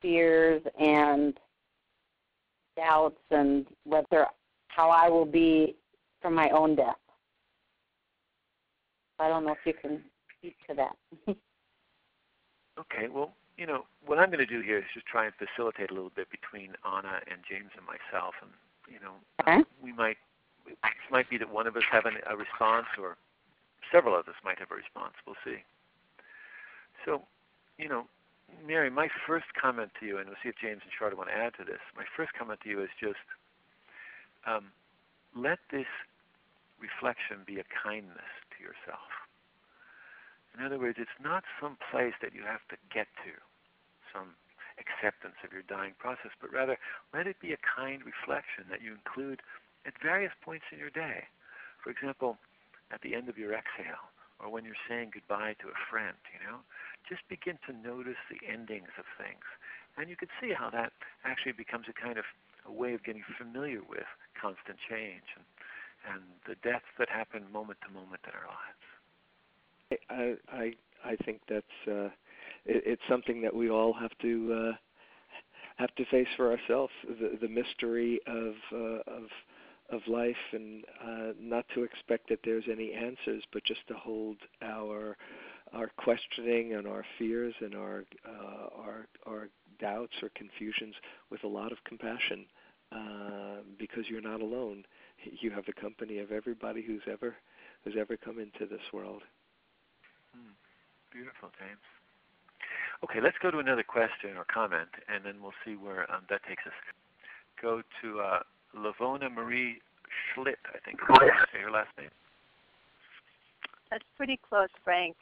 fears 0.00 0.62
and 0.78 1.38
doubts 2.76 3.20
and 3.30 3.66
whether 3.84 4.26
how 4.68 4.90
I 4.90 5.08
will 5.08 5.26
be 5.26 5.76
from 6.22 6.34
my 6.34 6.48
own 6.50 6.76
death. 6.76 6.96
I 9.18 9.28
don't 9.28 9.44
know 9.44 9.52
if 9.52 9.58
you 9.66 9.74
can 9.74 10.02
speak 10.38 10.56
to 10.68 10.74
that. 10.74 10.96
okay, 12.78 13.08
well, 13.12 13.32
you 13.58 13.66
know, 13.66 13.84
what 14.06 14.18
I'm 14.18 14.30
going 14.30 14.38
to 14.38 14.46
do 14.46 14.62
here 14.62 14.78
is 14.78 14.84
just 14.94 15.06
try 15.06 15.26
and 15.26 15.34
facilitate 15.34 15.90
a 15.90 15.94
little 15.94 16.12
bit 16.14 16.28
between 16.30 16.72
Anna 16.86 17.20
and 17.30 17.42
James 17.48 17.70
and 17.76 17.84
myself, 17.84 18.34
and 18.40 18.50
you 18.88 18.98
know, 19.00 19.14
okay. 19.42 19.62
we 19.82 19.92
might 19.92 20.16
it 20.70 21.10
might 21.10 21.28
be 21.28 21.38
that 21.38 21.50
one 21.52 21.66
of 21.66 21.76
us 21.76 21.82
have 21.90 22.06
an, 22.06 22.18
a 22.28 22.36
response, 22.36 22.86
or 22.98 23.16
several 23.92 24.18
of 24.18 24.28
us 24.28 24.34
might 24.44 24.58
have 24.58 24.70
a 24.70 24.76
response. 24.76 25.14
We'll 25.26 25.40
see. 25.44 25.62
So, 27.04 27.22
you 27.78 27.88
know, 27.88 28.04
Mary, 28.66 28.90
my 28.90 29.08
first 29.26 29.46
comment 29.60 29.90
to 30.00 30.06
you, 30.06 30.18
and 30.18 30.26
we'll 30.28 30.40
see 30.42 30.48
if 30.48 30.58
James 30.60 30.82
and 30.82 30.92
Charlotte 30.96 31.16
want 31.16 31.30
to 31.30 31.36
add 31.36 31.54
to 31.58 31.64
this. 31.64 31.80
My 31.96 32.04
first 32.16 32.32
comment 32.34 32.60
to 32.64 32.68
you 32.68 32.82
is 32.82 32.90
just 32.98 33.22
um, 34.46 34.74
let 35.36 35.58
this 35.70 35.88
reflection 36.80 37.44
be 37.46 37.60
a 37.60 37.66
kindness 37.70 38.32
to 38.56 38.58
yourself. 38.62 39.10
In 40.58 40.64
other 40.64 40.78
words, 40.78 40.98
it's 40.98 41.20
not 41.22 41.44
some 41.62 41.78
place 41.90 42.14
that 42.22 42.34
you 42.34 42.42
have 42.42 42.64
to 42.74 42.76
get 42.90 43.06
to, 43.22 43.32
some 44.10 44.34
acceptance 44.80 45.38
of 45.44 45.52
your 45.52 45.62
dying 45.62 45.94
process, 45.98 46.32
but 46.40 46.50
rather 46.50 46.76
let 47.14 47.28
it 47.28 47.38
be 47.38 47.52
a 47.52 47.60
kind 47.62 48.02
reflection 48.02 48.66
that 48.68 48.82
you 48.82 48.96
include 48.96 49.44
at 49.86 49.94
various 50.02 50.32
points 50.44 50.64
in 50.72 50.78
your 50.78 50.90
day. 50.90 51.24
For 51.82 51.90
example, 51.90 52.36
at 52.92 53.00
the 53.02 53.14
end 53.14 53.28
of 53.28 53.38
your 53.38 53.52
exhale, 53.54 54.10
or 54.40 54.50
when 54.50 54.64
you're 54.64 54.78
saying 54.88 55.12
goodbye 55.12 55.54
to 55.60 55.68
a 55.68 55.78
friend, 55.90 56.16
you 56.32 56.40
know, 56.44 56.58
just 57.08 57.22
begin 57.28 57.58
to 57.66 57.72
notice 57.72 58.20
the 58.30 58.40
endings 58.48 58.92
of 58.98 59.04
things. 59.16 59.44
And 59.96 60.08
you 60.08 60.16
can 60.16 60.28
see 60.40 60.52
how 60.56 60.70
that 60.70 60.92
actually 61.24 61.52
becomes 61.52 61.86
a 61.88 61.92
kind 61.92 62.18
of 62.18 62.24
a 62.66 62.72
way 62.72 62.94
of 62.94 63.04
getting 63.04 63.24
familiar 63.38 63.80
with 63.88 64.08
constant 64.40 64.78
change 64.88 65.24
and, 65.36 65.44
and 66.14 66.22
the 66.46 66.56
deaths 66.66 66.88
that 66.98 67.08
happen 67.08 67.44
moment 67.52 67.78
to 67.86 67.92
moment 67.92 68.20
in 68.24 68.32
our 68.32 68.48
lives. 68.48 68.84
I 70.08 70.36
I 70.48 70.72
I 71.04 71.16
think 71.24 71.40
that's 71.48 71.78
uh, 71.86 72.10
it, 72.64 72.84
it's 72.86 73.02
something 73.08 73.42
that 73.42 73.54
we 73.54 73.70
all 73.70 73.92
have 73.92 74.12
to 74.22 74.72
uh, 74.72 74.76
have 75.76 75.94
to 75.96 76.04
face 76.06 76.28
for 76.36 76.52
ourselves 76.52 76.92
the 77.08 77.38
the 77.40 77.48
mystery 77.48 78.20
of 78.26 78.54
uh, 78.72 79.10
of 79.10 79.24
of 79.90 80.00
life 80.06 80.36
and 80.52 80.84
uh, 81.04 81.32
not 81.38 81.64
to 81.74 81.82
expect 81.82 82.28
that 82.28 82.40
there's 82.44 82.64
any 82.70 82.92
answers, 82.92 83.42
but 83.52 83.64
just 83.64 83.86
to 83.88 83.94
hold 83.94 84.36
our 84.62 85.16
our 85.72 85.88
questioning 85.96 86.74
and 86.74 86.86
our 86.86 87.04
fears 87.18 87.54
and 87.60 87.74
our 87.74 88.04
uh, 88.26 88.68
our 88.76 89.06
our 89.26 89.48
doubts 89.80 90.14
or 90.22 90.30
confusions 90.34 90.94
with 91.30 91.42
a 91.44 91.48
lot 91.48 91.72
of 91.72 91.78
compassion, 91.84 92.44
uh, 92.92 93.62
because 93.78 94.04
you're 94.08 94.20
not 94.20 94.40
alone. 94.40 94.84
You 95.40 95.50
have 95.50 95.66
the 95.66 95.72
company 95.72 96.18
of 96.18 96.32
everybody 96.32 96.82
who's 96.82 97.02
ever 97.10 97.34
who's 97.84 97.94
ever 97.98 98.16
come 98.16 98.38
into 98.38 98.66
this 98.66 98.92
world. 98.92 99.22
Hmm. 100.34 100.52
Beautiful, 101.12 101.50
James. 101.58 101.80
Okay, 103.02 103.20
let's 103.22 103.36
go 103.42 103.50
to 103.50 103.58
another 103.58 103.82
question 103.82 104.36
or 104.36 104.44
comment, 104.52 104.90
and 105.08 105.24
then 105.24 105.36
we'll 105.40 105.56
see 105.64 105.74
where 105.74 106.10
um, 106.12 106.22
that 106.28 106.42
takes 106.46 106.66
us. 106.66 106.72
Go 107.60 107.82
to 108.02 108.20
uh, 108.20 108.40
Lavona 108.76 109.30
Marie 109.32 109.80
Schlitt, 110.34 110.56
I 110.74 110.78
think. 110.84 111.00
How 111.06 111.14
do 111.16 111.26
you 111.26 111.32
say 111.52 111.60
her 111.60 111.70
last 111.70 111.88
name? 111.98 112.10
That's 113.90 114.04
pretty 114.16 114.38
close, 114.48 114.68
Frank. 114.84 115.16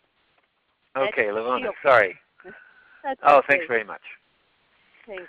Okay, 0.97 1.27
That's 1.27 1.37
Lavona. 1.37 1.61
Shield. 1.61 1.75
Sorry. 1.83 2.19
That's 3.05 3.21
Oh, 3.23 3.39
okay. 3.39 3.47
thanks 3.49 3.67
very 3.69 3.85
much. 3.85 4.03
Thanks. 5.07 5.23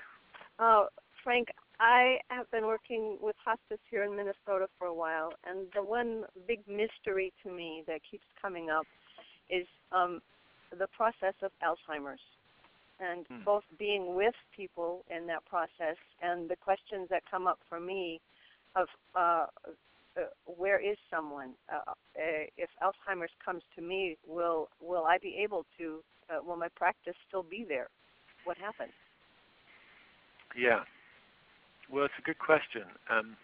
Uh, 0.57 0.85
Frank, 1.23 1.49
I 1.79 2.17
have 2.29 2.49
been 2.51 2.65
working 2.65 3.17
with 3.21 3.35
hospice 3.43 3.79
here 3.89 4.03
in 4.03 4.15
Minnesota 4.15 4.67
for 4.77 4.87
a 4.87 4.93
while, 4.93 5.33
and 5.45 5.67
the 5.73 5.83
one 5.83 6.23
big 6.47 6.59
mystery 6.67 7.31
to 7.43 7.51
me 7.51 7.83
that 7.87 8.01
keeps 8.09 8.25
coming 8.41 8.69
up 8.69 8.85
is 9.49 9.65
um, 9.91 10.21
the 10.77 10.87
process 10.87 11.33
of 11.41 11.51
Alzheimer's, 11.63 12.19
and 12.99 13.25
Hmm. 13.27 13.43
both 13.43 13.63
being 13.77 14.15
with 14.15 14.35
people 14.55 15.05
in 15.09 15.27
that 15.27 15.45
process 15.45 15.97
and 16.21 16.49
the 16.49 16.55
questions 16.55 17.07
that 17.09 17.23
come 17.29 17.47
up 17.47 17.59
for 17.69 17.79
me 17.79 18.19
of 18.75 18.87
uh, 19.15 19.45
uh, 20.17 20.21
where 20.45 20.79
is 20.79 20.97
someone? 21.09 21.53
Uh, 21.71 21.91
uh, 21.91 21.93
if 22.57 22.69
Alzheimer's 22.81 23.31
comes 23.43 23.63
to 23.75 23.81
me, 23.81 24.17
will 24.27 24.69
will 24.81 25.05
I 25.05 25.17
be 25.17 25.37
able 25.41 25.65
to? 25.77 26.03
Uh, 26.29 26.43
will 26.43 26.57
my 26.57 26.69
practice 26.69 27.15
still 27.27 27.43
be 27.43 27.65
there? 27.67 27.89
What 28.43 28.57
happens? 28.57 28.93
Yeah. 30.55 30.83
Well, 31.91 32.05
it's 32.05 32.13
a 32.19 32.21
good 32.21 32.39
question. 32.39 32.83
Um, 33.09 33.35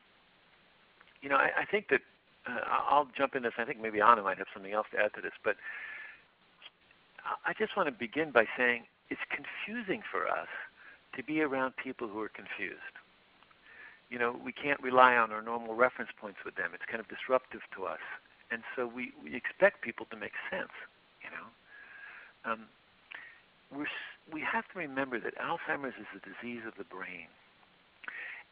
you 1.21 1.29
know, 1.29 1.35
I, 1.37 1.61
I 1.61 1.65
think 1.65 1.87
that 1.89 2.01
uh, 2.47 2.59
I'll 2.89 3.07
jump 3.17 3.35
in 3.35 3.43
this. 3.43 3.53
I 3.57 3.65
think 3.65 3.81
maybe 3.81 4.01
Anna 4.01 4.21
might 4.21 4.37
have 4.37 4.47
something 4.53 4.73
else 4.73 4.87
to 4.91 4.99
add 4.99 5.13
to 5.15 5.21
this, 5.21 5.33
but 5.43 5.55
I 7.45 7.53
just 7.57 7.75
want 7.75 7.87
to 7.87 7.91
begin 7.91 8.31
by 8.31 8.45
saying 8.57 8.85
it's 9.09 9.21
confusing 9.29 10.01
for 10.09 10.27
us 10.27 10.49
to 11.15 11.23
be 11.23 11.41
around 11.41 11.73
people 11.81 12.07
who 12.07 12.19
are 12.21 12.29
confused. 12.29 12.95
You 14.09 14.19
know, 14.19 14.35
we 14.43 14.51
can't 14.51 14.81
rely 14.81 15.15
on 15.15 15.31
our 15.31 15.41
normal 15.41 15.75
reference 15.75 16.11
points 16.19 16.39
with 16.45 16.55
them. 16.55 16.71
It's 16.73 16.85
kind 16.85 16.99
of 16.99 17.07
disruptive 17.07 17.61
to 17.75 17.85
us, 17.85 18.03
and 18.51 18.61
so 18.75 18.85
we, 18.85 19.11
we 19.23 19.35
expect 19.35 19.81
people 19.81 20.05
to 20.11 20.17
make 20.17 20.33
sense. 20.51 20.73
You 21.23 21.31
know, 21.33 21.47
um, 22.51 22.59
we're, 23.73 23.89
we 24.31 24.41
have 24.41 24.65
to 24.73 24.79
remember 24.79 25.19
that 25.19 25.33
Alzheimer's 25.37 25.97
is 25.99 26.09
a 26.15 26.21
disease 26.21 26.61
of 26.67 26.73
the 26.77 26.85
brain. 26.85 27.27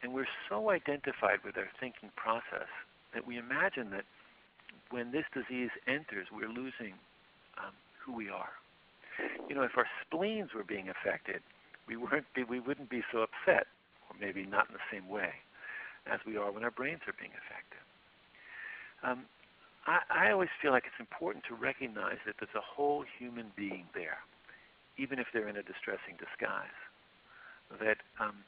And 0.02 0.12
we're 0.12 0.28
so 0.48 0.70
identified 0.70 1.38
with 1.44 1.56
our 1.56 1.68
thinking 1.80 2.10
process 2.16 2.68
that 3.14 3.26
we 3.26 3.38
imagine 3.38 3.90
that 3.90 4.04
when 4.90 5.12
this 5.12 5.24
disease 5.32 5.70
enters, 5.86 6.26
we're 6.32 6.48
losing 6.48 6.92
um, 7.56 7.72
who 8.04 8.14
we 8.14 8.28
are. 8.28 8.52
You 9.48 9.54
know, 9.54 9.62
if 9.62 9.76
our 9.76 9.86
spleens 10.04 10.50
were 10.54 10.64
being 10.64 10.88
affected, 10.88 11.42
we 11.86 11.96
weren't 11.96 12.26
be, 12.34 12.44
we 12.44 12.60
wouldn't 12.60 12.90
be 12.90 13.02
so 13.12 13.18
upset, 13.24 13.66
or 14.08 14.16
maybe 14.20 14.44
not 14.46 14.68
in 14.68 14.74
the 14.74 14.86
same 14.90 15.08
way 15.08 15.30
as 16.10 16.20
we 16.26 16.36
are 16.36 16.50
when 16.52 16.64
our 16.64 16.70
brains 16.70 17.00
are 17.06 17.14
being 17.18 17.32
affected. 17.32 17.80
Um, 19.02 19.24
I, 19.86 20.28
I 20.28 20.30
always 20.32 20.48
feel 20.60 20.72
like 20.72 20.84
it's 20.86 21.00
important 21.00 21.44
to 21.48 21.54
recognize 21.54 22.18
that 22.26 22.36
there's 22.40 22.56
a 22.56 22.64
whole 22.64 23.04
human 23.18 23.52
being 23.56 23.84
there, 23.94 24.18
even 24.96 25.18
if 25.18 25.26
they're 25.32 25.48
in 25.48 25.56
a 25.56 25.62
distressing 25.62 26.16
disguise. 26.16 26.76
That 27.80 27.98
um, 28.20 28.44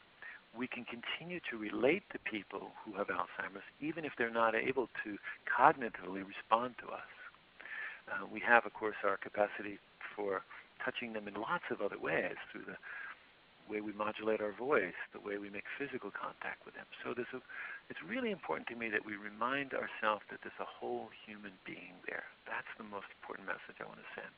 we 0.57 0.67
can 0.67 0.85
continue 0.85 1.41
to 1.51 1.57
relate 1.57 2.05
to 2.13 2.19
people 2.19 2.73
who 2.85 2.97
have 2.97 3.09
Alzheimer's, 3.09 3.65
even 3.81 4.05
if 4.05 4.13
they're 4.17 4.33
not 4.33 4.55
able 4.55 4.89
to 5.05 5.17
cognitively 5.45 6.25
respond 6.25 6.75
to 6.81 6.93
us. 6.93 7.11
Uh, 8.09 8.25
we 8.33 8.41
have, 8.41 8.65
of 8.65 8.73
course, 8.73 8.97
our 9.05 9.17
capacity 9.17 9.79
for 10.17 10.43
touching 10.83 11.13
them 11.13 11.29
in 11.29 11.35
lots 11.37 11.69
of 11.71 11.85
other 11.85 12.01
ways 12.01 12.41
through 12.51 12.65
the 12.65 12.81
way 13.69 13.81
we 13.83 13.93
modulate 13.93 14.41
our 14.41 14.55
voice, 14.55 14.97
the 15.13 15.21
way 15.21 15.39
we 15.39 15.51
make 15.51 15.67
physical 15.77 16.11
contact 16.15 16.65
with 16.65 16.75
them. 16.79 16.87
So 17.03 17.13
there's 17.15 17.31
a, 17.35 17.43
it's 17.91 17.99
really 18.07 18.31
important 18.31 18.69
to 18.71 18.77
me 18.79 18.89
that 18.91 19.05
we 19.05 19.19
remind 19.19 19.75
ourselves 19.75 20.23
that 20.31 20.39
there's 20.47 20.61
a 20.63 20.71
whole 20.71 21.11
human 21.27 21.53
being 21.67 21.99
there. 22.07 22.25
That's 22.47 22.71
the 22.79 22.87
most 22.87 23.11
important 23.21 23.51
message 23.51 23.77
I 23.83 23.87
want 23.91 23.99
to 24.01 24.11
send. 24.15 24.35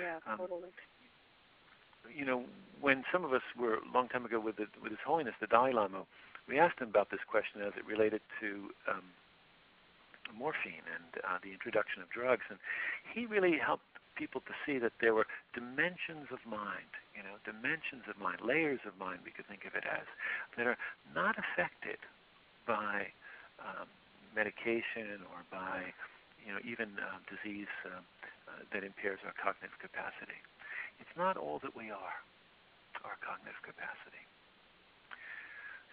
Yeah, 0.00 0.16
Um, 0.24 0.38
totally. 0.40 0.72
you 2.08 2.24
know, 2.24 2.48
when 2.80 3.04
some 3.12 3.24
of 3.28 3.32
us 3.36 3.44
were 3.58 3.76
a 3.84 3.88
long 3.92 4.08
time 4.08 4.24
ago 4.24 4.40
with, 4.40 4.56
the, 4.56 4.66
with 4.80 4.92
His 4.92 5.04
Holiness 5.04 5.36
the 5.40 5.46
Dalai 5.46 5.72
Lama, 5.76 6.08
we 6.48 6.58
asked 6.58 6.80
him 6.80 6.88
about 6.88 7.10
this 7.12 7.20
question 7.28 7.60
as 7.60 7.76
it 7.76 7.84
related 7.84 8.22
to 8.40 8.72
um, 8.88 9.04
morphine 10.36 10.86
and 10.86 11.10
uh, 11.24 11.38
the 11.42 11.52
introduction 11.52 12.02
of 12.02 12.10
drugs, 12.10 12.44
and 12.50 12.58
he 13.14 13.26
really 13.26 13.58
helped 13.58 13.86
people 14.20 14.44
to 14.44 14.54
see 14.66 14.76
that 14.76 14.92
there 15.00 15.14
were 15.16 15.24
dimensions 15.56 16.28
of 16.28 16.44
mind, 16.44 16.92
you 17.16 17.24
know, 17.24 17.40
dimensions 17.40 18.04
of 18.04 18.20
mind, 18.20 18.44
layers 18.44 18.84
of 18.84 18.92
mind, 19.00 19.24
we 19.24 19.32
could 19.32 19.48
think 19.48 19.64
of 19.64 19.72
it 19.72 19.88
as, 19.88 20.04
that 20.60 20.68
are 20.68 20.76
not 21.16 21.40
affected 21.40 21.96
by 22.68 23.08
um, 23.64 23.88
medication 24.36 25.24
or 25.32 25.40
by, 25.48 25.88
you 26.44 26.52
know, 26.52 26.60
even 26.60 26.92
uh, 27.00 27.16
disease 27.32 27.72
uh, 27.88 27.96
uh, 27.96 28.60
that 28.76 28.84
impairs 28.84 29.24
our 29.24 29.32
cognitive 29.40 29.80
capacity. 29.80 30.36
It's 31.00 31.16
not 31.16 31.40
all 31.40 31.56
that 31.64 31.72
we 31.72 31.88
are, 31.88 32.16
our 33.08 33.16
cognitive 33.24 33.64
capacity. 33.64 34.20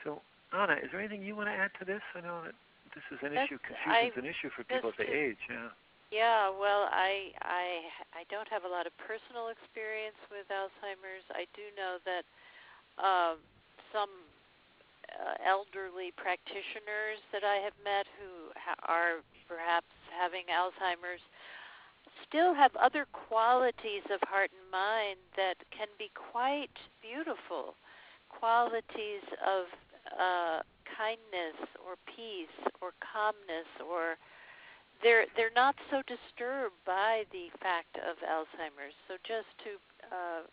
So, 0.03 0.19
Anna, 0.51 0.75
is 0.83 0.91
there 0.91 0.99
anything 0.99 1.23
you 1.23 1.35
want 1.35 1.47
to 1.47 1.55
add 1.55 1.71
to 1.79 1.85
this? 1.87 2.03
I 2.11 2.21
know 2.21 2.43
that 2.43 2.55
this 2.97 3.05
is 3.13 3.21
an 3.21 3.37
That's- 3.37 3.45
issue. 3.45 3.59
Confusion 3.61 4.09
is 4.09 4.17
I- 4.17 4.19
an 4.19 4.25
issue 4.25 4.49
for 4.49 4.63
people 4.65 4.89
at 4.89 4.97
just 4.97 5.05
the 5.05 5.13
age. 5.13 5.37
Yeah. 5.49 5.69
Yeah, 6.09 6.49
well, 6.49 6.87
I 6.89 7.35
I 7.43 7.91
I 8.15 8.23
don't 8.31 8.47
have 8.49 8.63
a 8.63 8.71
lot 8.71 8.87
of 8.87 8.95
personal 8.97 9.49
experience 9.51 10.17
with 10.31 10.47
Alzheimer's. 10.49 11.25
I 11.35 11.45
do 11.53 11.63
know 11.75 11.99
that 12.07 12.23
um, 12.97 13.37
some 13.91 14.09
uh, 15.11 15.35
elderly 15.45 16.11
practitioners 16.15 17.19
that 17.35 17.43
I 17.43 17.55
have 17.59 17.75
met 17.83 18.07
who 18.17 18.51
ha- 18.55 18.79
are 18.87 19.19
perhaps 19.47 19.91
having 20.17 20.45
Alzheimer's 20.47 21.21
still 22.27 22.53
have 22.55 22.73
other 22.75 23.05
qualities 23.11 24.03
of 24.09 24.19
heart 24.27 24.51
and 24.55 24.71
mind 24.71 25.19
that 25.35 25.55
can 25.71 25.87
be 25.99 26.09
quite 26.15 26.71
beautiful. 27.01 27.75
Qualities 28.29 29.23
of 29.45 29.65
uh, 30.17 30.59
kindness 30.95 31.57
or 31.83 31.99
peace 32.07 32.53
or 32.81 32.93
calmness 33.03 33.67
or 33.83 34.15
they're 35.03 35.25
they're 35.35 35.53
not 35.53 35.75
so 35.91 36.01
disturbed 36.09 36.77
by 36.85 37.23
the 37.31 37.53
fact 37.61 37.97
of 38.01 38.17
Alzheimer's. 38.25 38.97
So 39.07 39.17
just 39.21 39.49
to 39.65 39.71
uh, 40.09 40.43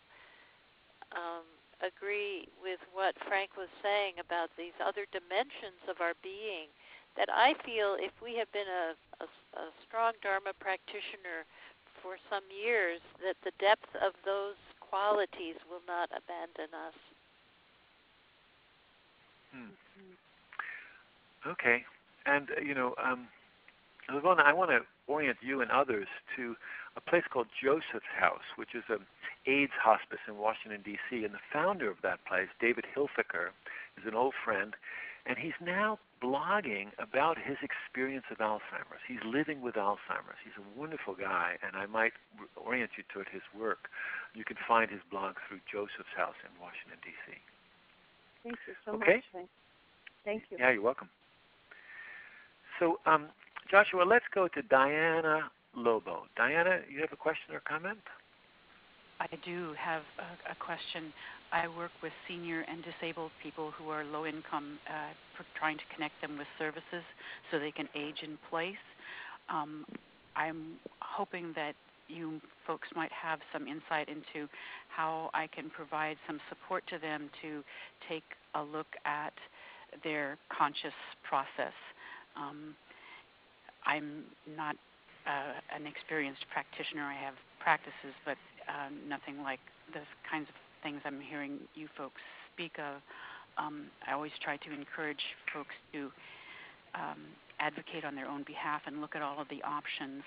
um, 1.17 1.45
agree 1.81 2.47
with 2.61 2.79
what 2.93 3.15
Frank 3.27 3.57
was 3.57 3.71
saying 3.81 4.21
about 4.21 4.49
these 4.57 4.75
other 4.79 5.09
dimensions 5.11 5.81
of 5.89 5.99
our 5.99 6.13
being, 6.21 6.69
that 7.17 7.29
I 7.31 7.55
feel 7.65 7.97
if 7.97 8.13
we 8.21 8.37
have 8.37 8.51
been 8.51 8.69
a, 8.69 8.93
a, 9.23 9.27
a 9.59 9.65
strong 9.87 10.13
Dharma 10.21 10.53
practitioner 10.59 11.47
for 12.03 12.21
some 12.29 12.45
years, 12.51 13.01
that 13.23 13.39
the 13.43 13.55
depth 13.57 13.89
of 13.97 14.13
those 14.23 14.59
qualities 14.77 15.57
will 15.65 15.83
not 15.87 16.09
abandon 16.13 16.69
us. 16.71 16.97
Hmm. 19.49 19.73
Okay. 21.47 21.83
And, 22.25 22.49
uh, 22.57 22.61
you 22.61 22.73
know, 22.73 22.95
um, 23.03 23.27
Lavona, 24.09 24.41
I 24.41 24.53
want 24.53 24.71
to 24.71 24.79
orient 25.07 25.37
you 25.41 25.61
and 25.61 25.71
others 25.71 26.07
to 26.35 26.55
a 26.97 27.01
place 27.01 27.23
called 27.31 27.47
Joseph's 27.61 28.09
House, 28.17 28.45
which 28.55 28.73
is 28.73 28.83
an 28.89 29.05
AIDS 29.45 29.73
hospice 29.81 30.23
in 30.27 30.37
Washington, 30.37 30.81
D.C. 30.83 31.23
And 31.23 31.33
the 31.33 31.45
founder 31.51 31.89
of 31.89 31.97
that 32.03 32.25
place, 32.25 32.49
David 32.59 32.85
Hilfiker, 32.95 33.53
is 33.97 34.05
an 34.07 34.15
old 34.15 34.33
friend. 34.43 34.75
And 35.25 35.37
he's 35.37 35.57
now 35.59 35.97
blogging 36.21 36.93
about 36.99 37.37
his 37.37 37.57
experience 37.65 38.25
of 38.29 38.37
Alzheimer's. 38.37 39.01
He's 39.07 39.21
living 39.25 39.61
with 39.61 39.75
Alzheimer's. 39.75 40.37
He's 40.45 40.57
a 40.57 40.79
wonderful 40.79 41.15
guy, 41.15 41.57
and 41.65 41.75
I 41.75 41.87
might 41.87 42.13
orient 42.55 42.91
you 42.97 43.03
toward 43.11 43.27
his 43.33 43.41
work. 43.57 43.89
You 44.33 44.45
can 44.45 44.57
find 44.67 44.89
his 44.89 45.01
blog 45.09 45.35
through 45.47 45.65
Joseph's 45.65 46.13
House 46.15 46.37
in 46.45 46.53
Washington, 46.61 47.01
D.C. 47.01 47.33
Thank 48.43 48.57
you 48.67 48.73
so 48.85 48.91
okay? 49.01 49.23
much. 49.33 49.49
Thank 50.23 50.43
you. 50.49 50.57
Yeah, 50.59 50.71
you're 50.71 50.81
welcome. 50.81 51.09
So, 52.79 52.99
um, 53.05 53.27
Joshua, 53.69 54.03
let's 54.03 54.25
go 54.33 54.47
to 54.47 54.61
Diana 54.63 55.49
Lobo. 55.75 56.23
Diana, 56.35 56.79
you 56.91 56.99
have 57.01 57.11
a 57.11 57.17
question 57.17 57.53
or 57.53 57.61
comment? 57.61 57.99
I 59.19 59.27
do 59.45 59.73
have 59.79 60.03
a, 60.19 60.51
a 60.51 60.55
question. 60.55 61.13
I 61.51 61.67
work 61.67 61.91
with 62.03 62.11
senior 62.27 62.65
and 62.67 62.83
disabled 62.83 63.31
people 63.41 63.71
who 63.71 63.89
are 63.89 64.03
low 64.03 64.25
income, 64.25 64.77
uh, 64.87 65.43
trying 65.57 65.77
to 65.77 65.83
connect 65.93 66.19
them 66.21 66.37
with 66.37 66.47
services 66.59 67.03
so 67.49 67.59
they 67.59 67.71
can 67.71 67.87
age 67.95 68.23
in 68.23 68.37
place. 68.49 68.75
Um, 69.49 69.85
I'm 70.35 70.73
hoping 70.99 71.53
that 71.55 71.73
you 72.07 72.41
folks 72.67 72.87
might 72.95 73.11
have 73.11 73.39
some 73.53 73.67
insight 73.67 74.09
into 74.09 74.47
how 74.89 75.29
I 75.33 75.47
can 75.47 75.69
provide 75.69 76.17
some 76.27 76.39
support 76.49 76.83
to 76.89 76.99
them 76.99 77.29
to 77.41 77.63
take 78.09 78.23
a 78.53 78.61
look 78.61 78.87
at 79.05 79.33
their 80.03 80.37
conscious 80.55 80.93
process. 81.27 81.73
Um, 82.35 82.75
I'm 83.85 84.23
not 84.57 84.75
uh, 85.27 85.57
an 85.75 85.87
experienced 85.87 86.45
practitioner. 86.51 87.03
I 87.03 87.15
have 87.15 87.35
practices, 87.59 88.13
but 88.25 88.37
um, 88.67 88.97
nothing 89.07 89.41
like 89.41 89.59
the 89.93 90.01
kinds 90.29 90.49
of 90.49 90.55
things 90.83 91.01
I'm 91.05 91.21
hearing 91.21 91.59
you 91.75 91.87
folks 91.97 92.21
speak 92.53 92.77
of. 92.79 93.01
Um, 93.57 93.87
I 94.07 94.13
always 94.13 94.33
try 94.43 94.57
to 94.57 94.69
encourage 94.73 95.21
folks 95.53 95.73
to 95.93 96.11
um, 96.93 97.21
advocate 97.59 98.03
on 98.03 98.15
their 98.15 98.27
own 98.27 98.43
behalf 98.43 98.81
and 98.85 99.01
look 99.01 99.15
at 99.15 99.21
all 99.21 99.39
of 99.39 99.47
the 99.49 99.61
options. 99.63 100.23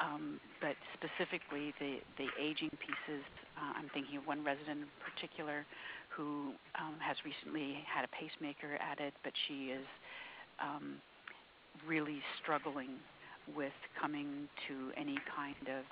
Um, 0.00 0.40
but 0.60 0.74
specifically, 0.98 1.72
the, 1.78 2.02
the 2.18 2.26
aging 2.40 2.70
pieces, 2.82 3.22
uh, 3.54 3.78
I'm 3.78 3.88
thinking 3.94 4.18
of 4.18 4.26
one 4.26 4.42
resident 4.42 4.82
in 4.82 4.90
particular 4.98 5.64
who 6.10 6.50
um, 6.74 6.98
has 6.98 7.16
recently 7.24 7.78
had 7.86 8.04
a 8.04 8.10
pacemaker 8.10 8.78
added, 8.80 9.12
but 9.22 9.32
she 9.46 9.70
is 9.70 9.86
um, 10.58 10.98
really 11.86 12.22
struggling 12.40 13.00
with 13.52 13.74
coming 14.00 14.48
to 14.68 14.92
any 14.96 15.18
kind 15.28 15.68
of 15.68 15.84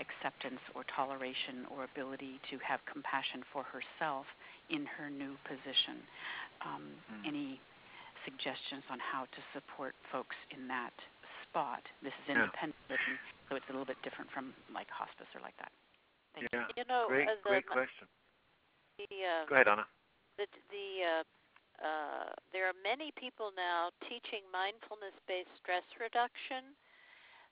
acceptance 0.00 0.60
or 0.74 0.84
toleration 0.88 1.68
or 1.68 1.84
ability 1.84 2.40
to 2.50 2.56
have 2.64 2.80
compassion 2.88 3.44
for 3.52 3.64
herself 3.64 4.26
in 4.70 4.84
her 4.86 5.08
new 5.08 5.36
position. 5.44 6.00
Um, 6.64 6.96
mm. 7.08 7.28
Any 7.28 7.60
suggestions 8.24 8.84
on 8.88 8.98
how 9.00 9.28
to 9.28 9.40
support 9.52 9.94
folks 10.10 10.36
in 10.52 10.68
that 10.68 10.94
spot? 11.48 11.82
This 12.00 12.14
is 12.24 12.36
independent 12.36 12.78
yeah. 12.88 12.96
living, 12.96 13.16
so 13.48 13.56
it's 13.56 13.68
a 13.68 13.72
little 13.72 13.88
bit 13.88 14.00
different 14.04 14.30
from 14.30 14.56
like 14.72 14.88
hospice 14.88 15.28
or 15.34 15.40
like 15.40 15.56
that. 15.58 15.72
Thank 16.34 16.48
yeah, 16.52 16.64
you. 16.72 16.82
you 16.82 16.84
know, 16.88 17.04
great, 17.08 17.28
the, 17.28 17.36
great 17.44 17.66
question. 17.68 18.08
The, 18.96 19.08
uh, 19.08 19.44
Go 19.48 19.54
ahead, 19.56 19.68
Anna. 19.68 19.84
The, 20.40 20.48
the 20.72 20.86
uh, 21.04 21.22
uh, 21.82 22.30
there 22.54 22.70
are 22.70 22.78
many 22.78 23.10
people 23.18 23.50
now 23.58 23.90
teaching 24.06 24.46
mindfulness-based 24.54 25.50
stress 25.58 25.84
reduction. 25.98 26.72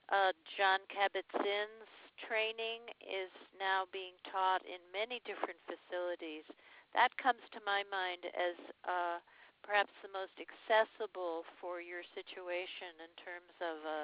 Uh, 0.07 0.31
Jon 0.55 0.79
Kabat-Zinn's 0.87 1.91
training 2.23 2.87
is 3.03 3.31
now 3.59 3.85
being 3.91 4.15
taught 4.31 4.63
in 4.63 4.79
many 4.95 5.19
different 5.27 5.59
facilities. 5.67 6.47
That 6.95 7.11
comes 7.19 7.43
to 7.55 7.59
my 7.67 7.83
mind 7.91 8.27
as 8.31 8.55
uh, 8.87 9.19
perhaps 9.63 9.91
the 9.99 10.11
most 10.11 10.35
accessible 10.39 11.43
for 11.59 11.83
your 11.83 12.03
situation 12.15 12.95
in 13.03 13.11
terms 13.19 13.53
of 13.59 13.83
a 13.83 14.01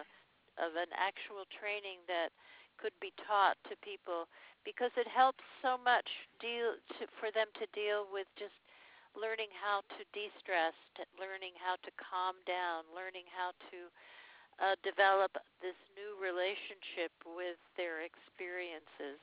of 0.57 0.73
an 0.73 0.89
actual 0.97 1.45
training 1.53 2.01
that 2.09 2.33
could 2.81 2.93
be 2.97 3.13
taught 3.29 3.61
to 3.69 3.77
people 3.85 4.25
because 4.65 4.89
it 4.97 5.05
helps 5.05 5.45
so 5.61 5.77
much 5.77 6.09
deal 6.41 6.73
to, 6.97 7.05
for 7.21 7.29
them 7.29 7.45
to 7.61 7.69
deal 7.77 8.09
with 8.09 8.25
just 8.41 8.57
learning 9.17 9.49
how 9.57 9.81
to 9.97 10.01
de-stress, 10.13 10.77
learning 11.17 11.57
how 11.57 11.75
to 11.81 11.91
calm 11.97 12.37
down, 12.45 12.85
learning 12.93 13.25
how 13.33 13.51
to 13.73 13.79
uh, 14.61 14.77
develop 14.85 15.33
this 15.59 15.77
new 15.97 16.13
relationship 16.21 17.11
with 17.25 17.57
their 17.75 18.05
experiences. 18.05 19.17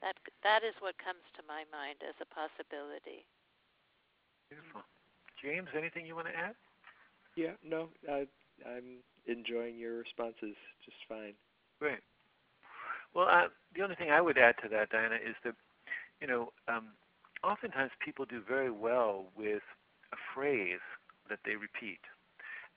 That 0.00 0.16
that 0.44 0.60
is 0.60 0.76
what 0.84 0.96
comes 1.00 1.24
to 1.36 1.42
my 1.48 1.64
mind 1.72 2.00
as 2.04 2.16
a 2.20 2.28
possibility. 2.28 3.24
Beautiful, 4.52 4.84
James. 5.40 5.68
Anything 5.72 6.04
you 6.04 6.16
want 6.16 6.28
to 6.28 6.36
add? 6.36 6.56
Yeah, 7.36 7.56
no, 7.64 7.88
I, 8.08 8.28
I'm 8.64 9.00
enjoying 9.24 9.76
your 9.80 9.96
responses 10.00 10.56
just 10.84 11.00
fine. 11.08 11.32
Great. 11.80 12.00
Well, 13.14 13.28
uh, 13.28 13.48
the 13.74 13.82
only 13.82 13.96
thing 13.96 14.10
I 14.10 14.20
would 14.20 14.36
add 14.36 14.56
to 14.62 14.68
that, 14.68 14.90
Diana, 14.90 15.16
is 15.16 15.36
that 15.44 15.56
you 16.20 16.26
know, 16.26 16.52
um, 16.68 16.92
oftentimes 17.46 17.92
people 18.04 18.24
do 18.24 18.42
very 18.46 18.70
well 18.70 19.26
with 19.36 19.62
a 20.12 20.18
phrase 20.34 20.82
that 21.28 21.40
they 21.44 21.56
repeat. 21.56 22.00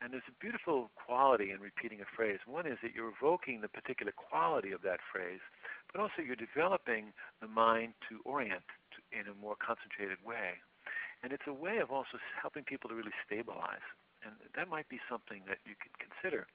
And 0.01 0.13
there's 0.13 0.31
a 0.31 0.39
beautiful 0.39 0.89
quality 0.95 1.51
in 1.51 1.59
repeating 1.59 1.99
a 1.99 2.07
phrase. 2.15 2.39
One 2.47 2.65
is 2.65 2.79
that 2.81 2.95
you're 2.95 3.11
evoking 3.11 3.59
the 3.59 3.67
particular 3.67 4.13
quality 4.15 4.71
of 4.71 4.81
that 4.83 5.03
phrase, 5.11 5.43
but 5.91 5.99
also 5.99 6.23
you're 6.23 6.39
developing 6.39 7.11
the 7.41 7.51
mind 7.51 7.93
to 8.07 8.23
orient 8.23 8.63
to, 8.95 8.97
in 9.11 9.27
a 9.27 9.35
more 9.35 9.59
concentrated 9.59 10.23
way. 10.23 10.63
And 11.21 11.35
it's 11.35 11.43
a 11.47 11.53
way 11.53 11.83
of 11.83 11.91
also 11.91 12.15
helping 12.39 12.63
people 12.63 12.87
to 12.89 12.95
really 12.95 13.15
stabilize. 13.27 13.83
And 14.23 14.35
that 14.55 14.71
might 14.71 14.87
be 14.87 14.99
something 15.11 15.43
that 15.51 15.59
you 15.67 15.75
could 15.75 15.95
consider. 15.99 16.47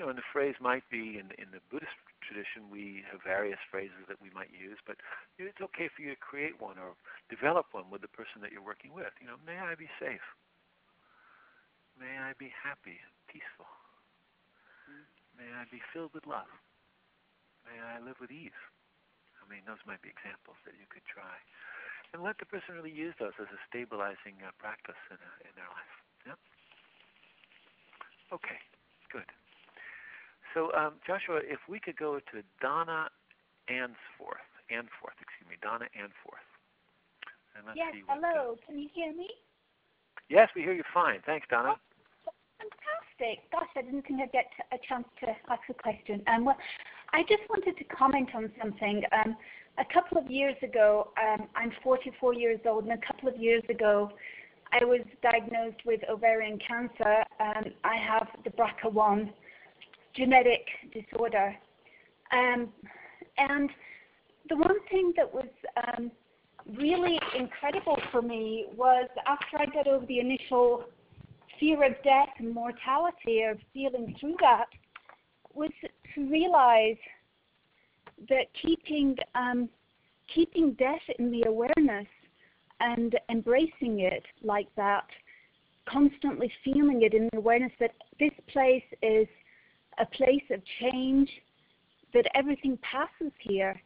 You 0.00 0.08
know, 0.08 0.16
and 0.16 0.24
the 0.24 0.32
phrase 0.32 0.56
might 0.64 0.88
be 0.88 1.20
in, 1.20 1.28
in 1.36 1.52
the 1.52 1.60
Buddhist 1.68 1.92
tradition, 2.24 2.72
we 2.72 3.04
have 3.12 3.20
various 3.20 3.60
phrases 3.68 4.00
that 4.08 4.16
we 4.16 4.32
might 4.32 4.48
use, 4.48 4.80
but 4.88 4.96
it's 5.36 5.60
okay 5.60 5.92
for 5.92 6.00
you 6.00 6.16
to 6.16 6.16
create 6.16 6.56
one 6.56 6.80
or 6.80 6.96
develop 7.28 7.68
one 7.76 7.92
with 7.92 8.00
the 8.00 8.08
person 8.08 8.40
that 8.40 8.48
you're 8.48 8.64
working 8.64 8.96
with. 8.96 9.12
You 9.20 9.28
know, 9.28 9.36
may 9.44 9.60
I 9.60 9.76
be 9.76 9.92
safe? 10.00 10.24
May 12.00 12.16
I 12.16 12.32
be 12.40 12.48
happy 12.48 12.96
and 12.96 13.12
peaceful. 13.28 13.68
May 15.36 15.52
I 15.52 15.68
be 15.68 15.84
filled 15.92 16.16
with 16.16 16.24
love. 16.24 16.48
May 17.68 17.76
I 17.76 18.00
live 18.00 18.16
with 18.24 18.32
ease. 18.32 18.56
I 19.36 19.44
mean, 19.52 19.68
those 19.68 19.84
might 19.84 20.00
be 20.00 20.08
examples 20.08 20.56
that 20.64 20.80
you 20.80 20.88
could 20.88 21.04
try. 21.04 21.36
And 22.16 22.24
let 22.24 22.40
the 22.40 22.48
person 22.48 22.72
really 22.72 22.88
use 22.88 23.12
those 23.20 23.36
as 23.36 23.52
a 23.52 23.60
stabilizing 23.68 24.40
uh, 24.40 24.48
practice 24.56 24.96
in, 25.12 25.20
uh, 25.20 25.44
in 25.44 25.52
their 25.60 25.68
life. 25.68 25.94
Yeah? 26.24 26.40
Okay, 28.32 28.56
good. 29.12 29.28
So, 30.54 30.72
um, 30.74 30.94
Joshua, 31.06 31.40
if 31.44 31.60
we 31.68 31.78
could 31.78 31.96
go 31.96 32.18
to 32.18 32.42
Donna 32.60 33.08
Ansforth. 33.70 34.46
Anforth, 34.70 35.18
excuse 35.18 35.48
me, 35.48 35.56
Donna 35.62 35.86
Anforth. 35.98 36.46
And 37.56 37.66
let's 37.66 37.76
yes, 37.76 37.92
see 37.92 38.02
hello. 38.08 38.56
Can 38.66 38.78
you 38.78 38.88
hear 38.94 39.12
me? 39.12 39.28
Yes, 40.28 40.48
we 40.54 40.62
hear 40.62 40.72
you 40.72 40.84
fine. 40.94 41.20
Thanks, 41.26 41.46
Donna. 41.50 41.74
Oh 41.74 42.32
fantastic. 42.58 43.50
Gosh, 43.50 43.68
I 43.76 43.82
didn't 43.82 44.06
think 44.06 44.20
I'd 44.20 44.32
get 44.32 44.46
a 44.72 44.78
chance 44.88 45.06
to 45.20 45.28
ask 45.50 45.62
a 45.68 45.74
question. 45.74 46.22
Um, 46.26 46.44
well, 46.44 46.56
I 47.12 47.22
just 47.22 47.42
wanted 47.48 47.76
to 47.78 47.84
comment 47.84 48.28
on 48.34 48.50
something. 48.60 49.02
Um, 49.12 49.36
a 49.78 49.84
couple 49.92 50.18
of 50.18 50.30
years 50.30 50.56
ago, 50.62 51.10
um, 51.20 51.48
I'm 51.56 51.72
44 51.82 52.34
years 52.34 52.60
old, 52.66 52.84
and 52.84 52.92
a 52.92 53.06
couple 53.06 53.28
of 53.28 53.36
years 53.36 53.62
ago, 53.68 54.10
I 54.72 54.84
was 54.84 55.00
diagnosed 55.22 55.84
with 55.84 56.00
ovarian 56.08 56.58
cancer. 56.66 57.24
Um, 57.40 57.72
I 57.82 57.96
have 57.96 58.28
the 58.44 58.50
BRCA1 58.50 59.32
genetic 60.14 60.66
disorder. 60.92 61.54
Um, 62.32 62.68
and 63.38 63.70
the 64.48 64.56
one 64.56 64.80
thing 64.90 65.12
that 65.16 65.32
was 65.32 65.48
um, 65.86 66.10
really 66.78 67.18
incredible 67.38 67.98
for 68.10 68.22
me 68.22 68.66
was 68.76 69.08
after 69.26 69.58
I 69.58 69.66
got 69.66 69.86
over 69.86 70.06
the 70.06 70.20
initial 70.20 70.84
fear 71.58 71.84
of 71.84 71.92
death 72.02 72.30
and 72.38 72.52
mortality, 72.54 73.42
of 73.42 73.58
feeling 73.72 74.14
through 74.18 74.36
that, 74.40 74.66
was 75.54 75.70
to 76.14 76.30
realize 76.30 76.96
that 78.28 78.46
keeping 78.60 79.16
um, 79.34 79.68
keeping 80.32 80.72
death 80.74 81.00
in 81.18 81.30
the 81.30 81.42
awareness 81.48 82.06
and 82.80 83.18
embracing 83.30 84.00
it 84.00 84.24
like 84.42 84.68
that, 84.76 85.06
constantly 85.88 86.50
feeling 86.64 87.02
it 87.02 87.14
in 87.14 87.28
the 87.32 87.38
awareness 87.38 87.72
that 87.80 87.92
this 88.18 88.32
place 88.52 88.84
is 89.02 89.26
a 90.00 90.06
place 90.06 90.44
of 90.50 90.60
change, 90.80 91.30
that 92.14 92.26
everything 92.34 92.78
passes 92.82 93.32
here, 93.40 93.80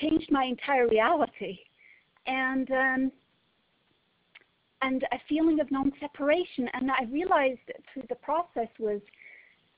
changed 0.00 0.30
my 0.30 0.44
entire 0.44 0.88
reality. 0.88 1.58
And 2.26 2.70
um, 2.70 3.12
and 4.82 5.04
a 5.12 5.18
feeling 5.28 5.60
of 5.60 5.70
non-separation. 5.70 6.68
And 6.72 6.90
I 6.90 7.04
realized 7.10 7.60
through 7.92 8.04
the 8.08 8.14
process 8.16 8.68
was 8.78 9.00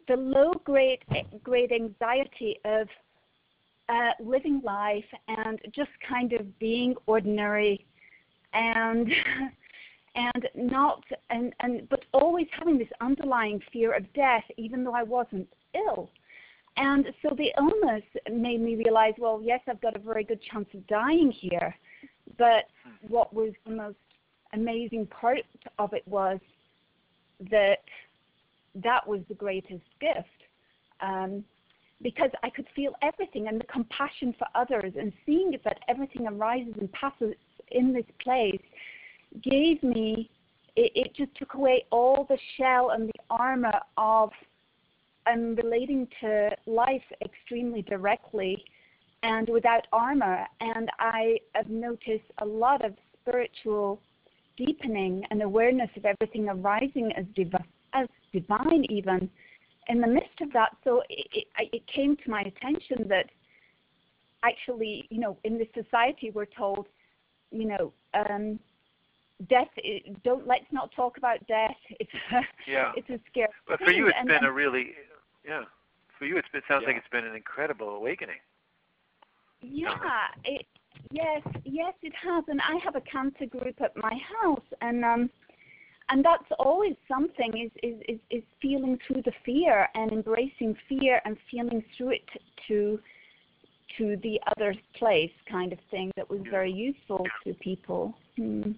the 0.09 0.17
low 0.17 0.53
grade 0.65 1.01
grade 1.43 1.73
anxiety 1.73 2.59
of 2.65 2.89
uh, 3.89 4.11
living 4.21 4.61
life 4.65 5.05
and 5.29 5.61
just 5.75 5.91
kind 6.07 6.33
of 6.33 6.59
being 6.59 6.95
ordinary 7.07 7.87
and 8.53 9.11
and 10.15 10.49
not 10.55 11.03
and 11.31 11.55
and 11.61 11.89
but 11.89 12.05
always 12.13 12.47
having 12.59 12.79
this 12.79 12.89
underlying 13.01 13.61
fear 13.73 13.93
of 13.93 14.13
death, 14.13 14.45
even 14.57 14.85
though 14.85 14.95
I 14.95 15.03
wasn't 15.03 15.49
ill. 15.75 16.11
And 16.77 17.07
so 17.23 17.35
the 17.37 17.53
illness 17.59 18.05
made 18.31 18.61
me 18.61 18.77
realize, 18.77 19.15
well, 19.19 19.41
yes, 19.43 19.61
I've 19.69 19.81
got 19.81 19.97
a 19.97 19.99
very 19.99 20.25
good 20.25 20.41
chance 20.43 20.69
of 20.75 20.87
dying 20.87 21.31
here, 21.31 21.75
but 22.39 22.65
what 23.07 23.35
was 23.35 23.53
the 23.67 23.73
most 23.73 23.97
amazing 24.53 25.07
part 25.07 25.41
of 25.79 25.93
it 25.93 26.07
was 26.07 26.39
that 27.51 27.83
that 28.77 29.07
was 29.07 29.21
the 29.29 29.35
greatest 29.35 29.85
gift. 30.01 30.29
Um, 31.01 31.45
because 32.03 32.31
I 32.43 32.51
could 32.51 32.67
feel 32.75 32.95
everything 33.03 33.49
and 33.49 33.61
the 33.61 33.67
compassion 33.67 34.35
for 34.39 34.47
others 34.55 34.95
and 34.99 35.13
seeing 35.27 35.55
that 35.65 35.81
everything 35.89 36.27
arises 36.27 36.75
and 36.81 36.91
passes 36.93 37.35
in 37.71 37.93
this 37.93 38.07
place 38.23 38.63
gave 39.43 39.83
me, 39.83 40.31
it, 40.77 40.93
it 40.95 41.15
just 41.15 41.35
took 41.37 41.55
away 41.55 41.85
all 41.91 42.27
the 42.29 42.39
shell 42.57 42.91
and 42.91 43.09
the 43.09 43.21
armor 43.29 43.79
of 43.99 44.31
I'm 45.31 45.55
relating 45.55 46.09
to 46.21 46.51
life 46.67 47.03
extremely 47.25 47.83
directly 47.83 48.65
and 49.23 49.49
without 49.49 49.87
armor. 49.93 50.45
And 50.61 50.91
I 50.99 51.39
have 51.55 51.69
noticed 51.69 52.25
a 52.39 52.45
lot 52.45 52.85
of 52.85 52.95
spiritual 53.21 54.01
deepening 54.57 55.25
and 55.31 55.43
awareness 55.43 55.91
of 55.97 56.05
everything 56.05 56.49
arising 56.49 57.13
as, 57.17 57.25
div- 57.35 57.55
as 57.95 58.09
divine, 58.33 58.85
even 58.91 59.31
in 59.89 60.01
the 60.01 60.07
midst 60.07 60.41
of 60.41 60.53
that. 60.53 60.77
So 60.85 61.03
it, 61.09 61.47
it, 61.59 61.69
it 61.73 61.83
came 61.87 62.17
to 62.17 62.31
my 62.31 62.43
attention 62.43 63.07
that 63.09 63.31
actually, 64.43 65.07
you 65.11 65.21
know, 65.21 65.37
in 65.45 65.59
this 65.59 65.69
society, 65.75 66.31
we're 66.35 66.47
told, 66.47 66.87
you 67.53 67.67
know, 67.67 67.93
um, 68.15 68.59
death. 69.49 69.69
Don't 70.25 70.47
let's 70.47 70.71
not 70.73 70.91
talk 70.93 71.19
about 71.19 71.47
death. 71.47 71.77
It's 72.01 72.11
a, 72.33 72.41
yeah. 72.69 72.93
it's 72.97 73.09
a 73.11 73.21
scary. 73.31 73.49
But 73.69 73.79
for 73.79 73.87
thing. 73.87 73.97
you, 73.97 74.07
it's 74.09 74.17
and, 74.19 74.27
been 74.27 74.39
and, 74.39 74.47
a 74.47 74.53
really 74.53 74.93
yeah. 75.45 75.63
For 76.19 76.27
you, 76.27 76.37
it's, 76.37 76.49
it 76.53 76.65
sounds 76.69 76.83
Yeah. 76.83 76.89
like 76.89 76.97
it's 76.99 77.09
been 77.09 77.25
an 77.25 77.35
incredible 77.35 77.89
awakening. 77.89 78.41
Yeah, 79.63 80.29
it, 80.45 80.67
yes, 81.11 81.43
yes, 81.65 81.95
it 82.03 82.15
has. 82.15 82.45
And 82.49 82.61
I 82.61 82.77
have 82.85 82.97
a 82.97 83.01
cancer 83.03 83.47
group 83.47 83.81
at 83.81 83.97
my 83.97 84.19
house, 84.43 84.65
and 84.81 85.05
um, 85.05 85.31
and 86.09 86.25
that's 86.25 86.51
always 86.59 86.97
something 87.07 87.57
is 87.57 87.71
is 87.83 88.01
is, 88.09 88.21
is 88.31 88.43
feeling 88.61 88.99
through 89.07 89.23
the 89.23 89.33
fear 89.45 89.89
and 89.95 90.13
embracing 90.13 90.77
fear 90.89 91.21
and 91.25 91.37
feeling 91.51 91.85
through 91.97 92.11
it 92.11 92.29
to 92.69 92.99
to 93.99 94.17
the 94.23 94.41
other 94.57 94.75
place 94.95 95.33
kind 95.51 95.73
of 95.73 95.79
thing 95.91 96.11
that 96.17 96.29
was 96.29 96.41
very 96.51 96.73
useful 96.73 97.27
to 97.45 97.55
people. 97.55 98.15
Hmm. 98.37 98.73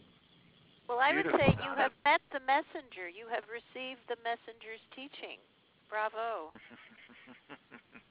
Well, 0.89 0.99
I 1.01 1.15
would 1.15 1.27
say 1.39 1.57
you 1.63 1.75
have 1.77 1.93
met 2.05 2.21
the 2.33 2.41
messenger. 2.41 3.09
You 3.09 3.27
have 3.33 3.45
received 3.49 4.01
the 4.09 4.17
messenger's 4.25 4.83
teaching. 4.95 5.39
Bravo. 5.93 6.53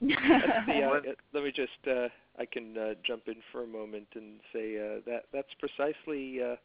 That's 0.00 0.66
the, 0.66 0.82
uh, 0.82 0.98
uh, 0.98 1.00
let 1.34 1.42
me 1.42 1.50
just 1.50 1.70
uh, 1.88 2.08
I 2.38 2.46
can 2.46 2.78
uh, 2.78 2.94
jump 3.04 3.22
in 3.26 3.36
for 3.50 3.64
a 3.64 3.66
moment 3.66 4.06
and 4.14 4.38
say 4.52 4.76
uh, 4.78 5.00
that 5.06 5.24
that's 5.32 5.48
precisely 5.58 6.40
uh, 6.40 6.56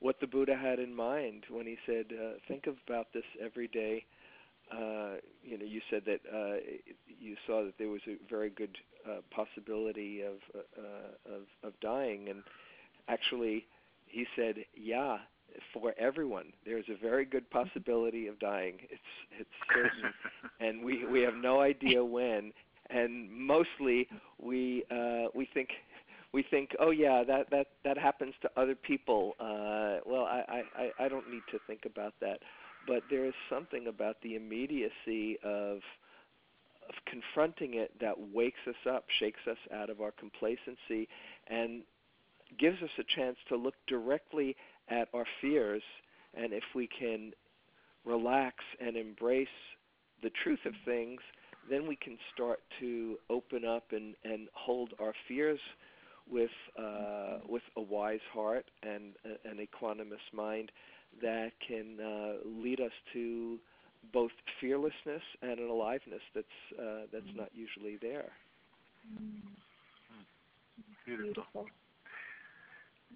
what 0.00 0.18
the 0.20 0.26
Buddha 0.26 0.56
had 0.56 0.78
in 0.78 0.94
mind 0.94 1.44
when 1.50 1.66
he 1.66 1.76
said, 1.84 2.06
uh, 2.10 2.38
"Think 2.48 2.66
about 2.66 3.08
this 3.12 3.24
every 3.42 3.68
day." 3.68 4.04
Uh, 4.72 5.16
you 5.44 5.58
know, 5.58 5.64
you 5.64 5.80
said 5.90 6.02
that 6.06 6.20
uh, 6.34 6.56
you 7.06 7.36
saw 7.46 7.62
that 7.64 7.74
there 7.78 7.88
was 7.88 8.00
a 8.08 8.16
very 8.28 8.50
good 8.50 8.76
uh, 9.06 9.20
possibility 9.30 10.22
of, 10.22 10.36
uh, 10.54 11.34
of 11.34 11.42
of 11.62 11.72
dying, 11.80 12.28
and 12.30 12.42
actually, 13.08 13.66
he 14.06 14.26
said, 14.34 14.56
"Yeah, 14.74 15.18
for 15.72 15.94
everyone, 15.98 16.52
there's 16.64 16.86
a 16.88 16.96
very 17.00 17.24
good 17.24 17.48
possibility 17.50 18.26
of 18.26 18.38
dying. 18.38 18.78
It's 18.90 19.40
it's 19.40 19.50
certain." 19.72 20.12
and 20.60 20.84
we 20.84 21.04
we 21.06 21.20
have 21.22 21.34
no 21.34 21.60
idea 21.60 22.04
when 22.04 22.52
and 22.90 23.30
mostly 23.30 24.08
we 24.40 24.84
uh 24.90 25.28
we 25.34 25.48
think 25.52 25.70
we 26.32 26.44
think 26.50 26.70
oh 26.78 26.90
yeah 26.90 27.24
that 27.24 27.50
that 27.50 27.68
that 27.84 27.98
happens 27.98 28.34
to 28.42 28.50
other 28.56 28.74
people 28.74 29.34
uh 29.40 29.98
well 30.04 30.24
i 30.24 30.62
i 30.76 30.90
i 31.04 31.08
don't 31.08 31.30
need 31.30 31.42
to 31.50 31.58
think 31.66 31.80
about 31.84 32.14
that 32.20 32.40
but 32.86 33.02
there 33.10 33.24
is 33.24 33.34
something 33.50 33.88
about 33.88 34.16
the 34.22 34.36
immediacy 34.36 35.38
of 35.44 35.78
of 36.88 36.94
confronting 37.06 37.74
it 37.74 37.90
that 38.00 38.14
wakes 38.32 38.60
us 38.68 38.74
up 38.88 39.04
shakes 39.18 39.40
us 39.50 39.58
out 39.74 39.90
of 39.90 40.00
our 40.00 40.12
complacency 40.12 41.08
and 41.48 41.82
gives 42.58 42.80
us 42.80 42.90
a 42.98 43.04
chance 43.16 43.36
to 43.48 43.56
look 43.56 43.74
directly 43.88 44.54
at 44.88 45.08
our 45.14 45.24
fears 45.40 45.82
and 46.34 46.52
if 46.52 46.64
we 46.74 46.88
can 46.98 47.32
relax 48.04 48.56
and 48.80 48.96
embrace 48.96 49.48
the 50.22 50.30
truth 50.42 50.60
of 50.64 50.72
things, 50.84 51.20
then 51.68 51.86
we 51.86 51.96
can 51.96 52.16
start 52.32 52.60
to 52.80 53.16
open 53.28 53.64
up 53.64 53.84
and, 53.90 54.14
and 54.24 54.48
hold 54.54 54.92
our 55.00 55.12
fears 55.26 55.58
with 56.30 56.50
uh, 56.78 57.38
with 57.48 57.62
a 57.76 57.80
wise 57.80 58.20
heart 58.32 58.66
and 58.82 59.14
a, 59.24 59.48
an 59.48 59.58
equanimous 59.58 60.32
mind 60.32 60.72
that 61.22 61.52
can 61.66 61.98
uh, 62.00 62.32
lead 62.62 62.80
us 62.80 62.92
to 63.12 63.58
both 64.12 64.30
fearlessness 64.60 65.22
and 65.42 65.58
an 65.58 65.68
aliveness 65.68 66.20
that's 66.34 66.46
uh, 66.78 67.06
that's 67.12 67.24
not 67.36 67.48
usually 67.54 67.96
there. 68.00 68.32
Beautiful. 71.04 71.34
Beautiful. 71.34 71.66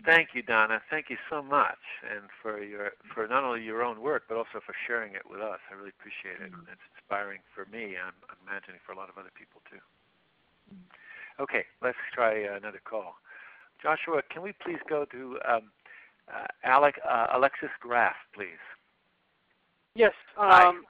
Thank 0.04 0.30
you, 0.34 0.42
Donna. 0.42 0.80
Thank 0.88 1.10
you 1.10 1.16
so 1.28 1.42
much, 1.42 1.78
and 2.08 2.24
for 2.42 2.62
your 2.62 2.92
for 3.14 3.28
not 3.28 3.44
only 3.44 3.62
your 3.62 3.82
own 3.82 4.00
work 4.00 4.24
but 4.28 4.36
also 4.36 4.60
for 4.64 4.74
sharing 4.86 5.14
it 5.14 5.22
with 5.28 5.40
us. 5.40 5.58
I 5.70 5.74
really 5.74 5.92
appreciate 5.98 6.40
it. 6.40 6.52
It's 6.72 6.86
inspiring 6.96 7.40
for 7.54 7.66
me. 7.70 7.96
I'm, 8.00 8.14
I'm 8.30 8.40
imagining 8.48 8.80
for 8.86 8.92
a 8.92 8.96
lot 8.96 9.10
of 9.10 9.18
other 9.18 9.32
people 9.36 9.60
too. 9.70 9.82
Okay, 11.38 11.64
let's 11.82 11.98
try 12.14 12.44
uh, 12.44 12.56
another 12.56 12.80
call. 12.84 13.16
Joshua, 13.82 14.22
can 14.30 14.42
we 14.42 14.52
please 14.64 14.78
go 14.88 15.04
to 15.06 15.38
um, 15.48 15.70
uh, 16.32 16.46
Alec, 16.64 16.94
uh, 17.08 17.26
Alexis 17.34 17.70
Graff, 17.80 18.16
please? 18.34 18.60
Yes. 19.94 20.12
Hi. 20.36 20.68
Um, 20.68 20.84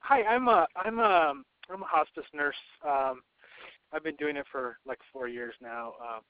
hi. 0.00 0.22
I'm 0.22 0.48
a 0.48 0.66
I'm 0.76 0.98
a 0.98 1.34
I'm 1.70 1.82
a 1.82 1.86
hospice 1.86 2.24
nurse. 2.34 2.56
Um, 2.86 3.22
I've 3.92 4.02
been 4.02 4.16
doing 4.16 4.36
it 4.36 4.46
for 4.50 4.78
like 4.86 4.98
four 5.12 5.28
years 5.28 5.54
now. 5.62 5.94
Um, 6.00 6.20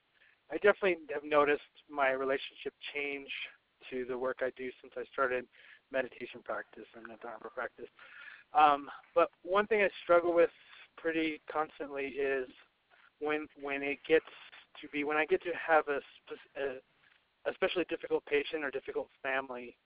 I 0.51 0.57
definitely 0.57 0.97
have 1.13 1.25
noticed 1.25 1.63
my 1.91 2.11
relationship 2.11 2.75
change 2.95 3.29
to 3.91 4.05
the 4.05 4.17
work 4.17 4.39
I 4.41 4.51
do 4.57 4.71
since 4.81 4.93
I 4.97 5.05
started 5.13 5.47
meditation 5.93 6.41
practice 6.45 6.87
and 6.97 7.05
the 7.05 7.17
Dharma 7.23 7.51
practice. 7.55 7.89
Um, 8.53 8.89
but 9.15 9.31
one 9.43 9.67
thing 9.67 9.83
I 9.83 9.89
struggle 10.03 10.35
with 10.35 10.51
pretty 10.97 11.41
constantly 11.51 12.07
is 12.07 12.49
when 13.21 13.47
when 13.61 13.83
it 13.83 13.99
gets 14.07 14.25
to 14.81 14.89
be 14.89 15.05
when 15.05 15.17
I 15.17 15.27
get 15.27 15.43
to 15.43 15.53
have 15.67 15.85
a, 15.89 16.01
a 16.61 17.51
especially 17.51 17.85
difficult 17.89 18.25
patient 18.27 18.65
or 18.65 18.71
difficult 18.71 19.09
family. 19.23 19.77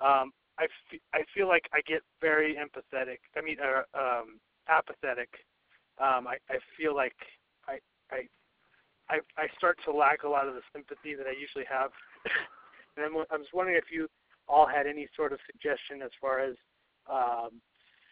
Um, 0.00 0.32
I, 0.58 0.64
f- 0.64 1.00
I 1.14 1.22
feel 1.34 1.48
like 1.48 1.68
I 1.72 1.80
get 1.86 2.02
very 2.20 2.56
empathetic. 2.56 3.18
I 3.36 3.40
mean, 3.42 3.56
uh, 3.60 3.98
um, 3.98 4.38
apathetic. 4.68 5.28
Um, 5.98 6.26
I, 6.26 6.36
I 6.50 6.58
feel 6.76 6.94
like 6.94 7.16
I, 7.66 7.78
I 8.10 8.28
I, 9.10 9.18
I 9.36 9.46
start 9.56 9.78
to 9.84 9.92
lack 9.92 10.22
a 10.22 10.28
lot 10.28 10.48
of 10.48 10.54
the 10.54 10.62
sympathy 10.72 11.14
that 11.14 11.26
I 11.26 11.34
usually 11.38 11.66
have. 11.70 11.90
and 12.96 13.06
I'm, 13.06 13.16
I 13.30 13.36
was 13.36 13.48
wondering 13.52 13.76
if 13.76 13.90
you 13.92 14.08
all 14.48 14.66
had 14.66 14.86
any 14.86 15.08
sort 15.16 15.32
of 15.32 15.38
suggestion 15.46 16.02
as 16.02 16.10
far 16.20 16.40
as 16.40 16.54
um, 17.10 17.60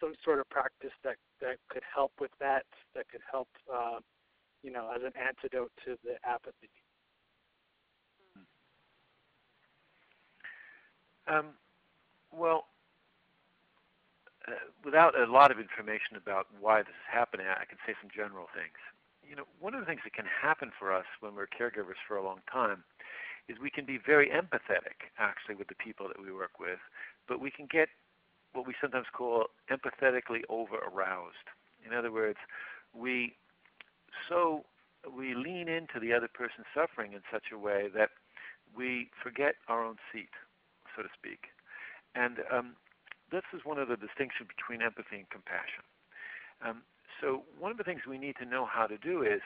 some 0.00 0.14
sort 0.24 0.40
of 0.40 0.48
practice 0.50 0.94
that, 1.04 1.16
that 1.40 1.56
could 1.68 1.82
help 1.94 2.12
with 2.20 2.30
that, 2.40 2.64
that 2.94 3.08
could 3.08 3.20
help, 3.30 3.48
uh, 3.72 3.98
you 4.62 4.70
know, 4.70 4.90
as 4.94 5.02
an 5.02 5.12
antidote 5.16 5.72
to 5.84 5.96
the 6.04 6.16
apathy. 6.24 6.70
Um, 11.28 11.54
well, 12.32 12.66
uh, 14.48 14.52
without 14.84 15.18
a 15.18 15.30
lot 15.30 15.50
of 15.50 15.60
information 15.60 16.16
about 16.16 16.46
why 16.60 16.80
this 16.80 16.90
is 16.90 17.08
happening, 17.12 17.46
I 17.46 17.64
can 17.66 17.78
say 17.86 17.94
some 18.00 18.10
general 18.14 18.46
things. 18.54 18.74
You 19.30 19.36
know, 19.36 19.46
one 19.60 19.74
of 19.74 19.80
the 19.80 19.86
things 19.86 20.00
that 20.02 20.12
can 20.12 20.26
happen 20.26 20.72
for 20.76 20.92
us 20.92 21.06
when 21.20 21.36
we're 21.36 21.46
caregivers 21.46 22.02
for 22.02 22.16
a 22.16 22.24
long 22.24 22.42
time 22.52 22.82
is 23.46 23.62
we 23.62 23.70
can 23.70 23.86
be 23.86 23.96
very 23.96 24.26
empathetic, 24.26 25.06
actually, 25.22 25.54
with 25.54 25.68
the 25.68 25.78
people 25.78 26.08
that 26.08 26.20
we 26.20 26.32
work 26.32 26.58
with, 26.58 26.82
but 27.28 27.38
we 27.38 27.48
can 27.48 27.68
get 27.70 27.88
what 28.52 28.66
we 28.66 28.74
sometimes 28.80 29.06
call 29.14 29.46
empathetically 29.70 30.42
over 30.48 30.82
aroused. 30.82 31.46
In 31.86 31.94
other 31.94 32.10
words, 32.10 32.38
we 32.92 33.34
so 34.28 34.64
we 35.06 35.34
lean 35.34 35.68
into 35.68 36.00
the 36.02 36.12
other 36.12 36.28
person's 36.28 36.66
suffering 36.74 37.12
in 37.12 37.20
such 37.32 37.54
a 37.54 37.58
way 37.58 37.86
that 37.94 38.10
we 38.76 39.10
forget 39.22 39.54
our 39.68 39.84
own 39.84 39.96
seat, 40.12 40.34
so 40.96 41.02
to 41.02 41.08
speak. 41.14 41.54
And 42.16 42.38
um, 42.52 42.74
this 43.30 43.46
is 43.54 43.60
one 43.62 43.78
of 43.78 43.86
the 43.86 43.96
distinctions 43.96 44.50
between 44.50 44.82
empathy 44.82 45.22
and 45.22 45.30
compassion. 45.30 45.86
Um, 46.66 46.82
so 47.20 47.42
one 47.58 47.70
of 47.70 47.76
the 47.76 47.84
things 47.84 48.00
we 48.08 48.18
need 48.18 48.36
to 48.40 48.46
know 48.46 48.66
how 48.66 48.86
to 48.86 48.98
do 48.98 49.22
is 49.22 49.40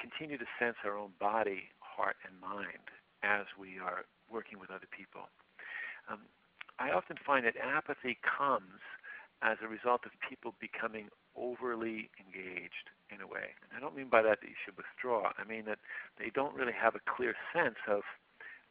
continue 0.00 0.36
to 0.36 0.44
sense 0.58 0.76
our 0.84 0.96
own 0.98 1.10
body, 1.18 1.70
heart, 1.80 2.16
and 2.26 2.38
mind 2.40 2.90
as 3.22 3.46
we 3.58 3.78
are 3.78 4.04
working 4.30 4.58
with 4.58 4.70
other 4.70 4.88
people. 4.90 5.28
Um, 6.10 6.20
I 6.78 6.90
often 6.90 7.16
find 7.24 7.44
that 7.46 7.54
apathy 7.56 8.18
comes 8.24 8.80
as 9.42 9.58
a 9.62 9.68
result 9.68 10.04
of 10.04 10.12
people 10.28 10.54
becoming 10.60 11.08
overly 11.36 12.10
engaged 12.20 12.92
in 13.08 13.20
a 13.20 13.26
way. 13.26 13.56
And 13.64 13.72
I 13.76 13.80
don't 13.80 13.96
mean 13.96 14.08
by 14.08 14.22
that 14.22 14.40
that 14.40 14.48
you 14.48 14.58
should 14.64 14.76
withdraw. 14.76 15.32
I 15.38 15.44
mean 15.44 15.64
that 15.64 15.78
they 16.18 16.30
don't 16.34 16.54
really 16.54 16.76
have 16.76 16.94
a 16.94 17.04
clear 17.04 17.34
sense 17.52 17.80
of 17.88 18.02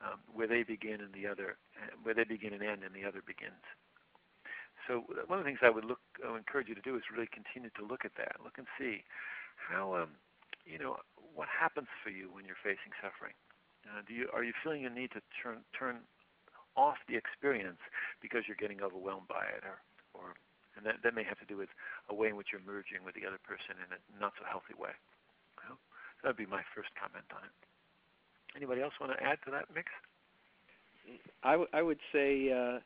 um, 0.02 0.20
where 0.32 0.48
they 0.48 0.64
begin 0.64 1.02
and 1.02 1.14
the 1.14 1.28
other, 1.28 1.58
uh, 1.76 1.92
where 2.04 2.14
they 2.14 2.24
begin 2.24 2.54
and 2.54 2.64
end, 2.64 2.84
and 2.84 2.94
the 2.94 3.08
other 3.08 3.22
begins. 3.26 3.66
So 4.90 5.06
one 5.30 5.38
of 5.38 5.46
the 5.46 5.50
things 5.54 5.62
I 5.62 5.70
would 5.70 5.86
look, 5.86 6.02
I 6.26 6.34
would 6.34 6.42
encourage 6.42 6.66
you 6.66 6.74
to 6.74 6.82
do 6.82 6.98
is 6.98 7.06
really 7.14 7.30
continue 7.30 7.70
to 7.78 7.86
look 7.86 8.10
at 8.10 8.18
that, 8.18 8.42
look 8.42 8.58
and 8.58 8.66
see 8.74 9.06
how, 9.62 9.94
um, 9.94 10.18
you 10.66 10.82
know, 10.82 10.98
what 11.38 11.46
happens 11.46 11.86
for 12.02 12.10
you 12.10 12.34
when 12.34 12.42
you're 12.50 12.58
facing 12.66 12.90
suffering. 12.98 13.38
Uh, 13.86 14.02
do 14.02 14.18
you 14.18 14.26
are 14.34 14.44
you 14.44 14.52
feeling 14.66 14.84
a 14.84 14.92
need 14.92 15.14
to 15.14 15.22
turn 15.38 15.62
turn 15.78 16.02
off 16.76 16.98
the 17.08 17.16
experience 17.16 17.80
because 18.20 18.44
you're 18.50 18.60
getting 18.60 18.82
overwhelmed 18.82 19.30
by 19.30 19.46
it, 19.56 19.62
or 19.64 19.78
or 20.18 20.34
and 20.76 20.84
that, 20.84 21.00
that 21.06 21.14
may 21.14 21.24
have 21.24 21.40
to 21.40 21.48
do 21.48 21.56
with 21.56 21.70
a 22.10 22.14
way 22.14 22.28
in 22.28 22.36
which 22.36 22.50
you're 22.52 22.66
merging 22.66 23.06
with 23.06 23.14
the 23.14 23.24
other 23.30 23.40
person 23.46 23.78
in 23.78 23.88
a 23.94 24.00
not 24.20 24.34
so 24.36 24.44
healthy 24.44 24.74
way. 24.74 24.92
Well, 25.62 25.78
that 26.22 26.34
would 26.34 26.42
be 26.42 26.50
my 26.50 26.66
first 26.76 26.90
comment 26.98 27.30
on 27.30 27.46
it. 27.46 27.56
Anybody 28.58 28.82
else 28.82 28.98
want 29.00 29.14
to 29.14 29.22
add 29.22 29.38
to 29.46 29.52
that 29.54 29.70
mix? 29.72 29.88
I, 31.44 31.56
w- 31.56 31.72
I 31.74 31.82
would 31.82 32.00
say 32.12 32.52
uh, 32.52 32.80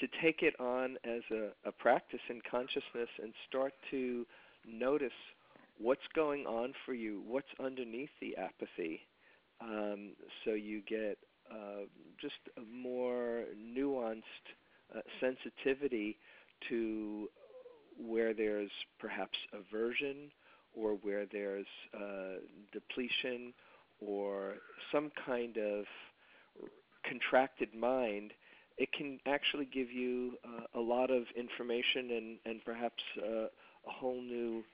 to 0.00 0.06
take 0.22 0.42
it 0.42 0.58
on 0.58 0.96
as 1.04 1.22
a, 1.30 1.68
a 1.68 1.72
practice 1.72 2.20
in 2.28 2.40
consciousness 2.50 3.08
and 3.22 3.32
start 3.48 3.72
to 3.90 4.26
notice 4.66 5.12
what's 5.78 6.06
going 6.14 6.46
on 6.46 6.72
for 6.84 6.94
you, 6.94 7.22
what's 7.26 7.48
underneath 7.62 8.10
the 8.20 8.36
apathy, 8.36 9.00
um, 9.60 10.10
so 10.44 10.52
you 10.52 10.82
get 10.88 11.18
uh, 11.50 11.84
just 12.20 12.34
a 12.56 12.60
more 12.60 13.44
nuanced 13.76 14.22
uh, 14.94 15.00
sensitivity 15.20 16.16
to 16.68 17.28
where 17.98 18.32
there's 18.32 18.70
perhaps 18.98 19.36
aversion 19.52 20.30
or 20.74 20.92
where 21.02 21.26
there's 21.30 21.66
uh, 21.94 22.38
depletion 22.72 23.52
or 24.00 24.54
some 24.92 25.10
kind 25.26 25.56
of 25.58 25.84
contracted 27.06 27.74
mind, 27.74 28.32
it 28.80 28.90
can 28.92 29.18
actually 29.26 29.66
give 29.66 29.92
you 29.92 30.38
uh, 30.42 30.78
a 30.78 30.80
lot 30.80 31.10
of 31.10 31.24
information 31.36 32.10
and, 32.10 32.38
and 32.46 32.64
perhaps 32.64 33.02
uh, 33.18 33.44
a 33.44 33.92
whole 33.92 34.20
new 34.20 34.64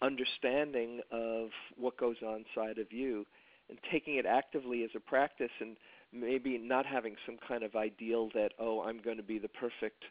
understanding 0.00 1.00
of 1.10 1.48
what 1.76 1.98
goes 1.98 2.16
on 2.24 2.44
inside 2.46 2.78
of 2.78 2.92
you. 2.92 3.26
And 3.68 3.76
taking 3.90 4.16
it 4.16 4.24
actively 4.24 4.84
as 4.84 4.90
a 4.94 5.00
practice 5.00 5.50
and 5.60 5.76
maybe 6.12 6.58
not 6.58 6.86
having 6.86 7.16
some 7.26 7.38
kind 7.46 7.64
of 7.64 7.74
ideal 7.74 8.30
that 8.34 8.52
oh 8.58 8.82
I'm 8.82 9.00
going 9.02 9.16
to 9.16 9.22
be 9.22 9.38
the 9.38 9.48
perfect 9.48 10.02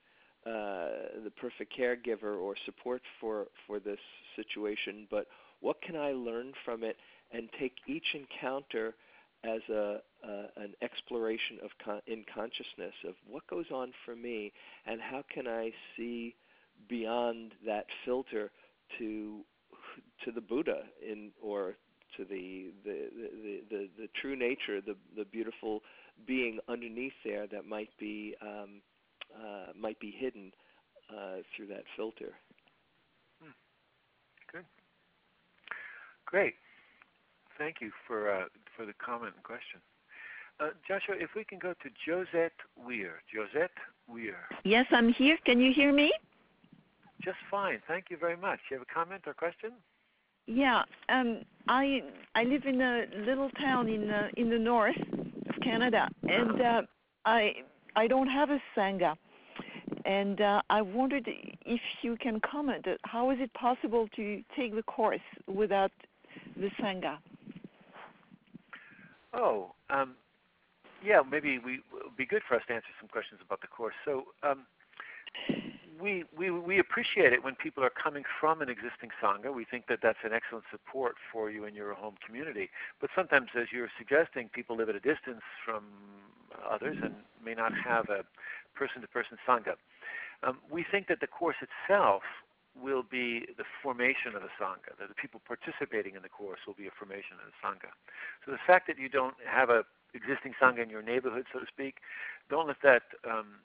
uh, 0.45 1.19
the 1.23 1.31
perfect 1.35 1.73
caregiver 1.77 2.37
or 2.37 2.55
support 2.65 3.01
for 3.19 3.47
for 3.67 3.79
this 3.79 3.99
situation, 4.35 5.07
but 5.11 5.27
what 5.59 5.81
can 5.81 5.97
I 5.97 6.11
learn 6.11 6.53
from 6.63 6.83
it? 6.83 6.95
And 7.31 7.49
take 7.59 7.73
each 7.85 8.15
encounter 8.15 8.95
as 9.43 9.61
a 9.69 9.97
uh, 10.24 10.47
an 10.57 10.74
exploration 10.82 11.57
of 11.63 11.72
con- 11.84 12.01
in 12.07 12.26
consciousness 12.34 12.93
of 13.07 13.15
what 13.28 13.45
goes 13.47 13.65
on 13.74 13.91
for 14.05 14.15
me 14.15 14.51
and 14.86 14.99
how 15.01 15.24
can 15.34 15.47
I 15.47 15.72
see 15.95 16.36
beyond 16.88 17.53
that 17.65 17.86
filter 18.05 18.51
to 18.97 19.41
to 20.26 20.32
the 20.32 20.41
Buddha 20.41 20.84
in 21.07 21.32
or 21.41 21.76
to 22.17 22.26
the 22.26 22.72
the, 22.84 23.09
the, 23.15 23.61
the, 23.70 23.89
the 23.97 24.07
true 24.22 24.36
nature, 24.36 24.82
the 24.82 24.95
the 25.15 25.26
beautiful 25.26 25.82
being 26.28 26.59
underneath 26.67 27.13
there 27.24 27.47
that 27.47 27.65
might 27.65 27.89
be 27.99 28.36
um, 28.41 28.82
uh, 29.36 29.72
might 29.80 29.99
be 29.99 30.11
hidden 30.17 30.51
uh, 31.09 31.38
through 31.55 31.67
that 31.67 31.84
filter. 31.95 32.34
Hmm. 33.41 33.51
Good. 34.51 34.65
Great. 36.26 36.55
Thank 37.57 37.78
you 37.82 37.91
for 38.07 38.32
uh, 38.32 38.45
for 38.76 38.86
the 38.86 38.93
comment 38.93 39.34
and 39.36 39.43
question. 39.43 39.82
Uh, 40.60 40.70
Joshua, 40.88 41.16
if 41.18 41.30
we 41.36 41.43
can 41.43 41.57
go 41.57 41.74
to 41.74 41.89
Josette 42.05 42.51
Weir. 42.76 43.22
Josette 43.34 43.72
Weir. 44.07 44.38
Yes, 44.66 44.86
I'm 44.91 45.14
here. 45.14 45.38
Can 45.45 45.62
you 45.62 45.74
hear 45.74 45.93
me? 45.93 46.12
Just 47.24 47.38
fine. 47.49 47.82
Thank 47.88 48.05
you 48.10 48.18
very 48.18 48.36
much. 48.36 48.60
Do 48.68 48.76
you 48.76 48.80
have 48.80 48.88
a 48.89 48.93
comment 48.93 49.24
or 49.26 49.34
question? 49.34 49.72
Yeah, 50.47 50.82
um, 51.10 51.41
I 51.68 52.01
I 52.34 52.43
live 52.43 52.66
in 52.66 52.82
a 52.82 53.05
little 53.26 53.51
town 53.51 53.88
in 53.88 54.07
the 54.07 54.30
in 54.36 54.49
the 54.49 54.57
north 54.57 54.97
of 55.47 55.62
Canada, 55.62 56.10
and 56.24 56.62
uh, 56.62 56.82
I 57.26 57.57
I 57.95 58.07
don't 58.07 58.28
have 58.28 58.49
a 58.49 58.60
sangha, 58.76 59.16
and 60.05 60.41
uh, 60.41 60.62
I 60.70 60.82
wondered 60.82 61.30
if 61.66 61.82
you 62.01 62.18
can 62.18 62.39
comment. 62.39 62.88
How 63.03 63.30
is 63.30 63.38
it 63.39 63.53
possible 63.53 64.07
to 64.16 64.41
take 64.55 64.74
the 64.74 64.84
course 64.84 65.28
without 65.47 65.91
the 66.57 66.72
sangha? 66.82 67.18
Oh, 69.34 69.74
um, 69.91 70.16
yeah, 71.03 71.21
maybe 71.29 71.55
it 71.55 71.63
would 71.63 72.17
be 72.17 72.25
good 72.25 72.41
for 72.47 72.55
us 72.55 72.63
to 72.67 72.73
answer 72.73 72.93
some 72.99 73.09
questions 73.09 73.41
about 73.45 73.61
the 73.61 73.67
course. 73.67 73.95
So. 74.05 74.25
Um, 74.43 74.65
we, 75.99 76.23
we, 76.35 76.49
we 76.49 76.79
appreciate 76.79 77.33
it 77.33 77.43
when 77.43 77.55
people 77.55 77.83
are 77.83 77.91
coming 77.91 78.23
from 78.39 78.61
an 78.61 78.69
existing 78.69 79.09
sangha. 79.21 79.53
We 79.53 79.65
think 79.65 79.87
that 79.87 79.99
that's 80.01 80.19
an 80.23 80.31
excellent 80.33 80.63
support 80.71 81.15
for 81.31 81.51
you 81.51 81.65
in 81.65 81.75
your 81.75 81.93
home 81.93 82.15
community. 82.25 82.69
But 83.01 83.09
sometimes, 83.15 83.49
as 83.59 83.67
you're 83.71 83.91
suggesting, 83.97 84.49
people 84.49 84.77
live 84.77 84.89
at 84.89 84.95
a 84.95 84.99
distance 84.99 85.43
from 85.65 85.83
others 86.69 86.97
and 87.03 87.13
may 87.43 87.53
not 87.53 87.73
have 87.73 88.09
a 88.09 88.23
person-to-person 88.75 89.37
sangha. 89.47 89.75
Um, 90.43 90.59
we 90.71 90.85
think 90.89 91.07
that 91.07 91.19
the 91.19 91.27
course 91.27 91.57
itself 91.59 92.23
will 92.79 93.03
be 93.03 93.45
the 93.57 93.65
formation 93.83 94.35
of 94.35 94.43
a 94.43 94.51
sangha. 94.55 94.95
That 94.99 95.09
the 95.09 95.19
people 95.19 95.41
participating 95.45 96.15
in 96.15 96.21
the 96.21 96.29
course 96.29 96.59
will 96.65 96.79
be 96.79 96.87
a 96.87 96.95
formation 96.97 97.35
of 97.43 97.51
the 97.51 97.57
sangha. 97.59 97.91
So 98.45 98.51
the 98.51 98.63
fact 98.65 98.87
that 98.87 98.97
you 98.97 99.09
don't 99.09 99.35
have 99.45 99.69
a 99.69 99.83
existing 100.14 100.53
sangha 100.62 100.82
in 100.84 100.89
your 100.89 101.01
neighborhood, 101.01 101.45
so 101.53 101.60
to 101.60 101.66
speak, 101.68 101.97
don't 102.49 102.68
let 102.68 102.78
that 102.84 103.03
um, 103.28 103.62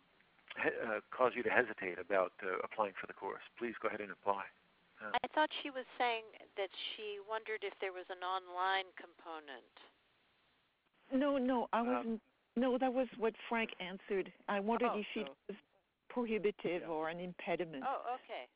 uh, 0.61 1.01
cause 1.11 1.33
you 1.35 1.43
to 1.43 1.51
hesitate 1.51 1.99
about 1.99 2.33
uh, 2.43 2.59
applying 2.63 2.93
for 3.01 3.07
the 3.07 3.13
course, 3.13 3.43
please 3.59 3.75
go 3.83 3.89
ahead 3.89 4.01
and 4.01 4.11
apply. 4.11 4.43
Uh, 5.03 5.11
I 5.23 5.27
thought 5.35 5.51
she 5.63 5.71
was 5.71 5.85
saying 5.99 6.23
that 6.57 6.71
she 6.95 7.19
wondered 7.29 7.63
if 7.63 7.75
there 7.81 7.93
was 7.93 8.07
an 8.11 8.23
online 8.23 8.87
component. 8.95 9.75
No, 11.13 11.37
no, 11.39 11.69
I 11.73 11.83
wasn't. 11.83 12.21
no, 12.57 12.79
that 12.79 12.93
was 12.93 13.09
what 13.19 13.35
Frank 13.49 13.71
answered. 13.81 14.33
I 14.49 14.61
wondered 14.61 14.91
oh, 14.95 14.99
if 15.01 15.07
it 15.17 15.27
no. 15.27 15.33
was 15.49 15.57
prohibitive 16.09 16.83
Yeah. 16.83 16.89
or 16.89 17.09
an 17.11 17.21
impediment. 17.21 17.85
Oh, 17.87 18.15
okay. 18.15 18.47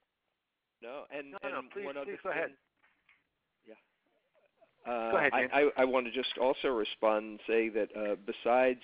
No, 0.80 1.04
and, 1.10 1.32
No, 1.42 1.48
no, 1.50 1.62
please- 1.72 1.84
one 1.84 1.96
other 1.96 2.16
go 2.22 2.30
ahead. 2.30 2.46
thing- 2.46 2.56
Yeah. 2.56 2.67
Uh, 4.88 5.10
Go 5.10 5.16
ahead, 5.18 5.32
I, 5.34 5.46
I, 5.52 5.70
I 5.78 5.84
want 5.84 6.06
to 6.06 6.12
just 6.12 6.38
also 6.38 6.68
respond 6.68 7.24
and 7.26 7.40
say 7.46 7.68
that 7.68 7.88
uh, 7.96 8.14
besides 8.26 8.80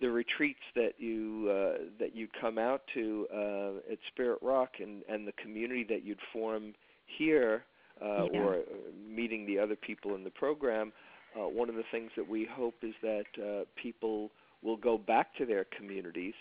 the 0.00 0.10
retreats 0.10 0.60
that 0.74 0.92
you 0.98 1.48
uh, 1.50 1.84
that 1.98 2.14
you 2.14 2.28
come 2.40 2.58
out 2.58 2.82
to 2.94 3.26
uh, 3.34 3.92
at 3.92 3.98
Spirit 4.12 4.38
Rock 4.42 4.70
and, 4.80 5.02
and 5.08 5.26
the 5.26 5.32
community 5.32 5.84
that 5.88 6.04
you'd 6.04 6.18
form 6.32 6.74
here, 7.06 7.64
uh, 8.02 8.26
Yeah. 8.32 8.40
or 8.40 8.54
uh, 8.56 8.60
meeting 9.08 9.46
the 9.46 9.58
other 9.58 9.76
people 9.76 10.14
in 10.14 10.24
the 10.24 10.30
program, 10.30 10.92
uh, 11.36 11.48
one 11.48 11.68
of 11.68 11.74
the 11.74 11.84
things 11.90 12.10
that 12.16 12.28
we 12.28 12.46
hope 12.50 12.74
is 12.82 12.94
that 13.02 13.26
uh, 13.42 13.64
people 13.80 14.30
will 14.62 14.76
go 14.76 14.96
back 14.98 15.34
to 15.36 15.46
their 15.46 15.64
communities 15.76 16.34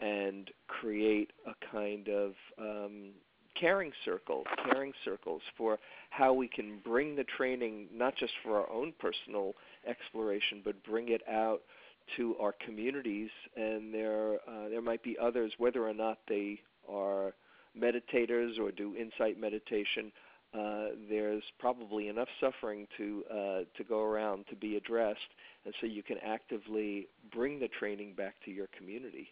and 0.00 0.50
create 0.68 1.30
a 1.46 1.54
kind 1.72 2.08
of 2.08 2.32
um, 2.58 3.10
caring 3.60 3.92
circle, 4.04 4.44
caring 4.70 4.92
circles 5.04 5.42
for 5.56 5.78
how 6.10 6.32
we 6.32 6.48
can 6.48 6.78
bring 6.84 7.16
the 7.16 7.24
training 7.36 7.88
not 7.92 8.14
just 8.16 8.32
for 8.42 8.58
our 8.58 8.70
own 8.70 8.92
personal 8.98 9.54
exploration, 9.86 10.62
but 10.64 10.82
bring 10.84 11.08
it 11.10 11.22
out 11.28 11.60
to 12.16 12.36
our 12.40 12.54
communities. 12.64 13.30
And 13.56 13.92
there, 13.92 14.34
uh, 14.48 14.68
there 14.68 14.82
might 14.82 15.02
be 15.02 15.16
others, 15.20 15.52
whether 15.58 15.86
or 15.86 15.94
not 15.94 16.18
they 16.28 16.60
are 16.88 17.34
meditators 17.78 18.58
or 18.58 18.70
do 18.70 18.96
insight 18.96 19.38
meditation. 19.38 20.12
Uh, 20.54 20.88
there's 21.10 21.42
probably 21.58 22.08
enough 22.08 22.28
suffering 22.40 22.86
to 22.96 23.22
uh, 23.30 23.58
to 23.76 23.84
go 23.86 24.02
around 24.02 24.46
to 24.48 24.56
be 24.56 24.76
addressed, 24.76 25.18
and 25.66 25.74
so 25.78 25.86
you 25.86 26.02
can 26.02 26.16
actively 26.24 27.06
bring 27.30 27.60
the 27.60 27.68
training 27.78 28.14
back 28.14 28.34
to 28.46 28.50
your 28.50 28.66
community. 28.76 29.28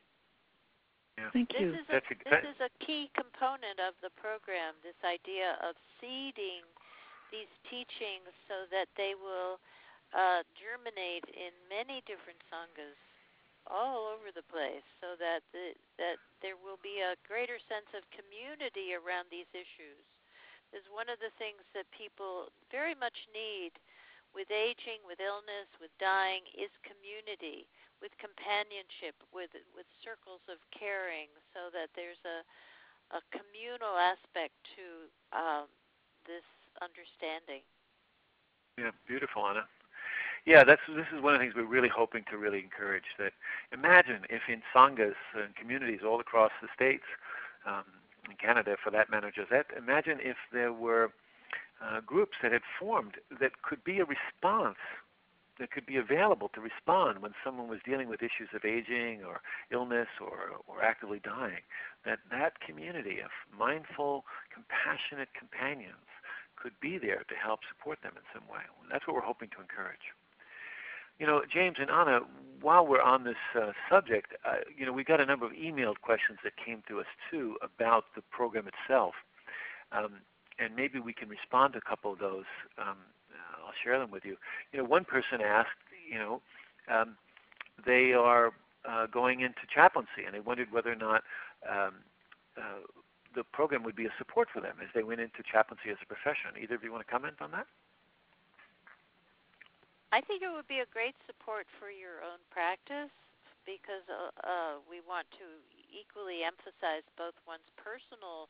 Yeah. 1.17 1.31
Thank 1.33 1.49
This 1.53 1.61
you. 1.65 1.73
is 1.73 1.87
a, 1.89 1.93
That's 1.97 2.11
a- 2.13 2.19
this 2.21 2.31
that- 2.31 2.45
is 2.45 2.61
a 2.61 2.73
key 2.85 3.09
component 3.17 3.81
of 3.81 3.97
the 4.05 4.11
program. 4.21 4.77
This 4.85 4.99
idea 5.05 5.57
of 5.65 5.75
seeding 6.01 6.63
these 7.33 7.51
teachings 7.69 8.29
so 8.47 8.69
that 8.71 8.87
they 8.97 9.17
will 9.19 9.59
uh, 10.15 10.45
germinate 10.55 11.25
in 11.35 11.51
many 11.73 12.05
different 12.07 12.39
sanghas 12.53 12.95
all 13.67 14.07
over 14.07 14.31
the 14.31 14.47
place, 14.47 14.87
so 15.03 15.19
that 15.19 15.43
the, 15.51 15.75
that 15.99 16.23
there 16.39 16.55
will 16.55 16.79
be 16.87 17.03
a 17.03 17.19
greater 17.27 17.59
sense 17.67 17.91
of 17.99 18.07
community 18.15 18.95
around 18.95 19.27
these 19.27 19.51
issues. 19.51 19.99
Is 20.71 20.87
one 20.95 21.11
of 21.11 21.19
the 21.19 21.35
things 21.35 21.63
that 21.75 21.87
people 21.91 22.53
very 22.71 22.95
much 22.95 23.17
need 23.35 23.75
with 24.35 24.47
aging, 24.55 25.03
with 25.03 25.19
illness, 25.19 25.67
with 25.83 25.91
dying, 25.99 26.47
is 26.55 26.71
community. 26.87 27.67
With 28.01 28.13
companionship, 28.21 29.17
with 29.33 29.53
with 29.75 29.89
circles 30.05 30.45
of 30.49 30.61
caring, 30.73 31.33
so 31.55 31.73
that 31.73 31.93
there's 31.97 32.21
a 32.25 32.45
a 33.15 33.21
communal 33.31 33.95
aspect 33.97 34.55
to 34.75 35.07
um, 35.31 35.71
this 36.27 36.47
understanding. 36.83 37.63
Yeah, 38.79 38.91
beautiful, 39.07 39.47
Anna. 39.47 39.65
Yeah, 40.45 40.63
that's 40.63 40.83
this 40.89 41.07
is 41.15 41.23
one 41.23 41.35
of 41.35 41.41
the 41.41 41.45
things 41.45 41.55
we're 41.57 41.65
really 41.65 41.91
hoping 41.91 42.25
to 42.31 42.39
really 42.39 42.61
encourage. 42.61 43.17
That 43.19 43.33
imagine 43.73 44.23
if 44.31 44.43
in 44.49 44.63
sanghas 44.75 45.19
and 45.35 45.55
communities 45.57 46.01
all 46.07 46.21
across 46.21 46.53
the 46.63 46.69
states, 46.75 47.07
um, 47.67 47.85
in 48.31 48.37
Canada 48.37 48.77
for 48.83 48.91
that 48.91 49.11
matter, 49.11 49.33
Josette, 49.35 49.67
imagine 49.77 50.19
if 50.21 50.37
there 50.53 50.73
were 50.73 51.11
uh, 51.83 52.01
groups 52.01 52.37
that 52.43 52.53
had 52.53 52.63
formed 52.79 53.15
that 53.41 53.63
could 53.63 53.83
be 53.85 53.99
a 53.99 54.05
response, 54.05 54.79
that 55.59 55.71
could 55.71 55.87
be 55.87 55.97
available 55.97 56.51
to 56.55 56.61
respond 56.61 57.23
when 57.23 57.33
someone 57.45 57.69
was 57.69 57.81
dealing 57.85 58.09
with 58.09 58.23
issues 58.23 58.53
of 58.55 58.65
aging 58.65 59.25
or 59.25 59.41
illness 59.71 60.09
or, 60.21 60.61
or 60.67 60.83
actively 60.83 61.21
dying. 61.23 61.65
That 62.05 62.19
that 62.31 62.61
community 62.61 63.21
of 63.21 63.31
mindful, 63.57 64.25
compassionate 64.53 65.29
companions 65.33 66.09
could 66.57 66.79
be 66.81 66.99
there 66.99 67.25
to 67.29 67.35
help 67.35 67.61
support 67.69 68.01
them 68.03 68.13
in 68.17 68.23
some 68.33 68.49
way. 68.49 68.65
That's 68.91 69.07
what 69.07 69.15
we're 69.15 69.23
hoping 69.23 69.49
to 69.57 69.61
encourage. 69.61 70.13
You 71.19 71.27
know, 71.27 71.43
James 71.49 71.77
and 71.81 71.91
Anna, 71.91 72.21
while 72.61 72.87
we're 72.87 73.01
on 73.01 73.25
this 73.25 73.41
uh, 73.55 73.73
subject, 73.91 74.33
uh, 74.45 74.57
you 74.77 74.85
know, 74.85 74.93
we 74.93 75.05
got 75.05 75.21
a 75.21 75.27
number 75.27 75.47
of 75.47 75.53
emailed 75.53 76.01
questions 76.03 76.39
that 76.45 76.53
came 76.63 76.83
to 76.89 77.01
us 77.01 77.07
too 77.31 77.57
about 77.63 78.05
the 78.15 78.23
program 78.31 78.69
itself, 78.69 79.15
um, 79.93 80.21
and 80.59 80.77
maybe 80.77 80.99
we 80.99 81.13
can 81.13 81.29
respond 81.29 81.73
to 81.73 81.79
a 81.79 81.89
couple 81.89 82.13
of 82.13 82.19
those. 82.19 82.45
Um, 82.77 82.97
I'll 83.65 83.75
share 83.83 83.99
them 83.99 84.11
with 84.11 84.25
you. 84.25 84.37
You 84.73 84.79
know, 84.81 84.85
one 84.85 85.05
person 85.05 85.41
asked, 85.41 85.77
you 86.11 86.19
know, 86.19 86.41
um, 86.93 87.17
they 87.85 88.13
are 88.13 88.53
uh, 88.89 89.07
going 89.07 89.41
into 89.41 89.67
chaplaincy, 89.73 90.25
and 90.25 90.35
they 90.35 90.41
wondered 90.41 90.73
whether 90.73 90.93
or 90.93 90.97
not 90.97 91.23
um, 91.69 91.95
uh, 92.57 92.87
the 93.35 93.45
program 93.45 93.83
would 93.85 93.97
be 93.97 94.07
a 94.07 94.15
support 94.19 94.49
for 94.53 94.61
them 94.61 94.77
as 94.81 94.89
they 94.95 95.03
went 95.03 95.21
into 95.21 95.43
chaplaincy 95.45 95.91
as 95.91 95.99
a 96.03 96.07
profession. 96.07 96.57
Either 96.61 96.75
of 96.75 96.83
you 96.83 96.93
want 96.93 97.05
to 97.05 97.11
comment 97.11 97.37
on 97.41 97.51
that? 97.53 97.67
I 100.13 100.23
think 100.23 100.41
it 100.41 100.49
would 100.49 100.71
be 100.71 100.81
a 100.81 100.89
great 100.89 101.19
support 101.27 101.67
for 101.77 101.91
your 101.91 102.23
own 102.25 102.41
practice 102.49 103.13
because 103.67 104.07
uh, 104.07 104.31
uh, 104.47 104.75
we 104.87 105.03
want 105.03 105.27
to 105.37 105.47
equally 105.91 106.47
emphasize 106.47 107.03
both 107.19 107.35
one's 107.45 107.67
personal 107.75 108.47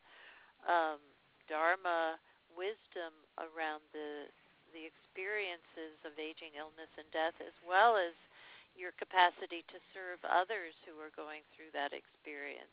um, 0.68 1.00
dharma 1.48 2.20
wisdom 2.52 3.16
around 3.40 3.82
the 3.96 4.28
the 4.74 4.86
experiences 4.86 5.98
of 6.02 6.14
aging, 6.18 6.54
illness, 6.58 6.90
and 6.98 7.06
death, 7.10 7.36
as 7.42 7.54
well 7.62 7.98
as 7.98 8.14
your 8.76 8.92
capacity 9.00 9.64
to 9.72 9.78
serve 9.96 10.20
others 10.24 10.76
who 10.84 10.98
are 11.00 11.12
going 11.16 11.40
through 11.56 11.72
that 11.72 11.96
experience. 11.96 12.72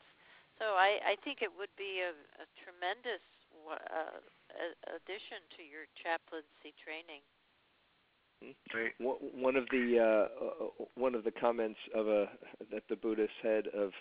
So 0.60 0.76
I, 0.78 1.00
I 1.02 1.14
think 1.24 1.40
it 1.42 1.50
would 1.50 1.72
be 1.74 2.04
a, 2.04 2.14
a 2.38 2.46
tremendous 2.62 3.24
uh, 3.66 4.20
addition 4.92 5.40
to 5.56 5.62
your 5.64 5.88
chaplaincy 5.98 6.76
training. 6.78 7.24
One 9.00 9.56
of 9.56 9.64
the 9.70 9.96
uh, 9.98 10.44
uh, 10.44 10.84
one 10.96 11.14
of 11.14 11.24
the 11.24 11.30
comments 11.30 11.78
of 11.94 12.08
a 12.08 12.28
that 12.70 12.82
the 12.90 12.96
Buddha 12.96 13.26
said 13.40 13.68
of 13.68 13.92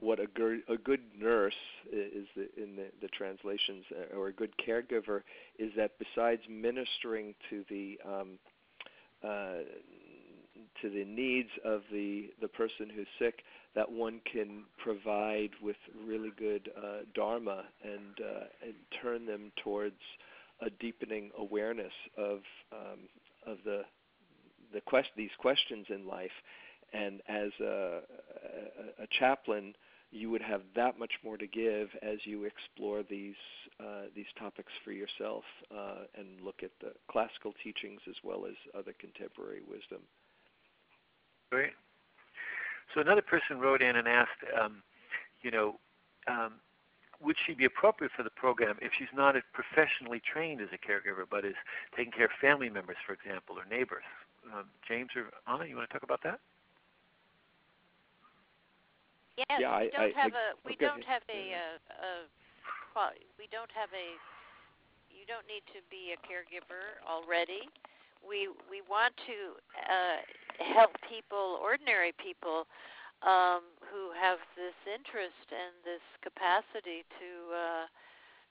what 0.00 0.20
a 0.20 0.26
good 0.26 0.60
a 0.68 0.76
good 0.76 1.00
nurse 1.18 1.54
is 1.92 2.26
in 2.56 2.76
the, 2.76 2.86
the 3.00 3.08
translations 3.08 3.84
uh, 3.92 4.16
or 4.16 4.28
a 4.28 4.32
good 4.32 4.52
caregiver 4.64 5.22
is 5.58 5.72
that 5.76 5.92
besides 5.98 6.42
ministering 6.48 7.34
to 7.50 7.64
the 7.68 7.98
um, 8.06 8.38
uh, 9.24 9.64
to 10.82 10.90
the 10.90 11.04
needs 11.04 11.50
of 11.64 11.82
the 11.92 12.30
the 12.40 12.48
person 12.48 12.88
who's 12.94 13.06
sick, 13.18 13.40
that 13.74 13.90
one 13.90 14.20
can 14.30 14.64
provide 14.82 15.50
with 15.62 15.76
really 16.06 16.30
good 16.38 16.70
uh, 16.76 16.98
dharma 17.14 17.64
and 17.82 18.24
uh, 18.24 18.44
and 18.64 18.74
turn 19.02 19.26
them 19.26 19.50
towards 19.62 20.00
a 20.60 20.70
deepening 20.80 21.30
awareness 21.38 21.92
of 22.16 22.38
um, 22.72 23.00
of 23.46 23.58
the 23.64 23.82
the 24.72 24.80
quest 24.82 25.08
these 25.16 25.30
questions 25.38 25.86
in 25.88 26.06
life, 26.06 26.30
and 26.92 27.20
as 27.28 27.50
a, 27.60 28.00
a, 29.00 29.02
a 29.02 29.06
chaplain, 29.18 29.74
you 30.10 30.30
would 30.30 30.42
have 30.42 30.62
that 30.74 30.98
much 30.98 31.12
more 31.22 31.36
to 31.36 31.46
give 31.46 31.88
as 32.02 32.18
you 32.24 32.44
explore 32.44 33.02
these 33.02 33.34
uh, 33.80 34.06
these 34.14 34.26
topics 34.38 34.72
for 34.84 34.92
yourself 34.92 35.44
uh, 35.70 36.04
and 36.16 36.40
look 36.42 36.62
at 36.62 36.70
the 36.80 36.92
classical 37.10 37.54
teachings 37.62 38.00
as 38.08 38.16
well 38.24 38.46
as 38.46 38.54
other 38.76 38.94
contemporary 38.98 39.60
wisdom. 39.68 40.00
Great. 41.50 41.72
So 42.94 43.00
another 43.00 43.22
person 43.22 43.60
wrote 43.60 43.82
in 43.82 43.96
and 43.96 44.08
asked, 44.08 44.42
um, 44.60 44.82
you 45.42 45.50
know, 45.50 45.78
um, 46.26 46.54
would 47.20 47.36
she 47.46 47.54
be 47.54 47.64
appropriate 47.64 48.12
for 48.16 48.22
the 48.22 48.30
program 48.30 48.76
if 48.80 48.92
she's 48.98 49.08
not 49.14 49.34
professionally 49.52 50.20
trained 50.20 50.60
as 50.60 50.68
a 50.72 50.78
caregiver, 50.78 51.24
but 51.28 51.44
is 51.44 51.54
taking 51.96 52.12
care 52.12 52.26
of 52.26 52.30
family 52.40 52.70
members, 52.70 52.96
for 53.06 53.12
example, 53.12 53.56
or 53.58 53.64
neighbors? 53.68 54.04
Um, 54.52 54.64
James 54.86 55.10
or 55.16 55.30
Anna, 55.52 55.66
you 55.66 55.76
want 55.76 55.88
to 55.88 55.92
talk 55.92 56.02
about 56.02 56.22
that? 56.24 56.40
Yes, 59.38 59.62
yeah, 59.62 59.78
we 59.78 59.94
don't 59.94 60.10
I, 60.10 60.18
have 60.18 60.34
I, 60.34 60.50
a 60.50 60.58
we 60.66 60.74
okay. 60.74 60.82
don't 60.82 61.06
have 61.06 61.22
a, 61.30 61.42
a, 61.54 61.64
a 62.02 63.04
we 63.38 63.46
don't 63.54 63.70
have 63.70 63.94
a 63.94 64.18
you 65.14 65.22
don't 65.30 65.46
need 65.46 65.62
to 65.70 65.78
be 65.86 66.10
a 66.10 66.18
caregiver 66.26 66.98
already. 67.06 67.70
We 68.18 68.50
we 68.66 68.82
want 68.82 69.14
to 69.30 69.54
uh, 69.78 70.26
help 70.58 70.98
people, 71.06 71.62
ordinary 71.62 72.10
people, 72.18 72.66
um, 73.22 73.62
who 73.86 74.10
have 74.18 74.42
this 74.58 74.74
interest 74.90 75.46
and 75.54 75.70
this 75.86 76.02
capacity 76.26 77.06
to 77.22 77.30
uh, 77.54 77.86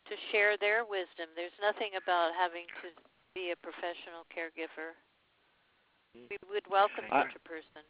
to 0.07 0.13
share 0.31 0.55
their 0.55 0.87
wisdom. 0.87 1.27
There's 1.35 1.55
nothing 1.59 1.99
about 1.99 2.31
having 2.31 2.67
to 2.79 2.95
be 3.35 3.51
a 3.51 3.59
professional 3.59 4.23
caregiver. 4.31 4.95
We 6.15 6.39
would 6.47 6.65
welcome 6.71 7.05
such 7.11 7.35
a 7.35 7.43
person. 7.43 7.83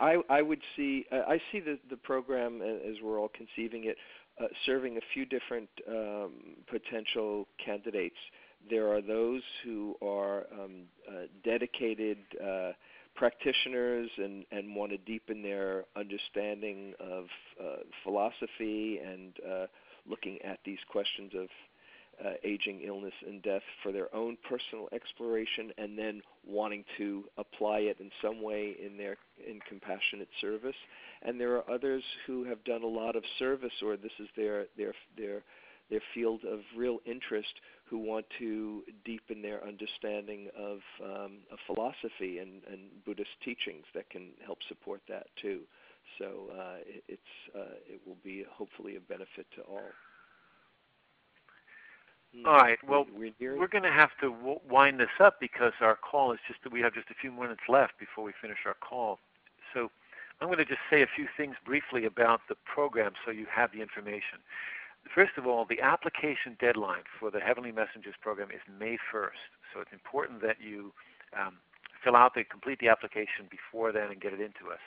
I 0.00 0.16
I 0.28 0.42
would 0.42 0.60
see 0.76 1.04
uh, 1.12 1.22
I 1.28 1.40
see 1.52 1.60
the 1.60 1.78
the 1.88 1.96
program 1.96 2.62
as 2.62 2.96
we're 3.02 3.20
all 3.20 3.30
conceiving 3.34 3.84
it 3.84 3.96
uh, 4.40 4.46
serving 4.66 4.96
a 4.96 5.00
few 5.12 5.26
different 5.26 5.68
um, 5.88 6.32
potential 6.68 7.46
candidates. 7.64 8.16
There 8.68 8.92
are 8.92 9.00
those 9.00 9.42
who 9.64 9.94
are 10.02 10.46
um, 10.52 10.82
uh, 11.08 11.26
dedicated 11.44 12.18
uh, 12.42 12.72
practitioners 13.14 14.10
and, 14.16 14.44
and 14.50 14.74
want 14.74 14.92
to 14.92 14.98
deepen 14.98 15.42
their 15.42 15.84
understanding 15.96 16.94
of 17.00 17.24
uh, 17.62 17.76
philosophy 18.04 18.98
and 19.04 19.32
uh, 19.46 19.66
looking 20.08 20.38
at 20.42 20.58
these 20.64 20.78
questions 20.90 21.32
of 21.36 21.48
uh, 22.24 22.32
aging, 22.44 22.82
illness, 22.82 23.14
and 23.26 23.42
death 23.42 23.62
for 23.82 23.92
their 23.92 24.14
own 24.14 24.36
personal 24.48 24.88
exploration, 24.92 25.72
and 25.78 25.98
then 25.98 26.20
wanting 26.46 26.84
to 26.98 27.24
apply 27.38 27.78
it 27.80 27.98
in 28.00 28.10
some 28.22 28.42
way 28.42 28.76
in 28.84 28.96
their 28.96 29.16
in 29.46 29.60
compassionate 29.68 30.28
service. 30.40 30.76
And 31.22 31.40
there 31.40 31.54
are 31.56 31.70
others 31.70 32.02
who 32.26 32.44
have 32.44 32.62
done 32.64 32.82
a 32.82 32.86
lot 32.86 33.16
of 33.16 33.24
service, 33.38 33.72
or 33.82 33.96
this 33.96 34.12
is 34.18 34.28
their 34.36 34.66
their 34.76 34.94
their 35.16 35.42
their 35.90 36.00
field 36.14 36.44
of 36.44 36.60
real 36.76 36.98
interest, 37.04 37.52
who 37.84 37.98
want 37.98 38.24
to 38.38 38.82
deepen 39.04 39.42
their 39.42 39.66
understanding 39.66 40.48
of, 40.56 40.78
um, 41.04 41.38
of 41.50 41.58
philosophy 41.66 42.38
and, 42.38 42.62
and 42.70 42.82
Buddhist 43.04 43.30
teachings 43.44 43.84
that 43.94 44.08
can 44.08 44.28
help 44.46 44.58
support 44.68 45.00
that 45.08 45.26
too. 45.42 45.62
So 46.18 46.26
uh, 46.56 46.76
it, 46.86 47.02
it's 47.08 47.54
uh, 47.54 47.74
it 47.86 48.00
will 48.06 48.18
be 48.22 48.44
hopefully 48.48 48.96
a 48.96 49.00
benefit 49.00 49.46
to 49.56 49.62
all. 49.62 49.90
Hmm. 52.34 52.46
All 52.46 52.56
right. 52.56 52.78
Well, 52.86 53.06
we're 53.16 53.68
going 53.68 53.84
to 53.84 53.90
have 53.90 54.10
to 54.20 54.58
wind 54.68 55.00
this 55.00 55.08
up 55.18 55.40
because 55.40 55.72
our 55.80 55.96
call 55.96 56.32
is 56.32 56.38
just 56.46 56.60
we 56.72 56.80
have 56.80 56.94
just 56.94 57.10
a 57.10 57.14
few 57.14 57.32
minutes 57.32 57.62
left 57.68 57.98
before 57.98 58.24
we 58.24 58.32
finish 58.40 58.58
our 58.66 58.76
call. 58.80 59.18
So 59.74 59.90
I'm 60.40 60.48
going 60.48 60.58
to 60.58 60.64
just 60.64 60.80
say 60.88 61.02
a 61.02 61.06
few 61.14 61.26
things 61.36 61.56
briefly 61.64 62.04
about 62.04 62.42
the 62.48 62.54
program 62.64 63.12
so 63.24 63.30
you 63.30 63.46
have 63.52 63.72
the 63.72 63.82
information. 63.82 64.38
First 65.14 65.32
of 65.38 65.46
all, 65.46 65.64
the 65.68 65.80
application 65.80 66.56
deadline 66.60 67.02
for 67.18 67.30
the 67.30 67.40
Heavenly 67.40 67.72
Messengers 67.72 68.14
program 68.20 68.50
is 68.50 68.60
May 68.78 68.96
1st. 69.12 69.50
So 69.72 69.80
it's 69.80 69.92
important 69.92 70.42
that 70.42 70.56
you 70.60 70.92
um, 71.38 71.56
fill 72.04 72.16
out 72.16 72.34
the 72.34 72.44
complete 72.44 72.78
the 72.80 72.88
application 72.88 73.48
before 73.50 73.92
then 73.92 74.10
and 74.10 74.20
get 74.20 74.32
it 74.32 74.40
into 74.40 74.70
us. 74.70 74.80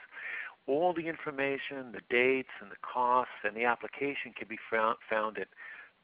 All 0.65 0.93
the 0.93 1.07
information, 1.07 1.91
the 1.91 2.01
dates 2.09 2.55
and 2.61 2.71
the 2.71 2.79
costs 2.81 3.43
and 3.43 3.55
the 3.55 3.65
application 3.65 4.33
can 4.37 4.47
be 4.47 4.57
found 4.69 5.37
at 5.37 5.47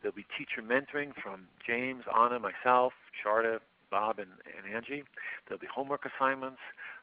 There'll 0.02 0.16
be 0.16 0.26
teacher 0.38 0.62
mentoring 0.62 1.14
from 1.16 1.48
James, 1.66 2.04
Anna, 2.16 2.40
myself, 2.40 2.94
Sharda, 3.18 3.60
Bob 3.90 4.20
and, 4.20 4.30
and 4.46 4.76
Angie. 4.76 5.04
There'll 5.48 5.60
be 5.60 5.68
homework 5.74 6.06
assignments. 6.06 6.60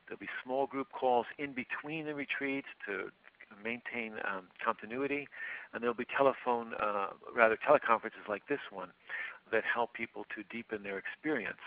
There'll 0.07 0.21
be 0.21 0.29
small 0.45 0.67
group 0.67 0.93
calls 0.93 1.27
in 1.39 1.53
between 1.53 2.07
the 2.07 2.15
retreats 2.15 2.69
to 2.87 3.11
maintain 3.63 4.15
um, 4.25 4.49
continuity, 4.65 5.29
and 5.73 5.83
there'll 5.83 5.95
be 5.95 6.07
telephone, 6.17 6.75
uh, 6.75 7.09
rather 7.35 7.57
teleconferences 7.57 8.29
like 8.29 8.47
this 8.49 8.61
one, 8.71 8.91
that 9.53 9.63
help 9.65 9.93
people 9.95 10.25
to 10.35 10.43
deepen 10.51 10.83
their 10.83 10.99
experience. 10.99 11.63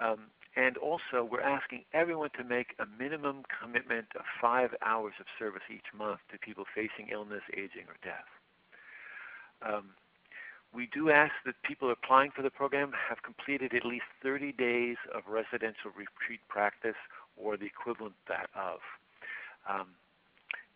Um, 0.00 0.30
and 0.56 0.76
also, 0.76 1.22
we're 1.30 1.40
asking 1.40 1.84
everyone 1.94 2.30
to 2.36 2.44
make 2.44 2.74
a 2.78 2.86
minimum 2.98 3.44
commitment 3.62 4.06
of 4.16 4.22
five 4.40 4.70
hours 4.84 5.14
of 5.20 5.26
service 5.38 5.62
each 5.72 5.94
month 5.96 6.18
to 6.32 6.38
people 6.38 6.64
facing 6.74 7.08
illness, 7.12 7.42
aging, 7.54 7.86
or 7.86 7.96
death. 8.02 8.26
Um, 9.62 9.90
we 10.72 10.88
do 10.92 11.10
ask 11.10 11.32
that 11.46 11.54
people 11.62 11.90
applying 11.90 12.30
for 12.30 12.42
the 12.42 12.50
program 12.50 12.92
have 13.08 13.22
completed 13.22 13.74
at 13.74 13.84
least 13.84 14.06
30 14.22 14.52
days 14.52 14.96
of 15.14 15.22
residential 15.28 15.90
retreat 15.96 16.40
practice 16.48 16.98
or 17.36 17.56
the 17.56 17.66
equivalent 17.66 18.14
thereof. 18.28 18.80
Um, 19.68 19.88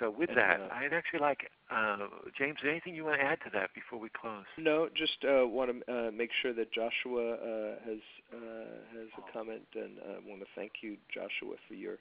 So 0.00 0.10
with 0.10 0.30
and, 0.30 0.38
that, 0.38 0.60
uh, 0.60 0.74
I'd 0.74 0.92
actually 0.92 1.20
like 1.20 1.50
uh, 1.70 1.98
James. 2.36 2.58
Anything 2.68 2.94
you 2.94 3.04
want 3.04 3.20
to 3.20 3.24
add 3.24 3.38
to 3.44 3.50
that 3.52 3.70
before 3.74 3.98
we 3.98 4.08
close? 4.08 4.44
No, 4.58 4.88
just 4.96 5.24
uh, 5.24 5.46
want 5.46 5.70
to 5.70 5.92
uh, 5.92 6.10
make 6.10 6.30
sure 6.42 6.52
that 6.52 6.72
Joshua 6.72 7.34
uh, 7.34 7.74
has 7.84 8.00
uh, 8.32 8.98
has 8.98 9.08
a 9.18 9.32
comment, 9.32 9.62
and 9.74 9.98
I 10.00 10.28
want 10.28 10.40
to 10.40 10.46
thank 10.56 10.72
you, 10.82 10.96
Joshua, 11.12 11.56
for 11.68 11.74
your 11.74 11.98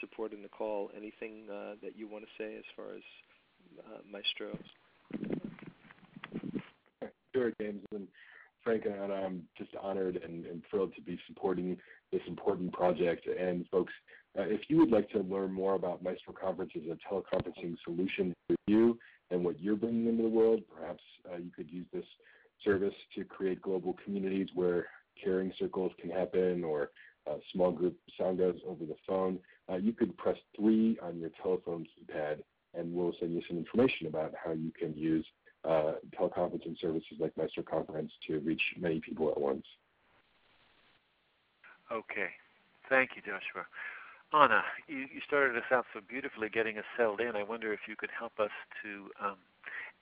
support 0.00 0.32
in 0.32 0.42
the 0.42 0.48
call. 0.48 0.90
Anything 0.96 1.46
that 1.48 1.96
you 1.96 2.08
want 2.08 2.24
to 2.24 2.30
say 2.38 2.56
as 2.56 2.64
far 2.76 2.94
as 2.96 3.02
Maestro? 4.10 4.58
Sure, 7.34 7.52
James 7.60 7.82
and 7.92 8.06
Frank 8.62 8.84
and 8.84 9.12
I'm 9.12 9.42
just 9.58 9.70
honored 9.80 10.20
and, 10.22 10.46
and 10.46 10.62
thrilled 10.70 10.94
to 10.94 11.00
be 11.00 11.18
supporting 11.26 11.76
this 12.12 12.20
important 12.28 12.72
project. 12.72 13.26
And 13.26 13.66
folks, 13.70 13.92
uh, 14.38 14.42
if 14.42 14.62
you 14.68 14.78
would 14.78 14.90
like 14.90 15.10
to 15.10 15.20
learn 15.20 15.52
more 15.52 15.74
about 15.74 16.02
Maestro 16.02 16.32
Conference 16.32 16.72
as 16.76 16.82
a 16.84 17.12
teleconferencing 17.12 17.76
solution 17.84 18.34
for 18.46 18.56
you 18.66 18.98
and 19.30 19.44
what 19.44 19.60
you're 19.60 19.76
bringing 19.76 20.06
into 20.06 20.22
the 20.22 20.28
world, 20.28 20.62
perhaps 20.74 21.02
uh, 21.30 21.36
you 21.36 21.50
could 21.54 21.70
use 21.70 21.86
this 21.92 22.04
service 22.64 22.94
to 23.14 23.24
create 23.24 23.60
global 23.60 23.96
communities 24.04 24.48
where 24.54 24.86
caring 25.22 25.52
circles 25.58 25.92
can 26.00 26.10
happen 26.10 26.64
or 26.64 26.90
uh, 27.30 27.36
small 27.52 27.70
group 27.70 27.96
sanghas 28.18 28.58
over 28.66 28.84
the 28.84 28.96
phone. 29.06 29.38
Uh, 29.70 29.76
you 29.76 29.92
could 29.92 30.16
press 30.16 30.36
3 30.56 30.98
on 31.02 31.18
your 31.18 31.30
telephone 31.42 31.84
keypad 31.84 32.42
and 32.74 32.92
we'll 32.92 33.12
send 33.20 33.32
you 33.32 33.42
some 33.48 33.58
information 33.58 34.06
about 34.06 34.32
how 34.42 34.52
you 34.52 34.72
can 34.78 34.94
use 34.94 35.26
uh, 35.64 35.92
teleconferencing 36.18 36.78
services 36.80 37.18
like 37.20 37.36
Maestro 37.36 37.62
Conference 37.62 38.10
to 38.26 38.40
reach 38.40 38.62
many 38.78 39.00
people 39.00 39.30
at 39.30 39.38
once. 39.38 39.64
Okay. 41.92 42.30
Thank 42.88 43.10
you, 43.16 43.22
Joshua. 43.22 43.66
Anna, 44.32 44.64
you, 44.88 45.04
you 45.12 45.20
started 45.26 45.56
us 45.56 45.68
out 45.70 45.84
so 45.92 46.00
beautifully 46.00 46.48
getting 46.48 46.78
us 46.78 46.88
settled 46.96 47.20
in. 47.20 47.36
I 47.36 47.42
wonder 47.42 47.72
if 47.72 47.84
you 47.86 47.96
could 47.96 48.10
help 48.10 48.40
us 48.40 48.52
to 48.82 49.12
um, 49.20 49.38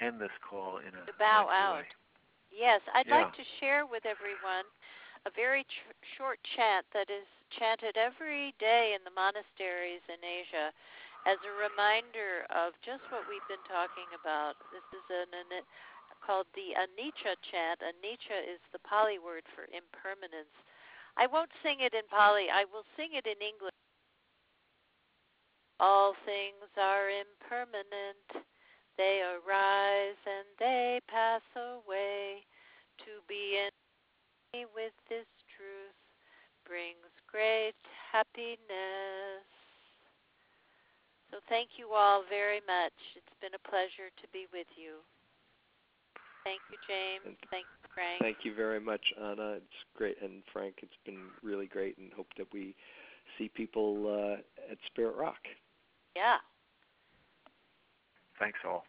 end 0.01 0.21
this 0.21 0.35
call 0.39 0.79
in 0.79 0.95
a 0.95 1.03
to 1.07 1.17
bow 1.19 1.51
out. 1.51 1.83
Way. 1.83 1.91
Yes, 2.55 2.81
I'd 2.95 3.07
yeah. 3.07 3.27
like 3.27 3.35
to 3.35 3.47
share 3.59 3.87
with 3.87 4.07
everyone 4.07 4.67
a 5.27 5.31
very 5.35 5.67
tr- 5.67 5.99
short 6.17 6.39
chant 6.57 6.87
that 6.95 7.11
is 7.11 7.27
chanted 7.51 7.99
every 7.99 8.55
day 8.63 8.95
in 8.95 9.03
the 9.03 9.15
monasteries 9.15 10.03
in 10.07 10.19
Asia 10.23 10.71
as 11.29 11.37
a 11.43 11.53
reminder 11.59 12.47
of 12.55 12.73
just 12.87 13.03
what 13.11 13.27
we've 13.27 13.45
been 13.51 13.63
talking 13.67 14.09
about. 14.15 14.57
This 14.71 14.87
is 14.95 15.05
an, 15.11 15.35
an 15.35 15.67
called 16.25 16.47
the 16.53 16.77
anicca 16.77 17.37
chant. 17.49 17.81
Anicca 17.81 18.39
is 18.45 18.61
the 18.73 18.81
Pali 18.85 19.19
word 19.19 19.45
for 19.57 19.65
impermanence. 19.73 20.53
I 21.17 21.27
won't 21.27 21.51
sing 21.65 21.81
it 21.81 21.97
in 21.97 22.05
Pali. 22.13 22.53
I 22.53 22.69
will 22.69 22.85
sing 22.97 23.17
it 23.17 23.27
in 23.27 23.41
English. 23.41 23.75
All 25.81 26.13
things 26.27 26.69
are 26.77 27.09
impermanent, 27.09 28.45
they 28.99 29.25
arise 29.25 30.21
and 30.29 30.45
they 30.59 31.01
pass 31.09 31.41
away. 31.57 32.45
To 33.09 33.25
be 33.27 33.57
in 33.57 34.69
with 34.77 34.93
this 35.09 35.25
truth 35.57 35.97
brings 36.69 37.09
great 37.33 37.81
happiness. 38.13 39.41
So 41.31 41.39
thank 41.49 41.79
you 41.79 41.97
all 41.97 42.25
very 42.29 42.61
much. 42.67 42.93
It's 43.17 43.33
been 43.41 43.55
a 43.55 43.69
pleasure 43.69 44.13
to 44.21 44.27
be 44.35 44.47
with 44.53 44.69
you. 44.77 45.01
Thank 46.45 46.61
you, 46.71 46.77
James. 46.85 47.37
Thank 47.51 47.65
you, 47.65 47.89
Frank. 47.95 48.21
Thank 48.21 48.45
you 48.45 48.55
very 48.55 48.81
much, 48.81 49.01
Anna. 49.17 49.63
It's 49.65 49.81
great, 49.97 50.21
and 50.21 50.43
Frank, 50.53 50.75
it's 50.83 51.01
been 51.07 51.33
really 51.43 51.67
great, 51.67 51.97
and 51.97 52.13
hope 52.13 52.29
that 52.37 52.53
we 52.53 52.75
see 53.39 53.49
people 53.49 54.07
uh, 54.09 54.71
at 54.71 54.79
Spirit 54.87 55.17
Rock. 55.17 55.41
Yeah. 56.17 56.37
Thanks 58.39 58.59
all. 58.65 58.85